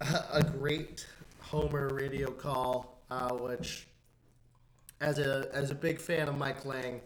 [0.32, 1.06] a great
[1.40, 3.86] Homer radio call, uh, which
[5.00, 7.00] as a as a big fan of Mike Lang,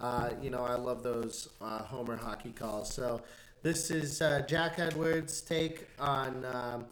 [0.00, 2.92] uh, you know I love those uh, Homer hockey calls.
[2.92, 3.22] So
[3.62, 6.86] this is uh, Jack Edwards' take on um,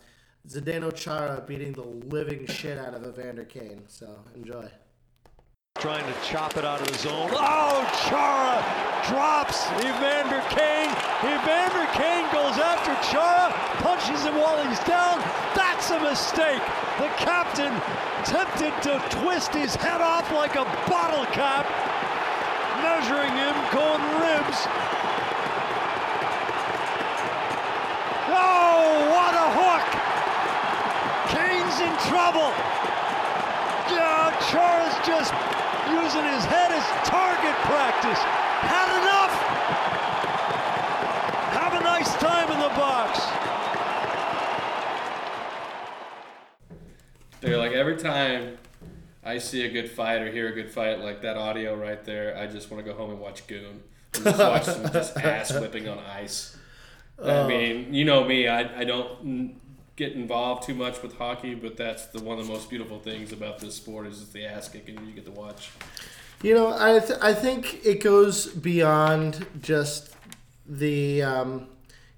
[0.48, 3.82] Zdeno Chara beating the living shit out of Evander Kane.
[3.89, 4.68] So enjoy.
[5.78, 7.31] trying to chop it out of the zone.
[7.32, 8.60] Oh, Chara
[9.09, 10.90] drops Evander Kane.
[11.24, 13.52] Evander Kane goes after Chara,
[13.82, 15.20] punches him while he's down.
[15.81, 16.61] That's a mistake.
[16.98, 17.73] The captain
[18.28, 21.65] tempted to twist his head off like a bottle cap,
[22.85, 24.61] measuring him, going ribs.
[28.28, 29.86] Oh, what a hook!
[31.32, 32.52] Kane's in trouble.
[33.89, 35.32] Yeah, Chara's just
[35.89, 38.20] using his head as target practice.
[38.69, 39.32] Had enough.
[41.57, 43.40] Have a nice time in the box.
[47.41, 48.59] They're like every time
[49.25, 52.37] I see a good fight or hear a good fight, like that audio right there,
[52.37, 53.83] I just want to go home and watch Goon.
[54.15, 56.57] And just watch some just ass whipping on ice.
[57.23, 59.61] I mean, you know me, I, I don't
[59.97, 63.33] get involved too much with hockey, but that's the one of the most beautiful things
[63.33, 65.71] about this sport is it's the ass kicking you get to watch.
[66.43, 70.15] You know, I th- I think it goes beyond just
[70.67, 71.69] the um,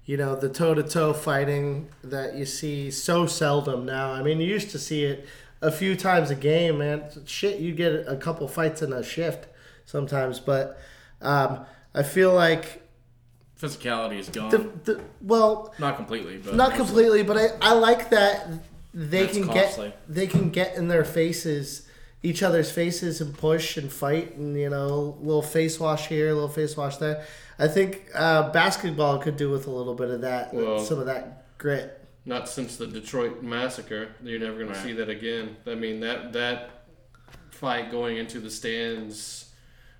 [0.05, 4.11] you know the toe to toe fighting that you see so seldom now.
[4.11, 5.25] I mean, you used to see it
[5.61, 7.03] a few times a game, man.
[7.25, 9.47] Shit, you get a couple fights in a shift
[9.85, 10.77] sometimes, but
[11.21, 12.81] um, I feel like
[13.59, 14.49] Physicality is gone.
[14.49, 18.47] the, the well, not completely, but not completely, but I, I like that
[18.93, 19.89] they That's can costly.
[19.89, 21.87] get they can get in their faces,
[22.23, 26.47] each other's faces, and push and fight, and you know, little face wash here, little
[26.49, 27.25] face wash there.
[27.59, 31.05] I think uh, basketball could do with a little bit of that, Well- some of
[31.07, 31.99] that grit.
[32.25, 34.15] Not since the Detroit massacre.
[34.23, 34.75] You're never going Right.
[34.77, 35.57] to see that again.
[35.67, 36.85] I mean, that that
[37.51, 39.49] fight going into the stands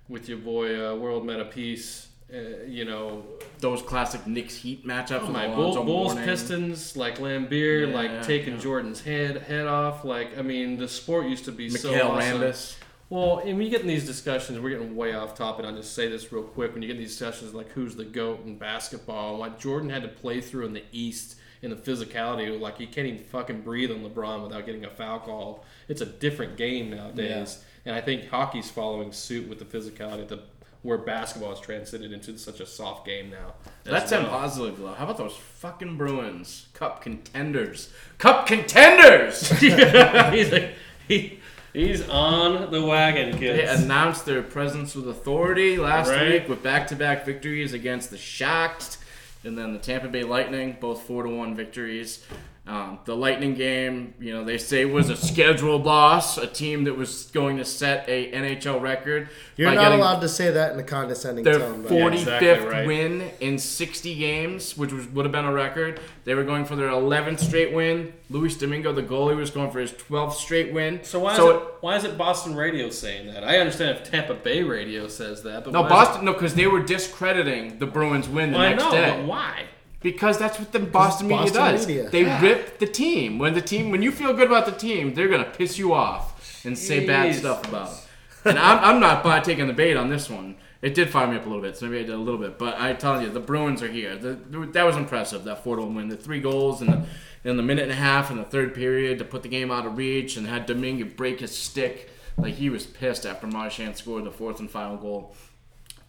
[0.08, 3.24] with your boy uh, World Metta Peace, uh, you know,
[3.60, 5.22] those classic Knicks Heat matchups.
[5.22, 6.24] Oh my Bull, Bulls Mourning.
[6.24, 8.60] Pistons like Laimbeer, Yeah, like taking yeah.
[8.60, 10.04] Jordan's head head off.
[10.04, 12.40] Like I mean, the sport used to be so Mikhail awesome.
[12.40, 12.76] Rambis.
[13.10, 15.66] Well, and we get in these discussions, we're getting way off topic.
[15.66, 16.72] I'll just say this real quick.
[16.72, 19.90] When you get in these discussions like who's the GOAT in basketball, and what Jordan
[19.90, 23.60] had to play through in the East in the physicality, like you can't even fucking
[23.60, 25.64] breathe on LeBron without getting a foul call.
[25.88, 27.62] It's a different game nowadays.
[27.86, 30.42] And I think hockey's following suit with the physicality, the
[30.84, 33.54] where basketball has transcended into such a soft game now.
[33.86, 34.20] as That's well.
[34.22, 34.92] them positive though.
[34.92, 36.66] How about those fucking Bruins?
[36.74, 37.90] Cup contenders.
[38.18, 39.48] Cup contenders!
[39.58, 40.74] he's like,
[41.08, 41.40] he,
[41.72, 43.58] he's on the wagon, kids.
[43.78, 46.30] They announced their presence with authority last Right.
[46.30, 48.98] week with back-to-back victories against the Sharks
[49.42, 52.24] and then the Tampa Bay Lightning, both four to one victories.
[52.66, 56.96] Um, the Lightning game, you know, they say was a scheduled loss, a team that
[56.96, 59.28] was going to set a NHL record.
[59.58, 61.82] You're not allowed to say that in a condescending their tone.
[61.82, 62.86] but- 45th exactly right.
[62.86, 66.00] win in 60 games, which was, would have been a record.
[66.24, 68.14] They were going for their 11th straight win.
[68.30, 71.04] Louis Domingue, the goalie, was going for his 12th straight win.
[71.04, 73.44] So why so is it why is it Boston radio saying that?
[73.44, 76.54] I understand if Tampa Bay radio says that, but no, why is Boston, no, because
[76.54, 79.10] they were discrediting the Bruins win It, the well, I next know, day.
[79.18, 79.64] but why?
[80.04, 81.86] Because that's what the Boston media Boston does.
[81.88, 82.10] media.
[82.10, 82.40] They Yeah.
[82.42, 83.38] rip the team.
[83.38, 86.62] When the team, when you feel good about the team, they're gonna piss you off
[86.66, 87.98] and say bad stuff about it.
[88.44, 90.56] And I'm, I'm not by taking the bait on this one.
[90.82, 92.58] It did fire me up a little bit, so maybe I did a little bit.
[92.58, 94.14] But I tell you, the Bruins are here.
[94.16, 94.34] The,
[94.74, 95.44] that was impressive.
[95.44, 97.02] That four to win, the three goals in the
[97.42, 99.86] in the minute and a half in the third period to put the game out
[99.86, 104.24] of reach, and had Domingue break his stick like he was pissed after Marchand scored
[104.24, 105.34] the fourth and final goal.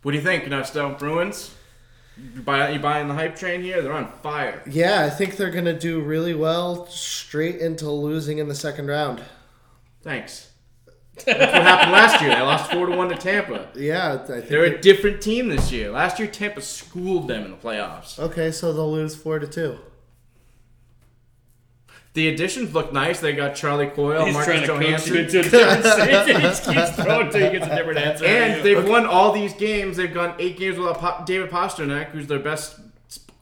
[0.01, 0.99] What do you think, Nesto?
[0.99, 1.55] Bruins?
[2.17, 3.81] You buy you buying the hype train here?
[3.81, 4.63] They're on fire.
[4.65, 8.87] Yeah, I think they're going to do really well straight into losing in the second
[8.87, 9.21] round.
[10.01, 10.49] Thanks.
[11.15, 12.29] That's what happened last year.
[12.35, 13.69] They lost four to one to Tampa.
[13.75, 14.47] Yeah, I think.
[14.47, 15.89] They're a different team this year.
[15.91, 18.19] Last year, Tampa schooled them in the playoffs.
[18.19, 19.79] okay, so they'll lose four to two.
[22.15, 23.19] The additions look nice.
[23.19, 26.35] They got Charlie Coyle, He's Marcus trying to coach you Johansson, into a different state.
[26.35, 28.25] He just keeps throwing until he gets a different answer.
[28.25, 29.97] and they've won all these games.
[29.97, 32.79] They've gone eight games without Po- David Pastrnak, who's their best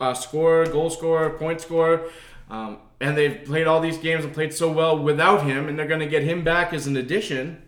[0.01, 2.09] uh, scorer, goal scorer, point scorer.
[2.49, 5.87] Um, and they've played all these games and played so well without him, and they're
[5.87, 7.61] going to get him back as an addition.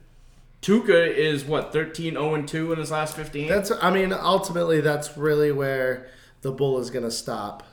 [0.64, 3.48] Tuukka is what 13 0 2 in his last 15.
[3.48, 3.72] That's.
[3.80, 6.08] I mean, ultimately, that's really where
[6.42, 7.64] the bull is going to stop.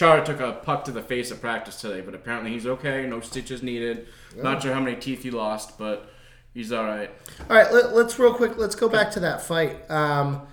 [0.00, 3.06] Char, Chara took a puck to the face at practice today, but apparently he's okay.
[3.06, 4.08] No stitches needed.
[4.34, 6.08] Not sure how many teeth he lost, but
[6.54, 7.10] he's all right.
[7.50, 8.56] All right, let, let's real quick.
[8.56, 9.90] Let's go back to that fight.
[9.90, 10.46] Um,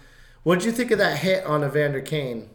[0.44, 2.50] what did you think of that hit on Evander Kane?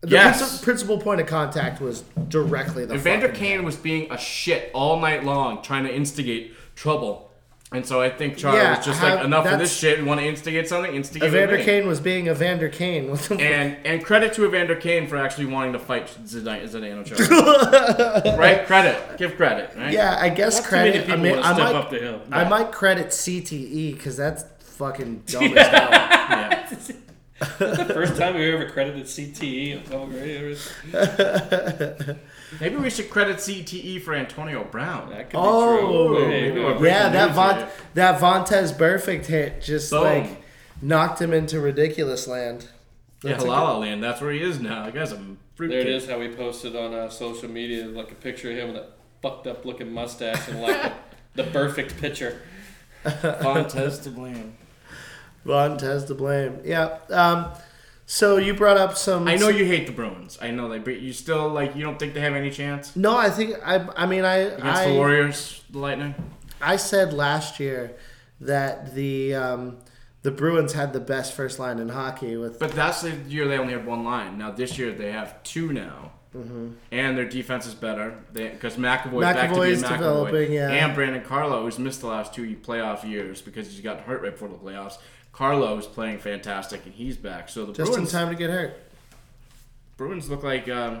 [0.00, 0.42] The Yes.
[0.42, 2.94] princi- principal point of contact was directly the.
[2.94, 7.30] Evander Kane was being a shit all night long, trying to instigate trouble.
[7.72, 9.98] And so I think Chara Yeah, was just how- like, enough of this shit.
[9.98, 10.94] You want to instigate something?
[10.94, 11.64] Instigate Evander with me.
[11.64, 13.10] Kane was being Evander Kane.
[13.10, 17.04] What the And and credit to Evander Kane for actually wanting to fight Zdeno Zidane
[17.06, 18.36] Chara.
[18.38, 18.66] right?
[18.66, 19.16] Credit.
[19.16, 19.70] Give credit.
[19.76, 19.92] Right?
[19.92, 21.10] Yeah, I guess Too many credit.
[21.10, 22.20] I mean, want I step might, up to him.
[22.30, 25.90] I might credit CTE because that's fucking dumb as hell.
[25.90, 26.68] Yeah.
[27.58, 32.16] the first time we ever credited CTE on public radio.
[32.60, 35.10] Maybe we should credit CTE for Antonio Brown.
[35.10, 35.76] That could Oh,
[36.10, 36.28] be true.
[36.28, 37.68] Maybe we're we're yeah, that news Von, here.
[37.94, 40.02] that Vontaze perfect hit just Boom.
[40.04, 40.42] like
[40.82, 42.68] knocked him into ridiculous land.
[43.22, 44.02] Yeah, That's a Halala Land.
[44.02, 44.84] That's where he is now.
[44.86, 45.20] The guy's a
[45.54, 45.94] fruit There it cake.
[46.02, 46.08] is.
[46.08, 48.86] How we posted on uh, social media, like a picture of him with a
[49.22, 50.92] fucked up looking mustache and like the,
[51.44, 52.42] the perfect picture.
[53.04, 54.56] Vontaze to blame.
[55.46, 56.60] Vontaze to blame.
[56.64, 56.98] Yeah.
[57.10, 57.46] Um,
[58.12, 59.26] so you brought up some.
[59.26, 60.36] I know you hate the Bruins.
[60.42, 63.16] I know they, but you still like you don't think they have any chance No,
[63.16, 63.88] I think I.
[63.96, 64.36] I mean, I.
[64.36, 66.14] against I, the Warriors, the Lightning.
[66.60, 67.96] I said last year
[68.42, 69.78] that the um,
[70.20, 72.58] the Bruins had the best first line in hockey with.
[72.58, 74.36] But that's the year they only had one line.
[74.36, 79.48] Now this year they have two now, and their defense is better because McAvoy back
[79.48, 80.68] to being McAvoy's McAvoy, developing, yeah.
[80.68, 84.32] and Brandon Carlo, who's missed the last two playoff years because he's got hurt right
[84.32, 84.98] before the playoffs.
[85.32, 87.48] Carlo is playing fantastic, and he's back.
[87.48, 88.76] So the just in time to get hurt.
[89.96, 91.00] Bruins look like, um,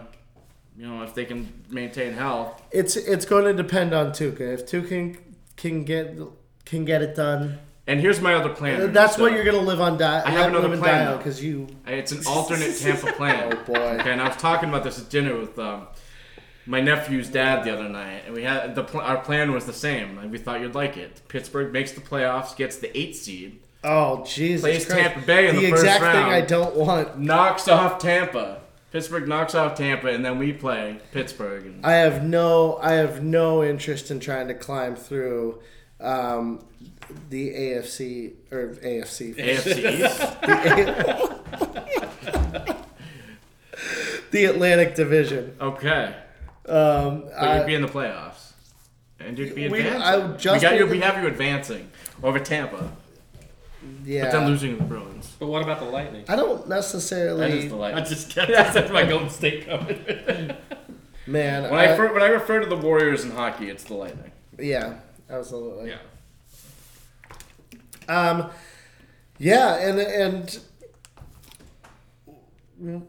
[0.76, 4.40] you know, if they can maintain health, It's it's going to depend on Tuukka.
[4.40, 5.18] If Tuukka can,
[5.56, 6.16] can get
[6.64, 8.92] can get it done, And here's my other plan.
[8.92, 9.98] that's so- what you're going to live on.
[9.98, 11.16] Di- I have another live plan, though.
[11.18, 11.66] because you.
[11.86, 13.52] It's an alternate Tampa plan.
[13.52, 13.74] Oh boy.
[14.00, 15.88] Okay, and I was talking about this at dinner with um,
[16.64, 19.72] my nephew's dad the other night, and we had the pl- our plan was the
[19.72, 20.30] same.
[20.30, 21.20] We thought you'd like it.
[21.28, 25.02] Pittsburgh makes the playoffs, gets the eight seed, Oh Jesus Plays Christ.
[25.02, 26.24] Tampa Bay in the first exact thing.
[26.24, 27.18] I don't want.
[27.18, 28.60] knocks off Tampa.
[28.92, 31.64] Pittsburgh knocks off Tampa, and then we play Pittsburgh.
[31.66, 35.60] And I have no I have no interest in trying to climb through
[36.00, 36.64] um,
[37.30, 40.20] the AFC or AFC AFC East.
[44.30, 45.56] the Atlantic Division.
[45.60, 46.14] Okay,
[46.66, 48.52] Um, but I- you'd be in the playoffs,
[49.20, 50.86] and you'd be We- I just we got you.
[50.86, 51.90] We have you advancing
[52.22, 52.92] over Tampa,
[54.04, 54.24] yeah.
[54.24, 55.34] but then losing to the Bruins.
[55.38, 56.24] But what about the Lightning?
[56.28, 57.40] I don't necessarily.
[57.40, 58.06] That is necessarily, the I light.
[58.08, 58.34] just
[58.74, 60.56] that's my Golden State comment.
[61.26, 61.62] man.
[61.70, 64.32] When I, refer, when I refer to the Warriors in hockey, it's the Lightning.
[64.58, 64.98] yeah,
[65.30, 65.90] absolutely.
[65.90, 65.98] Yeah.
[68.08, 68.50] Um,
[69.38, 69.98] yeah, and
[72.80, 73.02] and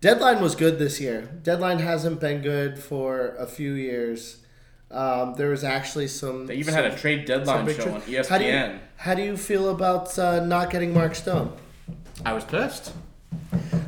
[0.00, 1.22] deadline was good this year.
[1.42, 4.38] Deadline hasn't been good for a few years.
[4.92, 6.46] Um, there was actually some.
[6.46, 8.50] They even some- had a trade deadline big show tra- on E How do you,
[8.50, 8.78] ESPN.
[8.96, 11.52] how do you feel about uh, not getting Mark Stone?
[12.24, 12.92] I was pissed.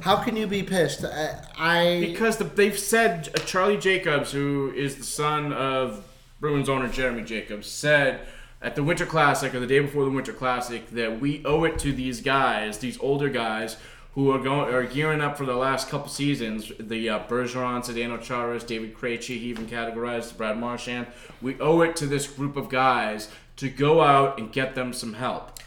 [0.00, 1.04] How can you be pissed?
[1.04, 6.04] I, I Because the, they've said uh, Charlie Jacobs, who is the son of
[6.40, 8.20] Bruins owner Jeremy Jacobs, said
[8.60, 11.78] at the Winter Classic or the day before the Winter Classic that we owe it
[11.80, 13.76] to these guys, these older guys
[14.14, 16.70] who are going are gearing up for the last couple seasons.
[16.78, 21.06] The uh, Bergeron, Zdeno Charas, David Krejci, he even categorized Brad Marchand.
[21.42, 25.14] We owe it to this group of guys to go out and get them some
[25.14, 25.58] help.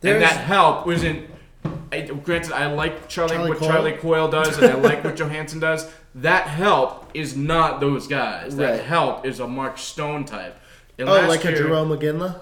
[0.00, 1.30] There's- and that help wasn't.
[1.92, 3.68] I, granted, I like Charlie, Charlie what Coyle?
[3.70, 5.90] Charlie Coyle does, and I like what Johansson does.
[6.16, 8.56] That help is not those guys.
[8.56, 8.80] That Right.
[8.82, 10.58] help is a Mark Stone type.
[10.98, 12.38] And oh, like a year- Jerome McGinley.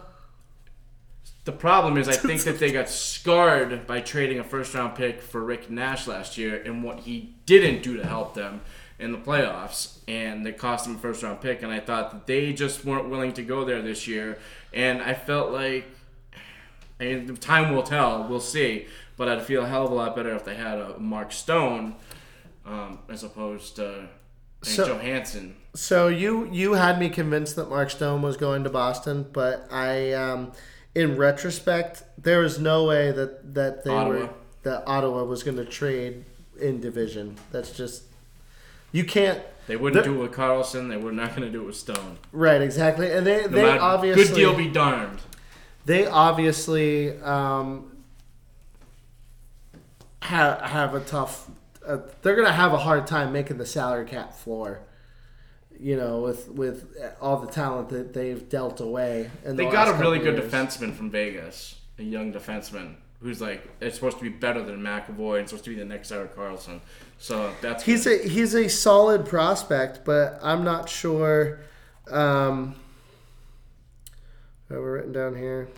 [1.45, 5.21] The problem is, I think that they got scarred by trading a first round pick
[5.21, 8.61] for Rick Nash last year, and what he didn't do to help them
[8.99, 11.63] in the playoffs, and they cost them a first round pick.
[11.63, 14.39] And I thought that they just weren't willing to go there this year,
[14.73, 15.87] and I felt like,
[17.01, 18.27] I mean, time will tell.
[18.29, 18.87] We'll see.
[19.17, 21.97] But I'd feel a hell of a lot better if they had a Mark Stone
[22.65, 24.09] um, as opposed to
[24.63, 25.57] So- Johansson.
[25.75, 30.13] So you you had me convinced that Mark Stone was going to Boston, but I,
[30.13, 30.53] um,
[30.95, 34.15] in retrospect, there was no way that that they Ottawa.
[34.21, 34.29] were
[34.63, 36.25] that Ottawa was going to trade
[36.61, 37.37] in division.
[37.51, 38.05] That's just
[38.93, 39.41] you can't.
[39.69, 40.89] They wouldn't do it with Karlsson.
[40.89, 42.19] They were not going to do it with Stone.
[42.33, 45.21] Right, exactly, and they No they matter- obviously good deal be darned.
[45.87, 47.97] they obviously um,
[50.23, 51.49] have have a tough.
[51.87, 54.81] Uh, they're gonna have a hard time making the salary cap floor.
[55.83, 59.31] You know, with with all the talent that they've dealt away.
[59.45, 60.53] In They the got a really good years.
[60.53, 65.41] defenseman from Vegas, a young defenseman who's like it's supposed to be better than McAvoy
[65.41, 66.81] and supposed to be the next Erik Karlsson.
[67.19, 71.59] So that's He's a he's a solid prospect, but I'm not sure.
[72.11, 72.75] Um,
[74.69, 75.69] have we written down here?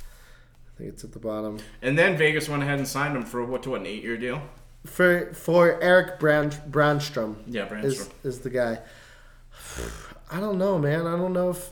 [0.00, 1.58] I think it's at the bottom.
[1.82, 4.16] and then Vegas went ahead and signed him for what to what an eight year
[4.16, 4.42] deal.
[4.86, 7.36] For for Eric Brand, Brännström.
[7.46, 7.84] Yeah, Brännström.
[7.84, 8.78] is is the guy.
[10.30, 11.06] I don't know, man.
[11.06, 11.70] I don't know if.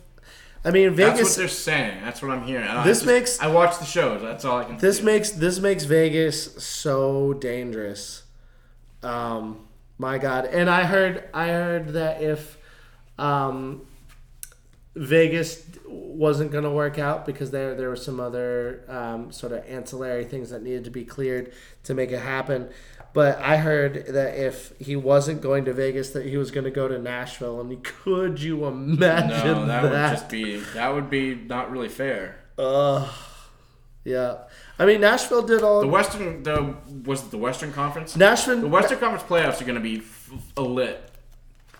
[0.65, 1.19] I mean, Vegas.
[1.19, 2.01] That's what they're saying.
[2.03, 2.67] That's what I'm hearing.
[2.67, 4.21] I- I This just- makes- I watch the shows.
[4.23, 4.79] That's all I can.
[4.79, 5.05] This do.
[5.05, 8.25] makes this makes Vegas so dangerous.
[9.03, 9.67] Um,
[9.99, 10.47] my God!
[10.47, 12.59] And I heard I heard that if
[13.19, 13.83] um,
[14.97, 19.65] Vegas wasn't going to work out because there there were some other um, sort of
[19.69, 21.53] ancillary things that needed to be cleared
[21.85, 22.69] to make it happen.
[23.15, 26.71] But I heard that if he wasn't going to Vegas, that he was going to
[26.71, 27.61] go to Nashville.
[27.61, 30.11] And could you imagine no, that, that?
[30.11, 32.37] would just be that would be not really fair.
[32.59, 33.09] Ugh.
[34.05, 34.39] Yeah.
[34.79, 35.81] I mean, Nashville did all.
[35.81, 36.75] The Western, the
[37.05, 38.17] was it the Western Conference?
[38.17, 38.61] Nashville.
[38.61, 41.11] The Western Conference playoffs are going to be f- a lit,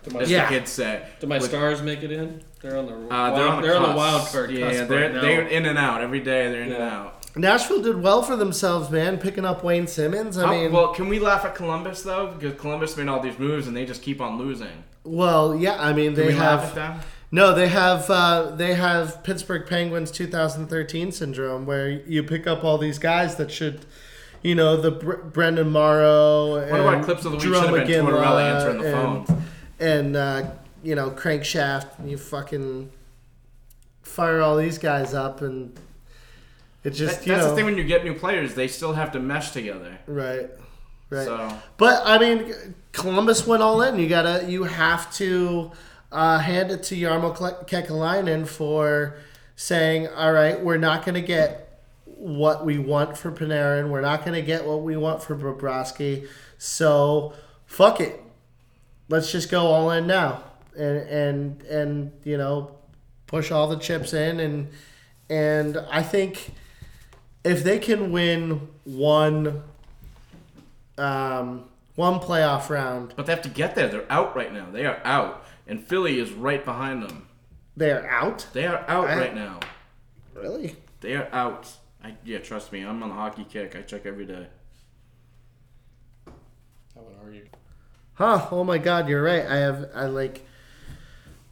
[0.03, 0.49] Do my, as Yeah.
[0.49, 1.05] the kids say.
[1.19, 2.43] do my With- stars make it in?
[2.61, 3.97] They're on the Uh, wild, they're on the, they're on the cusp.
[3.97, 5.21] wild card Yeah, cusp they're right now.
[5.21, 6.51] they're in and out every day.
[6.51, 7.18] They're in and out.
[7.39, 10.37] Nashville did well for themselves, man, picking up Wayne Simmonds.
[10.37, 12.27] I How- mean, well, can we laugh at Columbus though?
[12.37, 14.83] Because Columbus made all these moves and they just keep on losing.
[15.03, 15.77] well, yeah.
[15.79, 16.99] I mean, Can they we laugh at have them?
[17.31, 17.53] no.
[17.55, 22.99] They have uh, they have Pittsburgh Penguins 2013 syndrome, where you pick up all these
[22.99, 23.85] guys that should,
[24.43, 26.55] you know, the Br- Brendan Morrow.
[26.55, 28.97] And One of our clips of the week Jerome should have been Tortorella answering the
[28.97, 29.43] and, phone.
[29.79, 30.51] and uh,
[30.83, 32.07] you know Crankshaft.
[32.07, 32.91] You fucking
[34.01, 35.77] fire all these guys up, and
[36.83, 39.11] it just That- that's know the thing when you get new players, they still have
[39.13, 39.97] to mesh together.
[40.07, 40.49] right,
[41.09, 41.25] right.
[41.25, 42.53] So But I mean,
[42.91, 43.99] Columbus went all in.
[43.99, 45.71] You gotta, you have to
[46.11, 47.35] uh, hand it to Jarmo
[47.67, 49.15] Kekäläinen for
[49.55, 51.65] saying, "All right, we're not gonna get
[52.05, 53.89] what we want for Panarin.
[53.89, 56.27] We're not gonna get what we want for Bobrovsky.
[56.57, 57.33] So
[57.65, 58.21] fuck it.
[59.07, 60.43] Let's just go all in now,
[60.77, 62.71] and and and you know,
[63.27, 64.67] push all the chips in and
[65.29, 66.53] and I think."
[67.49, 69.63] If they can win one
[70.97, 71.65] um,
[71.95, 73.13] one playoff round.
[73.15, 73.87] but they have to get there.
[73.87, 74.67] They're out right now.
[74.71, 77.27] They are out, and Philly is right behind them.
[77.75, 78.47] They're out.
[78.53, 79.59] They are out I- right now.
[80.33, 80.75] Really?
[81.01, 81.67] They are out.
[82.03, 82.81] I, yeah, trust me.
[82.81, 83.75] I'm on the hockey kick.
[83.75, 84.47] I check every day.
[86.27, 87.45] I would argue.
[88.13, 88.47] Huh?
[88.51, 89.45] Oh my God, you're right.
[89.45, 89.89] I have.
[89.93, 90.45] I like.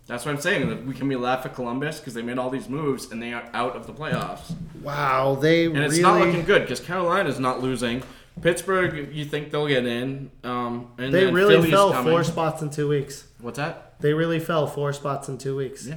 [0.08, 0.88] That's what I'm saying.
[0.88, 3.44] We can be laugh at Columbus because they made all these moves and they are
[3.54, 4.54] out of the playoffs.
[4.82, 6.02] Wow, they And it's really.
[6.04, 8.04] not looking good because Carolina's not losing.
[8.42, 10.32] Pittsburgh, you think they'll get in?
[10.44, 12.14] Um, and They really Philly's fell coming.
[12.14, 13.26] four spots in two weeks.
[13.42, 13.96] What's that?
[14.00, 15.86] They really fell four spots in two weeks.
[15.88, 15.96] Yeah.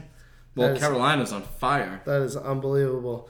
[0.56, 2.00] Well, That is- Carolina's on fire.
[2.06, 3.28] That is unbelievable.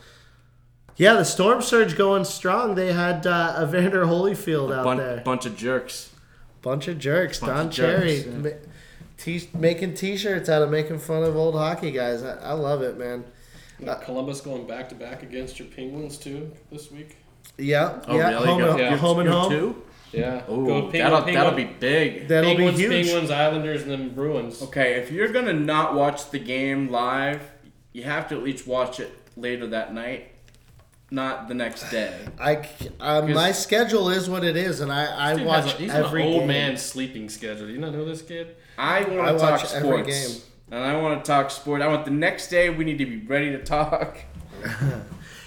[0.97, 2.75] Yeah, the storm surge going strong.
[2.75, 5.23] They had uh, Evander Holyfield out Bun- there.
[5.25, 6.11] bunch of jerks.
[6.63, 7.41] Bunch of jerks.
[7.41, 8.51] Bunch Don of jerks, Cherry yeah.
[9.27, 12.23] Ma- t- making T-shirts out of making fun of old hockey guys.
[12.23, 13.25] I, I love it, man.
[13.87, 17.17] Uh, Columbus going back to back against your Penguins too this week.
[17.57, 18.29] Yeah, Oh, yeah.
[18.31, 18.47] really?
[18.47, 18.97] Home, You and, got- Yeah.
[18.97, 19.51] home and you have home.
[19.53, 19.83] two?
[20.13, 20.43] Yeah.
[20.51, 22.29] Ooh, Go Penguin- that'll Penguin- that'll be big.
[22.29, 23.07] That'll Penguins, be huge.
[23.07, 24.61] Penguins, Islanders, and then Bruins.
[24.63, 27.43] Okay, if you're gonna not watch the game live,
[27.93, 30.33] you have to at least watch it later that night,
[31.11, 32.13] not the next day.
[32.39, 35.75] I c- uh, my schedule is what it is, and I, I Dude watch has
[35.75, 36.49] a- he's every an old game.
[36.49, 37.67] man sleeping schedule.
[37.67, 38.57] Do you not know this kid?
[38.81, 40.43] I want to talk watch every sports, game.
[40.71, 41.83] and I want to talk sport.
[41.83, 44.19] I want the next day we need to be ready to talk.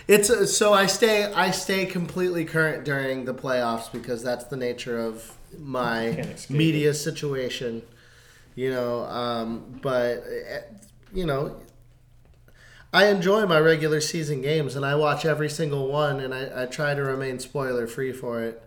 [0.05, 4.57] It's uh, so I stay I stay completely current during the playoffs because that's the
[4.57, 7.83] nature of my escape media situation,
[8.53, 9.05] you know.
[9.05, 10.59] Um, but eh,
[11.13, 11.55] you know,
[12.91, 16.65] I enjoy my regular season games and I watch every single one and I, I
[16.65, 18.61] try to remain spoiler free for it.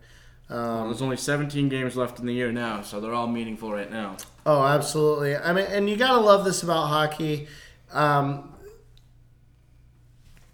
[0.48, 3.90] Um, There's only 17 games left in the year now, so they're all meaningful right
[3.90, 4.16] now.
[4.46, 5.34] Oh, absolutely.
[5.36, 7.48] I mean, and you gotta love this about hockey.
[7.92, 8.54] Um,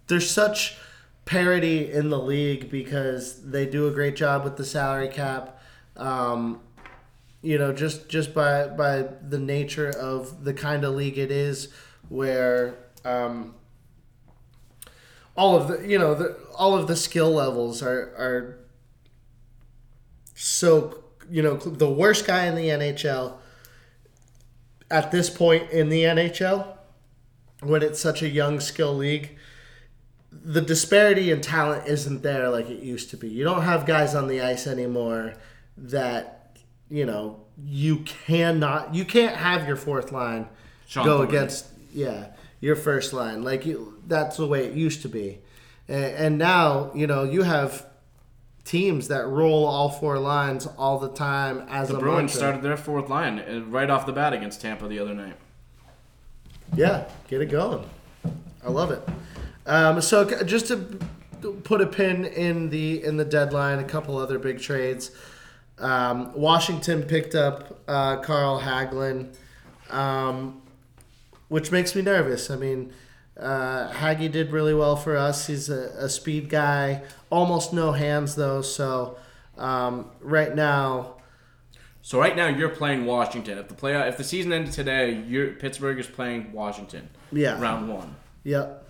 [0.07, 0.77] there's such
[1.25, 5.61] parity in the league because they do a great job with the salary cap.
[5.95, 6.61] Um,
[7.43, 11.71] you know, just just by by the nature of the kind of league it is,
[12.09, 12.73] where
[13.05, 13.53] um,
[15.37, 18.59] all of the you know the, all of the skill levels are are
[20.33, 23.37] so you know the worst guy in the NHL
[24.93, 26.67] at this point in the NHL
[27.61, 29.37] when it's such a young skill league
[30.43, 33.29] the disparity in talent isn't there like it used to be.
[33.29, 35.35] You don't have guys on the ice anymore
[35.77, 36.57] that
[36.89, 40.47] you know you cannot you can't have your fourth line
[40.87, 41.35] Shawn go Thornton.
[41.35, 42.27] against yeah
[42.61, 43.43] your first line.
[43.43, 45.39] Like you that's the way it used to be.
[45.87, 47.85] And, and now you know you have
[48.65, 52.37] teams that roll all four lines all the time as The a Bruins mantra.
[52.37, 55.35] started their fourth line uh, right off the bat against Tampa the other night.
[56.75, 57.83] Yeah, get it going.
[58.65, 59.01] I love it.
[59.65, 60.99] Um, so just to
[61.63, 65.11] put a pin in the in the deadline, a couple other big trades.
[65.79, 69.33] Um, Washington picked up uh, Carl Hagelin,
[69.89, 70.61] um,
[71.49, 72.49] which makes me nervous.
[72.49, 72.93] I mean,
[73.39, 75.47] uh, Haggy did really well for us.
[75.47, 78.61] He's a, a speed guy, almost no hands though.
[78.61, 79.17] So
[79.57, 81.15] um, right now,
[82.01, 83.57] So right now you're playing Washington.
[83.57, 87.09] If the play if the season ended today, you're, Pittsburgh is playing Washington.
[87.31, 87.59] Yeah.
[87.59, 88.15] Round one.
[88.43, 88.89] Yep.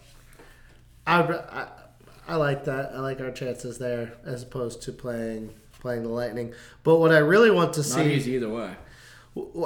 [1.06, 1.68] I, I,
[2.28, 2.91] I like that.
[2.94, 6.53] I like our chances there as opposed to playing playing the Lightning.
[6.84, 8.74] But what I really want to Not see, easy either way.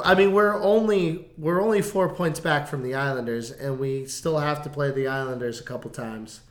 [0.03, 4.37] I mean, we're only we're only four points back from the Islanders, and we still
[4.39, 6.41] have to play the Islanders a couple times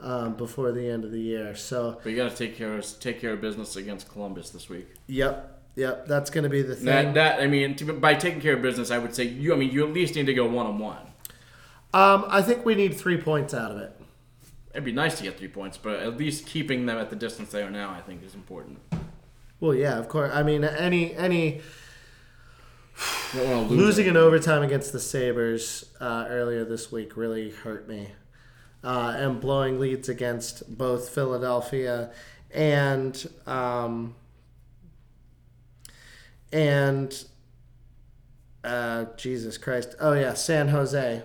[0.00, 1.54] um, before the end of the year.
[1.54, 4.68] So, But you got to take care of take care of business against Columbus this
[4.68, 4.88] week.
[5.06, 6.86] yep, yep, that's going to be the thing.
[6.86, 9.54] That that I mean, to, by taking care of business, I would say you.
[9.54, 10.98] I mean, you at least need to go one on one.
[11.94, 13.92] um, I think we need three points out of it.
[14.72, 17.50] It'd be nice to get three points, but at least keeping them at the distance
[17.52, 18.78] they are now, I think, is important.
[19.60, 20.30] Well, yeah, of course.
[20.34, 21.64] I mean, any any You don't want to lose
[23.34, 28.08] losing in overtime against the Sabres uh, earlier this week really hurt me.
[28.84, 32.12] Uh, and blowing leads against both Philadelphia
[32.52, 34.14] and um,
[36.52, 37.24] and
[38.64, 39.94] uh, Jesus Christ.
[40.00, 41.22] Oh yeah, San Jose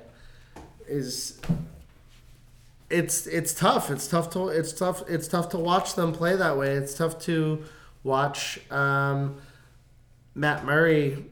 [0.88, 1.40] is
[2.90, 3.90] it's it's tough.
[3.90, 6.72] It's tough to it's tough it's tough to watch them play that way.
[6.72, 7.64] It's tough to
[8.04, 9.38] watch um,
[10.36, 11.26] Matt Murray,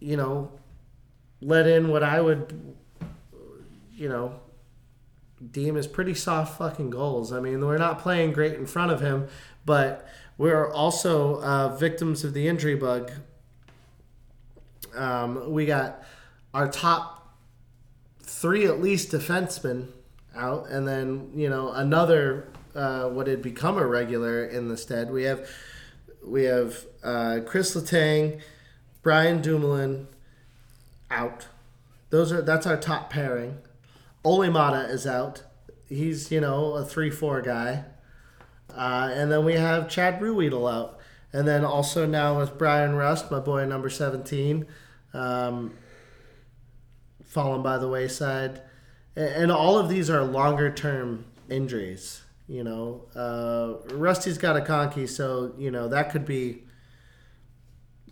[0.00, 0.50] you know,
[1.40, 2.74] let in what I would,
[3.92, 4.40] you know,
[5.52, 7.32] deem as pretty soft fucking goals.
[7.32, 9.28] I mean, we're not playing great in front of him,
[9.64, 10.06] but
[10.36, 13.12] we're also uh, victims of the injury bug.
[14.94, 16.02] Um, we got
[16.52, 17.36] our top
[18.22, 19.88] three, at least, defensemen
[20.34, 25.10] out, and then you know another uh, what had become a regular in the stead.
[25.10, 25.48] We have
[26.24, 28.40] we have uh, Chris Letang,
[29.02, 30.08] Brian Dumoulin
[31.10, 31.48] out.
[32.10, 33.58] Those are that's our top pairing.
[34.24, 35.42] Olli Maatta is out.
[35.88, 37.84] He's you know a three four guy,
[38.74, 40.98] uh, and then we have Chad Ruhwedel out,
[41.32, 44.66] and then also now with Bryan Rust, my boy number seventeen,
[45.14, 45.72] um,
[47.24, 48.60] fallen by the wayside,
[49.16, 52.22] A- and all of these are longer term injuries.
[52.48, 56.64] You know, uh, Rusty's got a conky, so you know that could be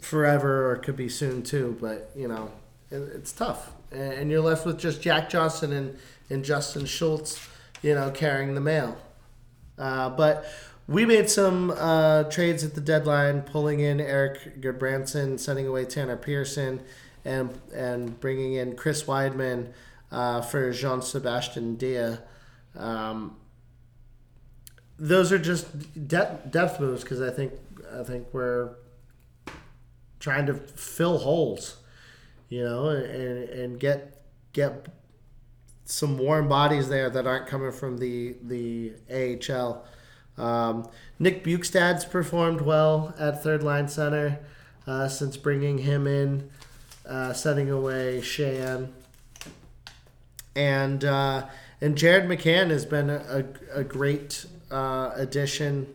[0.00, 1.76] forever or could be soon too.
[1.80, 2.50] But you know,
[2.90, 5.98] it, it's tough, and, you're left with just Jack Johnson and
[6.30, 7.48] and Justin Schultz,
[7.82, 8.96] you know, carrying the mail.
[9.78, 10.44] Uh, but
[10.86, 16.16] we made some uh, trades at the deadline, pulling in Erik Gudbranson, sending away Tanner
[16.16, 16.80] Pearson,
[17.24, 19.72] and and bringing in Chris Wideman
[20.10, 22.16] uh, for Jean-Sebastien Dea.
[22.76, 23.36] Um,
[24.98, 27.52] those are just de- depth moves because I think
[27.98, 28.70] I think we're
[30.20, 31.76] trying to fill holes,
[32.48, 34.22] you know, and and get
[34.52, 34.86] get
[35.84, 39.84] some warm bodies there that aren't coming from the the AHL.
[40.36, 40.88] Um,
[41.18, 44.38] Nick Bjugstad's performed well at third line center
[44.86, 46.50] uh, since bringing him in,
[47.06, 48.88] uh, setting away Sheahan.
[50.54, 51.46] And uh,
[51.80, 55.94] and Jared McCann has been a, a, great uh, addition,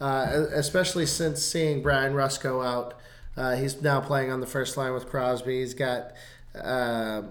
[0.00, 2.94] uh, especially since seeing Brian Rusko out.
[3.36, 5.60] Uh, he's now playing on the first line with Crosby.
[5.60, 6.12] He's got
[6.54, 7.22] uh,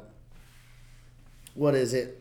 [1.56, 2.20] what is it?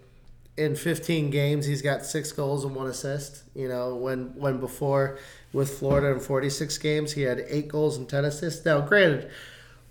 [0.56, 3.44] In 15 games, he's got six goals and one assist.
[3.54, 5.18] You know, when when before
[5.52, 8.64] with Florida in 46 games, he had eight goals and 10 assists.
[8.64, 9.30] Now, granted,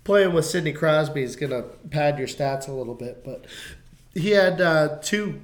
[0.04, 3.46] playing with Sidney Crosby is gonna pad your stats a little bit, but
[4.14, 5.40] he had uh, two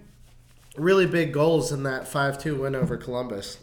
[0.77, 3.59] really big goals in that 5-2 win over Columbus.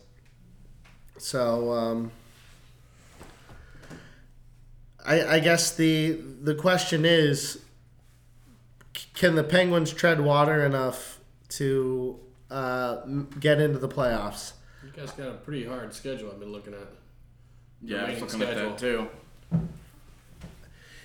[1.18, 1.72] So.
[1.72, 2.12] Um,
[5.06, 7.62] I, I guess the the question is,
[9.14, 11.20] can the Penguins tread water enough
[11.50, 12.20] to
[12.50, 13.02] uh,
[13.40, 14.54] get into the playoffs?
[14.84, 16.32] You guys got a pretty hard schedule.
[16.32, 16.88] I've been looking at.
[17.82, 19.08] Yeah, I was Remaining looking at that too.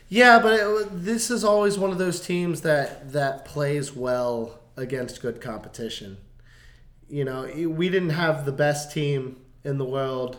[0.09, 5.21] Yeah, but it, this is always one of those teams that that plays well against
[5.23, 6.17] good competition.
[7.09, 10.39] You know, we didn't have the best team in the world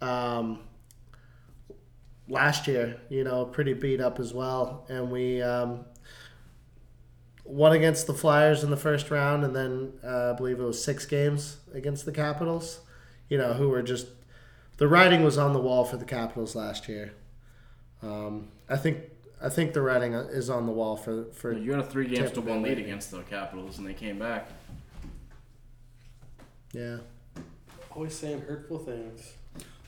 [0.00, 0.60] um,
[2.28, 3.00] last year.
[3.08, 5.84] You know, pretty beat up as well, and we um,
[7.44, 10.82] won against the Flyers in the first round, and then uh, I believe it was
[10.82, 12.80] six games against the Capitals.
[13.28, 14.06] You know, who were just
[14.78, 17.12] the writing was on the wall for the Capitals last year.
[18.02, 18.98] Um, I think
[19.42, 21.52] I think the writing is on the wall for for.
[21.52, 24.48] You had a three games to one lead against the Capitals, and they came back.
[26.72, 26.98] Yeah.
[27.90, 29.32] Always saying hurtful things.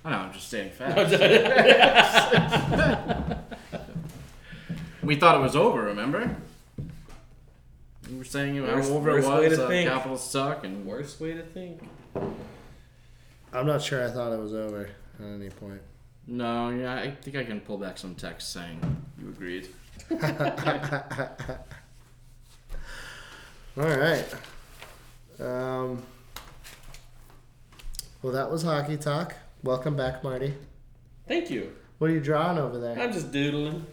[0.05, 1.11] I know, I'm just saying facts.
[5.03, 6.37] we thought it was over, remember?
[8.11, 9.59] We were saying how Worst- over worst way was.
[9.59, 9.89] to Uh, think.
[9.91, 11.83] Capitals suck, and Worst way to think.
[13.53, 14.07] I'm not sure.
[14.07, 15.81] I thought it was over at any point.
[16.27, 18.81] no, yeah, I think I can pull back some text saying
[19.21, 19.69] you agreed.
[23.77, 24.25] All right.
[25.39, 26.03] Um,
[28.23, 29.35] well, that was hockey talk.
[29.63, 30.55] Welcome back, Marty.
[31.29, 31.73] Thank you.
[31.99, 32.99] What are you drawing over there?
[32.99, 33.85] I'm just doodling,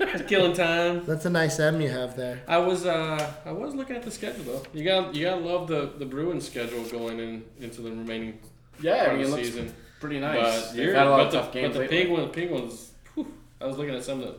[0.00, 1.04] just killing time.
[1.06, 2.40] That's a nice M you have there.
[2.48, 4.62] I was uh I was looking at the schedule though.
[4.72, 8.40] You got you gotta love the the Bruins schedule going in into the remaining
[8.80, 9.74] Yeah, part I mean, of it the looks season.
[10.00, 10.42] pretty nice.
[10.66, 11.98] But, They've you're, had a lot but of the, tough games but the lately.
[11.98, 12.90] Penguins, Penguins.
[13.14, 14.34] whew, I was looking at some of the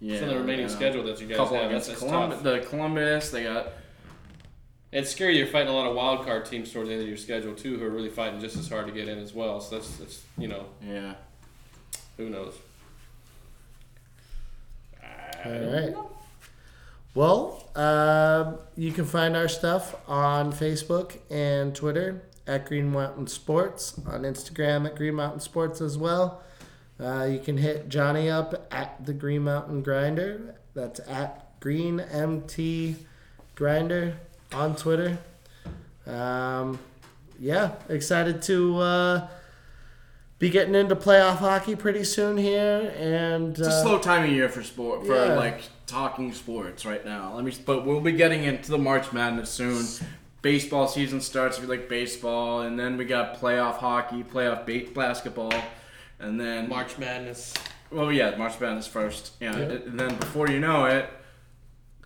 [0.00, 0.74] yeah, some of the remaining yeah.
[0.74, 1.66] schedule that you guys couple have.
[1.70, 2.62] against That's, that's Columbus, tough.
[2.62, 3.30] the Columbus.
[3.30, 3.68] They got
[4.90, 5.36] It's scary.
[5.36, 7.78] You're fighting a lot of wild card teams towards the end of your schedule too,
[7.78, 9.60] who are really fighting just as hard to get in as well.
[9.60, 11.14] So that's that's you know yeah.
[12.16, 12.54] who knows.
[15.44, 15.94] All right.
[17.14, 24.00] Well, um, you can find our stuff on Facebook and Twitter at Green Mountain Sports,
[24.06, 26.42] on Instagram at Green Mountain Sports as well.
[26.98, 30.54] Uh, you can hit Johnny up at the Green Mountain Grinder.
[30.74, 32.96] That's at Green MT
[33.54, 34.16] Grinder
[34.52, 35.18] on Twitter.
[36.06, 36.78] Um,
[37.38, 39.28] yeah, excited to uh,
[40.38, 44.30] be getting into playoff hockey pretty soon here, and It's a uh, slow time of
[44.30, 45.34] year for sport for yeah.
[45.34, 47.34] like talking sports right now.
[47.34, 49.84] Let me, but we'll be getting into the March Madness soon.
[50.40, 54.92] Baseball season starts if you like baseball, and then we got playoff hockey, playoff ba-
[54.92, 55.52] basketball,
[56.20, 57.54] and then March Madness.
[57.90, 59.32] Well, yeah, March Madness first.
[59.40, 61.10] Yeah, and then before you know it,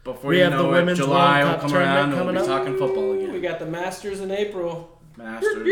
[0.05, 2.05] before We you have the know it, Women's July World will Cup come tournament around
[2.05, 2.47] and we'll coming be up.
[2.47, 5.01] talking football We got the Masters in April.
[5.17, 5.69] Masters.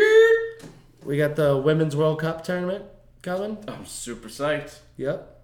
[1.04, 2.84] We got the Women's World Cup tournament
[3.22, 3.58] coming.
[3.66, 4.78] I'm super psyched.
[4.96, 5.36] Yep.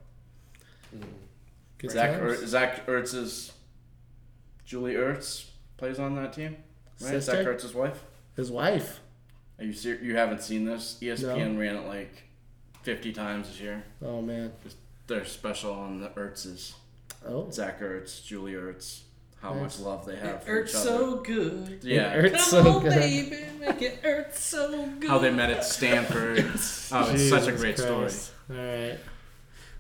[1.78, 2.42] Good Zach, times.
[2.42, 3.52] er, Zach Ertz's
[4.64, 5.46] Julie Ertz
[5.76, 6.56] plays on that team,
[7.00, 7.10] right?
[7.10, 7.32] Sister?
[7.32, 8.02] Zach Ertz's wife.
[8.34, 9.00] His wife.
[9.58, 10.98] Are you ser- you haven't seen this?
[11.00, 12.24] ESPN ran it like
[12.82, 13.84] 50 times this year.
[14.04, 14.52] Oh man.
[15.06, 16.74] They're special on the Ertz's.
[17.28, 17.48] Oh.
[17.50, 19.00] Zach Ertz, Julie Ertz.
[19.42, 19.78] How Nice.
[19.78, 20.88] much love they have for Hurts each other.
[20.98, 21.78] so good.
[21.82, 22.12] yeah.
[22.14, 22.94] It's Come so on, good.
[22.94, 25.08] baby, make it hurt so good.
[25.10, 26.38] How they met at Stanford.
[26.92, 28.32] oh, it's such a great Christ.
[28.50, 28.98] All right.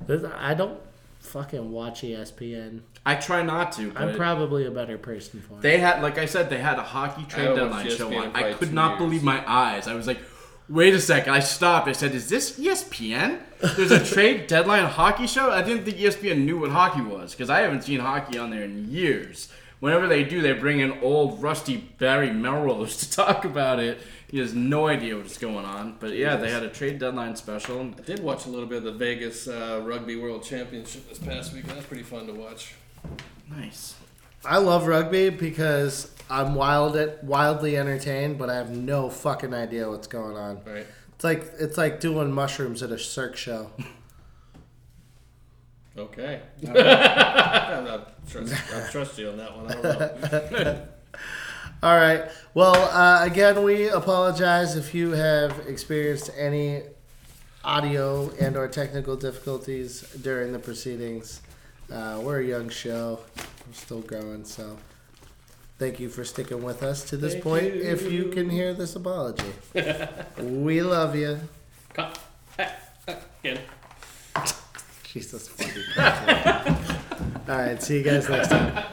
[0.06, 0.78] This, I don't
[1.20, 2.80] fucking watch ESPN.
[3.04, 5.62] I try not to, but I'm probably a better person for it.
[5.62, 8.36] they had, like I said, they had a hockey trade deadline watched show on.
[8.36, 8.98] I could not years.
[8.98, 9.88] believe my eyes.
[9.88, 10.18] I was like,
[10.68, 11.32] wait a second.
[11.32, 11.88] I stopped.
[11.88, 13.40] I said, is this ESPN?
[13.76, 15.50] There's a trade deadline hockey show?
[15.50, 18.62] I didn't think ESPN knew what hockey was because I haven't seen hockey on there
[18.62, 19.48] in years.
[19.80, 23.98] whenever they do, they bring in old rusty Barry Melrose to talk about it.
[24.28, 25.96] He has no idea what's going on.
[26.00, 27.80] But yeah, they had a trade deadline special.
[27.80, 31.52] I did watch a little bit of the Vegas uh, Rugby World Championship this past
[31.54, 31.64] week.
[31.66, 32.74] That was pretty fun to watch.
[33.48, 33.94] Nice.
[34.44, 40.08] I love rugby because I'm wild wildly entertained, but I have no fucking idea what's
[40.08, 40.60] going on.
[40.64, 40.86] Right.
[41.14, 43.70] It's like it's like doing mushrooms at a Cirque show.
[45.96, 46.42] Okay.
[46.66, 49.72] I'm not trust, I trust you on that one.
[49.72, 50.86] I don't know.
[51.82, 52.24] All right.
[52.54, 56.82] Well, uh, again, we apologize if you have experienced any
[57.64, 61.40] audio and or technical difficulties during the proceedings.
[61.90, 63.20] Uh, we're a young show.
[63.66, 64.76] We're still growing, so
[65.78, 67.74] thank you for sticking with us to this Thank point.
[67.74, 67.82] you.
[67.82, 69.52] If you can hear this apology,
[70.38, 71.40] we love you.
[71.92, 72.18] Cut.
[72.58, 72.68] Eh,
[73.08, 73.60] eh, again.
[75.04, 77.00] Jesus fucking Christ.
[77.48, 77.82] All right.
[77.82, 78.84] See you guys next time.